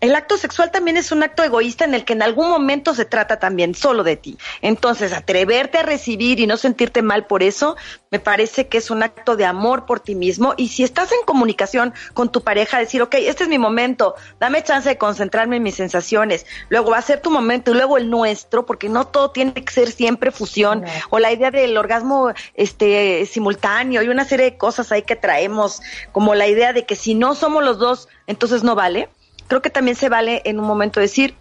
El 0.05 0.15
acto 0.17 0.37
sexual 0.37 0.71
también 0.71 0.99
es 0.99 1.13
un 1.13 1.23
acto 1.23 1.43
egoísta 1.43 1.87
en 1.87 1.95
el 1.95 2.05
que 2.05 2.13
en 2.13 2.21
algún 2.21 2.51
momento 2.51 2.95
se 2.95 3.07
trata 3.07 3.39
también 3.39 3.75
solo 3.75 4.05
de 4.05 4.17
ti. 4.17 4.37
Entonces, 4.61 5.15
atreverte 5.15 5.79
a 5.79 5.83
recibir 5.83 6.41
y 6.41 6.47
no 6.47 6.59
sentirte 6.59 7.01
mal 7.01 7.27
por 7.27 7.43
eso, 7.43 7.75
me 8.11 8.21
parece 8.21 8.69
que 8.69 8.77
es 8.77 8.91
un 8.91 9.03
acto 9.03 9.35
de 9.35 9.47
amor 9.47 9.87
por 9.87 10.01
ti 10.01 10.15
mismo. 10.15 10.53
Y 10.59 10.69
si 10.69 10.85
estás 10.85 11.11
en 11.11 11.25
comunicación 11.25 11.95
con 12.13 12.31
tu 12.31 12.43
pareja, 12.43 12.79
decir, 12.79 13.01
ok, 13.01 13.15
este 13.15 13.45
es 13.45 13.49
mi 13.49 13.57
momento, 13.57 14.15
dame 14.39 14.63
chance 14.63 14.91
de 14.91 14.99
concentrarme 14.99 15.57
en 15.57 15.63
mis 15.63 15.77
sensaciones, 15.77 16.45
luego 16.69 16.91
va 16.91 16.99
a 16.99 17.03
ser 17.03 17.21
tu 17.21 17.31
momento 17.31 17.71
y 17.71 17.75
luego 17.75 17.97
el 17.97 18.11
nuestro, 18.11 18.67
porque 18.67 18.91
no 18.91 19.07
todo 19.07 19.31
tiene 19.31 19.55
que 19.55 19.73
ser 19.73 19.91
siempre 19.91 20.33
fusión, 20.33 20.85
o 21.09 21.19
la 21.19 21.33
idea 21.33 21.51
del 21.51 21.79
orgasmo 21.79 22.31
este 22.53 23.25
simultáneo 23.25 24.03
y 24.03 24.09
una 24.09 24.27
serie 24.27 24.51
de 24.51 24.59
cosas 24.59 24.93
ahí 24.93 25.01
que 25.01 25.17
traemos, 25.17 25.81
como 26.13 26.35
la 26.35 26.47
idea 26.47 26.75
de 26.75 26.85
que 26.85 26.95
si 26.95 27.15
no 27.15 27.35
somos 27.35 27.65
los 27.65 27.79
dos, 27.79 28.09
entonces 28.27 28.63
no 28.63 28.75
vale 28.75 29.09
creo 29.49 29.63
que 29.63 29.71
también 29.71 29.97
se 29.97 30.09
vale 30.09 30.43
en 30.45 30.61
un 30.61 30.67
momento 30.67 31.01
decir, 31.01 31.35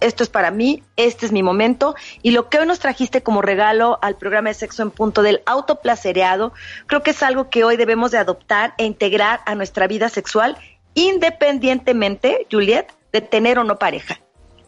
esto 0.00 0.22
es 0.22 0.28
para 0.28 0.50
mí, 0.50 0.82
este 0.96 1.26
es 1.26 1.32
mi 1.32 1.42
momento, 1.42 1.94
y 2.22 2.30
lo 2.30 2.48
que 2.48 2.58
hoy 2.58 2.66
nos 2.66 2.78
trajiste 2.78 3.22
como 3.22 3.42
regalo 3.42 3.98
al 4.02 4.16
programa 4.16 4.50
de 4.50 4.54
sexo 4.54 4.82
en 4.82 4.90
punto 4.90 5.22
del 5.22 5.42
autoplacereado, 5.46 6.52
creo 6.86 7.02
que 7.02 7.10
es 7.10 7.22
algo 7.22 7.50
que 7.50 7.64
hoy 7.64 7.76
debemos 7.76 8.10
de 8.10 8.18
adoptar 8.18 8.74
e 8.78 8.84
integrar 8.84 9.40
a 9.46 9.54
nuestra 9.54 9.86
vida 9.86 10.08
sexual, 10.08 10.56
independientemente, 10.94 12.46
Juliet, 12.50 12.86
de 13.12 13.20
tener 13.20 13.58
o 13.58 13.64
no 13.64 13.78
pareja. 13.78 14.20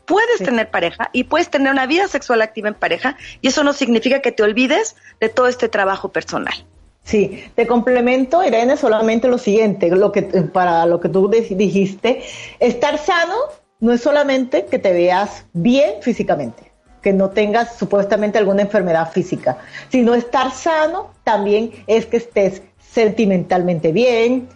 Puedes 0.06 0.38
tener 0.38 0.70
pareja 0.70 1.08
y 1.12 1.24
puedes 1.24 1.50
tener 1.50 1.70
una 1.70 1.86
vida 1.86 2.08
sexual 2.08 2.42
activa 2.42 2.68
en 2.68 2.74
pareja, 2.74 3.16
y 3.40 3.48
eso 3.48 3.62
no 3.62 3.72
significa 3.72 4.20
que 4.20 4.32
te 4.32 4.42
olvides 4.42 4.96
de 5.20 5.28
todo 5.28 5.46
este 5.46 5.68
trabajo 5.68 6.08
personal. 6.08 6.54
Sí, 7.02 7.44
te 7.54 7.66
complemento, 7.66 8.44
Irene, 8.44 8.76
solamente 8.76 9.26
lo 9.26 9.38
siguiente, 9.38 9.90
lo 9.90 10.12
que 10.12 10.22
para 10.22 10.86
lo 10.86 11.00
que 11.00 11.08
tú 11.08 11.28
dijiste, 11.28 12.22
estar 12.60 12.98
sano 12.98 13.34
no 13.80 13.92
es 13.92 14.00
solamente 14.00 14.66
que 14.66 14.78
te 14.78 14.92
veas 14.92 15.46
bien 15.52 15.94
físicamente, 16.02 16.70
que 17.02 17.12
no 17.12 17.30
tengas 17.30 17.76
supuestamente 17.76 18.38
alguna 18.38 18.62
enfermedad 18.62 19.10
física, 19.10 19.58
sino 19.90 20.14
estar 20.14 20.52
sano 20.52 21.10
también 21.24 21.72
es 21.86 22.06
que 22.06 22.18
estés 22.18 22.62
sentimentalmente 22.78 23.92
bien, 23.92 24.48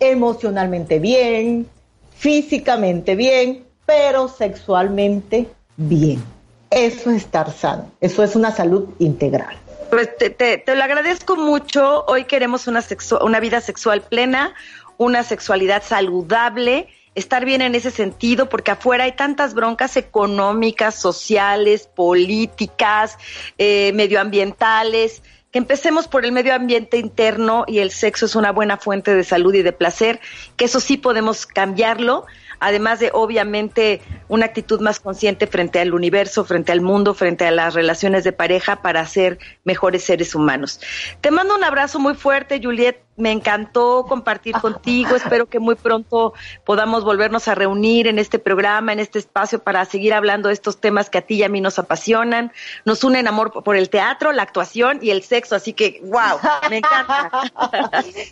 emocionalmente 0.00 0.98
bien, 0.98 1.66
físicamente 2.14 3.14
bien, 3.14 3.64
pero 3.86 4.28
sexualmente 4.28 5.46
bien. 5.76 6.22
Eso 6.70 7.10
es 7.10 7.18
estar 7.18 7.50
sano, 7.52 7.90
eso 8.00 8.22
es 8.22 8.34
una 8.34 8.50
salud 8.50 8.88
integral. 8.98 9.61
Pues 9.92 10.16
te, 10.16 10.30
te- 10.30 10.56
te 10.56 10.74
lo 10.74 10.82
agradezco 10.82 11.36
mucho. 11.36 12.06
Hoy 12.06 12.24
queremos 12.24 12.66
una, 12.66 12.82
una 13.20 13.40
vida 13.40 13.60
sexual 13.60 14.00
plena, 14.00 14.54
una 14.96 15.22
sexualidad 15.22 15.82
saludable, 15.82 16.88
estar 17.14 17.44
bien 17.44 17.60
en 17.60 17.74
ese 17.74 17.90
sentido, 17.90 18.48
porque 18.48 18.70
afuera 18.70 19.04
hay 19.04 19.12
tantas 19.12 19.52
broncas 19.52 19.98
económicas, 19.98 20.94
sociales, 20.94 21.90
políticas, 21.94 23.18
eh, 23.58 23.92
medioambientales. 23.92 25.22
Que 25.50 25.58
empecemos 25.58 26.08
por 26.08 26.24
el 26.24 26.32
medio 26.32 26.54
ambiente 26.54 26.96
interno 26.96 27.64
y 27.68 27.80
el 27.80 27.90
sexo 27.90 28.24
es 28.24 28.34
una 28.34 28.50
buena 28.50 28.78
fuente 28.78 29.14
de 29.14 29.24
salud 29.24 29.52
y 29.52 29.60
de 29.60 29.72
placer, 29.74 30.20
que 30.56 30.64
eso 30.64 30.80
sí 30.80 30.96
podemos 30.96 31.44
cambiarlo, 31.44 32.24
además 32.62 33.00
de 33.00 33.10
obviamente 33.12 34.00
una 34.28 34.46
actitud 34.46 34.80
más 34.80 35.00
consciente 35.00 35.46
frente 35.46 35.80
al 35.80 35.92
universo, 35.92 36.44
frente 36.44 36.72
al 36.72 36.80
mundo, 36.80 37.12
frente 37.12 37.44
a 37.44 37.50
las 37.50 37.74
relaciones 37.74 38.24
de 38.24 38.32
pareja 38.32 38.82
para 38.82 39.06
ser 39.06 39.38
mejores 39.64 40.04
seres 40.04 40.34
humanos. 40.34 40.80
Te 41.20 41.30
mando 41.30 41.54
un 41.54 41.64
abrazo 41.64 41.98
muy 41.98 42.14
fuerte, 42.14 42.60
Juliet. 42.62 43.02
Me 43.16 43.30
encantó 43.30 44.06
compartir 44.08 44.54
contigo. 44.54 45.14
Espero 45.14 45.46
que 45.46 45.58
muy 45.58 45.74
pronto 45.74 46.32
podamos 46.64 47.04
volvernos 47.04 47.46
a 47.46 47.54
reunir 47.54 48.06
en 48.06 48.18
este 48.18 48.38
programa, 48.38 48.92
en 48.92 49.00
este 49.00 49.18
espacio, 49.18 49.58
para 49.58 49.84
seguir 49.84 50.14
hablando 50.14 50.48
de 50.48 50.54
estos 50.54 50.78
temas 50.78 51.10
que 51.10 51.18
a 51.18 51.22
ti 51.22 51.34
y 51.34 51.42
a 51.42 51.50
mí 51.50 51.60
nos 51.60 51.78
apasionan. 51.78 52.52
Nos 52.86 53.04
unen 53.04 53.28
amor 53.28 53.52
por 53.62 53.76
el 53.76 53.90
teatro, 53.90 54.32
la 54.32 54.42
actuación 54.42 54.98
y 55.02 55.10
el 55.10 55.22
sexo. 55.22 55.54
Así 55.54 55.74
que, 55.74 56.00
wow, 56.04 56.38
me 56.70 56.78
encanta. 56.78 57.30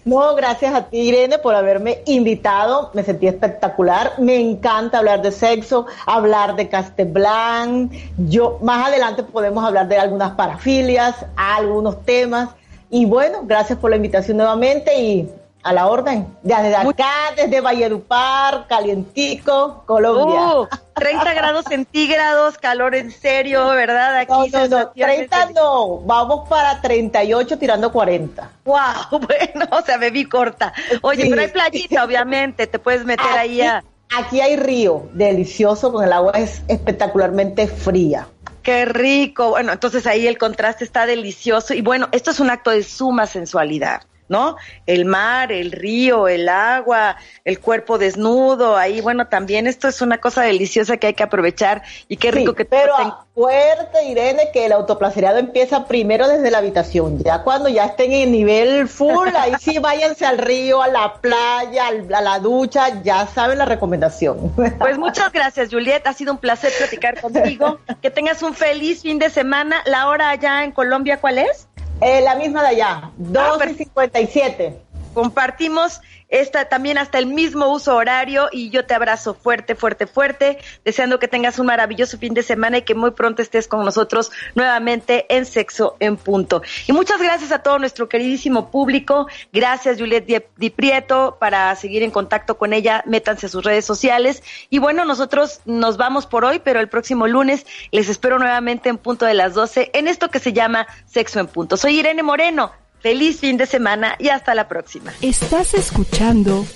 No, 0.04 0.34
gracias 0.34 0.74
a 0.74 0.88
ti, 0.88 0.98
Irene, 0.98 1.38
por 1.38 1.54
haberme 1.54 2.02
invitado. 2.06 2.90
Me 2.94 3.02
sentí 3.02 3.26
espectacular. 3.26 4.14
Me 4.18 4.36
encanta 4.36 4.98
hablar 4.98 5.20
de 5.20 5.30
sexo, 5.30 5.86
hablar 6.06 6.56
de 6.56 6.68
Casteblanc. 6.68 7.92
Yo, 8.16 8.58
más 8.62 8.88
adelante 8.88 9.22
podemos 9.22 9.64
hablar 9.64 9.88
de 9.88 9.98
algunas 9.98 10.32
parafilias, 10.32 11.26
algunos 11.36 12.02
temas. 12.04 12.50
Y 12.90 13.04
bueno, 13.04 13.40
gracias 13.44 13.78
por 13.78 13.90
la 13.90 13.96
invitación 13.96 14.36
nuevamente 14.36 15.00
y 15.00 15.28
a 15.62 15.72
la 15.72 15.86
orden. 15.86 16.26
Desde 16.42 16.74
acá, 16.74 17.12
desde 17.36 17.60
Valledupar, 17.60 18.66
calientico, 18.66 19.84
Colombia. 19.86 20.60
Uh, 20.60 20.68
30 20.94 21.34
grados 21.34 21.64
centígrados, 21.68 22.58
calor 22.58 22.94
en 22.94 23.10
serio, 23.10 23.66
¿verdad? 23.68 24.16
Aquí 24.18 24.50
no, 24.52 24.66
no, 24.68 24.78
no, 24.78 24.90
30 24.90 25.50
no, 25.52 25.98
vamos 26.00 26.48
para 26.48 26.80
38 26.80 27.58
tirando 27.58 27.92
40. 27.92 28.50
Wow, 28.64 28.78
bueno, 29.10 29.66
o 29.70 29.82
sea, 29.82 29.98
me 29.98 30.10
vi 30.10 30.24
corta. 30.24 30.72
Oye, 31.02 31.26
pero 31.28 31.42
hay 31.42 31.48
playita, 31.48 32.04
obviamente, 32.04 32.66
te 32.66 32.78
puedes 32.78 33.04
meter 33.04 33.30
ahí 33.36 33.60
a... 33.62 33.84
Aquí 34.16 34.40
hay 34.40 34.56
río, 34.56 35.08
delicioso, 35.12 35.92
con 35.92 36.04
el 36.04 36.12
agua 36.12 36.32
es 36.32 36.62
espectacularmente 36.66 37.68
fría. 37.68 38.26
Qué 38.62 38.84
rico. 38.84 39.50
Bueno, 39.50 39.72
entonces 39.72 40.06
ahí 40.06 40.26
el 40.26 40.38
contraste 40.38 40.84
está 40.84 41.06
delicioso. 41.06 41.74
Y 41.74 41.80
bueno, 41.82 42.08
esto 42.12 42.30
es 42.30 42.40
un 42.40 42.50
acto 42.50 42.70
de 42.70 42.82
suma 42.82 43.26
sensualidad. 43.26 44.02
¿No? 44.30 44.56
El 44.86 45.04
mar, 45.04 45.52
el 45.52 45.72
río, 45.72 46.28
el 46.28 46.48
agua, 46.48 47.16
el 47.44 47.58
cuerpo 47.58 47.98
desnudo, 47.98 48.76
ahí, 48.76 49.00
bueno, 49.00 49.26
también 49.26 49.66
esto 49.66 49.88
es 49.88 50.00
una 50.00 50.18
cosa 50.18 50.42
deliciosa 50.42 50.96
que 50.96 51.08
hay 51.08 51.14
que 51.14 51.24
aprovechar 51.24 51.82
y 52.08 52.16
qué 52.16 52.30
rico 52.30 52.54
que 52.54 52.64
Pero 52.64 52.94
fuerte, 53.34 54.04
Irene, 54.04 54.50
que 54.52 54.66
el 54.66 54.72
autoplacerado 54.72 55.38
empieza 55.38 55.86
primero 55.86 56.28
desde 56.28 56.50
la 56.50 56.58
habitación, 56.58 57.18
ya 57.24 57.42
cuando 57.42 57.68
ya 57.68 57.86
estén 57.86 58.12
en 58.12 58.30
nivel 58.30 58.86
full, 58.86 59.28
ahí 59.36 59.54
sí 59.58 59.78
váyanse 59.80 60.26
al 60.26 60.38
río, 60.38 60.80
a 60.80 60.88
la 60.88 61.14
playa, 61.14 61.88
a 61.88 62.20
la 62.20 62.38
ducha, 62.38 63.02
ya 63.02 63.26
saben 63.26 63.58
la 63.58 63.64
recomendación. 63.64 64.52
Pues 64.78 64.96
muchas 64.96 65.32
gracias, 65.32 65.70
Juliet, 65.70 66.06
ha 66.06 66.12
sido 66.12 66.32
un 66.32 66.38
placer 66.38 66.70
platicar 66.78 67.20
contigo, 67.20 67.78
que 68.02 68.10
tengas 68.10 68.42
un 68.42 68.54
feliz 68.54 69.02
fin 69.02 69.18
de 69.18 69.28
semana, 69.30 69.82
la 69.86 70.08
hora 70.08 70.30
allá 70.30 70.62
en 70.62 70.70
Colombia, 70.70 71.18
¿cuál 71.20 71.38
es? 71.38 71.66
Eh, 72.00 72.20
la 72.22 72.34
misma 72.34 72.62
de 72.62 72.68
allá, 72.68 73.10
2.57. 73.18 74.72
Ah, 74.72 75.00
Compartimos 75.12 76.00
esta 76.30 76.68
también 76.68 76.98
hasta 76.98 77.18
el 77.18 77.26
mismo 77.26 77.68
uso 77.68 77.96
horario 77.96 78.48
y 78.52 78.70
yo 78.70 78.86
te 78.86 78.94
abrazo 78.94 79.34
fuerte, 79.34 79.74
fuerte, 79.74 80.06
fuerte, 80.06 80.58
deseando 80.84 81.18
que 81.18 81.28
tengas 81.28 81.58
un 81.58 81.66
maravilloso 81.66 82.18
fin 82.18 82.34
de 82.34 82.42
semana 82.42 82.78
y 82.78 82.82
que 82.82 82.94
muy 82.94 83.10
pronto 83.10 83.42
estés 83.42 83.68
con 83.68 83.84
nosotros 83.84 84.30
nuevamente 84.54 85.26
en 85.28 85.44
Sexo 85.44 85.96
en 86.00 86.16
Punto. 86.16 86.62
Y 86.86 86.92
muchas 86.92 87.20
gracias 87.20 87.52
a 87.52 87.62
todo 87.62 87.78
nuestro 87.78 88.08
queridísimo 88.08 88.70
público. 88.70 89.26
Gracias, 89.52 89.98
Juliet 89.98 90.26
Di 90.56 90.70
Prieto, 90.70 91.36
para 91.40 91.74
seguir 91.76 92.02
en 92.02 92.10
contacto 92.10 92.56
con 92.56 92.72
ella. 92.72 93.02
Métanse 93.06 93.46
a 93.46 93.48
sus 93.48 93.64
redes 93.64 93.84
sociales. 93.84 94.42
Y 94.70 94.78
bueno, 94.78 95.04
nosotros 95.04 95.60
nos 95.64 95.96
vamos 95.96 96.26
por 96.26 96.44
hoy, 96.44 96.60
pero 96.62 96.80
el 96.80 96.88
próximo 96.88 97.26
lunes 97.26 97.66
les 97.90 98.08
espero 98.08 98.38
nuevamente 98.38 98.88
en 98.88 98.98
punto 98.98 99.24
de 99.24 99.34
las 99.34 99.54
12 99.54 99.90
en 99.94 100.08
esto 100.08 100.30
que 100.30 100.38
se 100.38 100.52
llama 100.52 100.86
Sexo 101.06 101.40
en 101.40 101.46
Punto. 101.46 101.76
Soy 101.76 101.98
Irene 101.98 102.22
Moreno. 102.22 102.72
Feliz 103.00 103.40
fin 103.40 103.56
de 103.56 103.64
semana 103.66 104.14
y 104.18 104.28
hasta 104.28 104.54
la 104.54 104.68
próxima. 104.68 105.12
Estás 105.22 105.72
escuchando. 105.74 106.66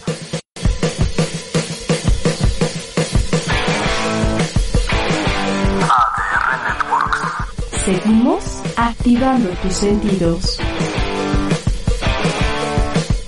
Seguimos 7.84 8.62
activando 8.76 9.50
tus 9.62 9.74
sentidos. 9.74 10.58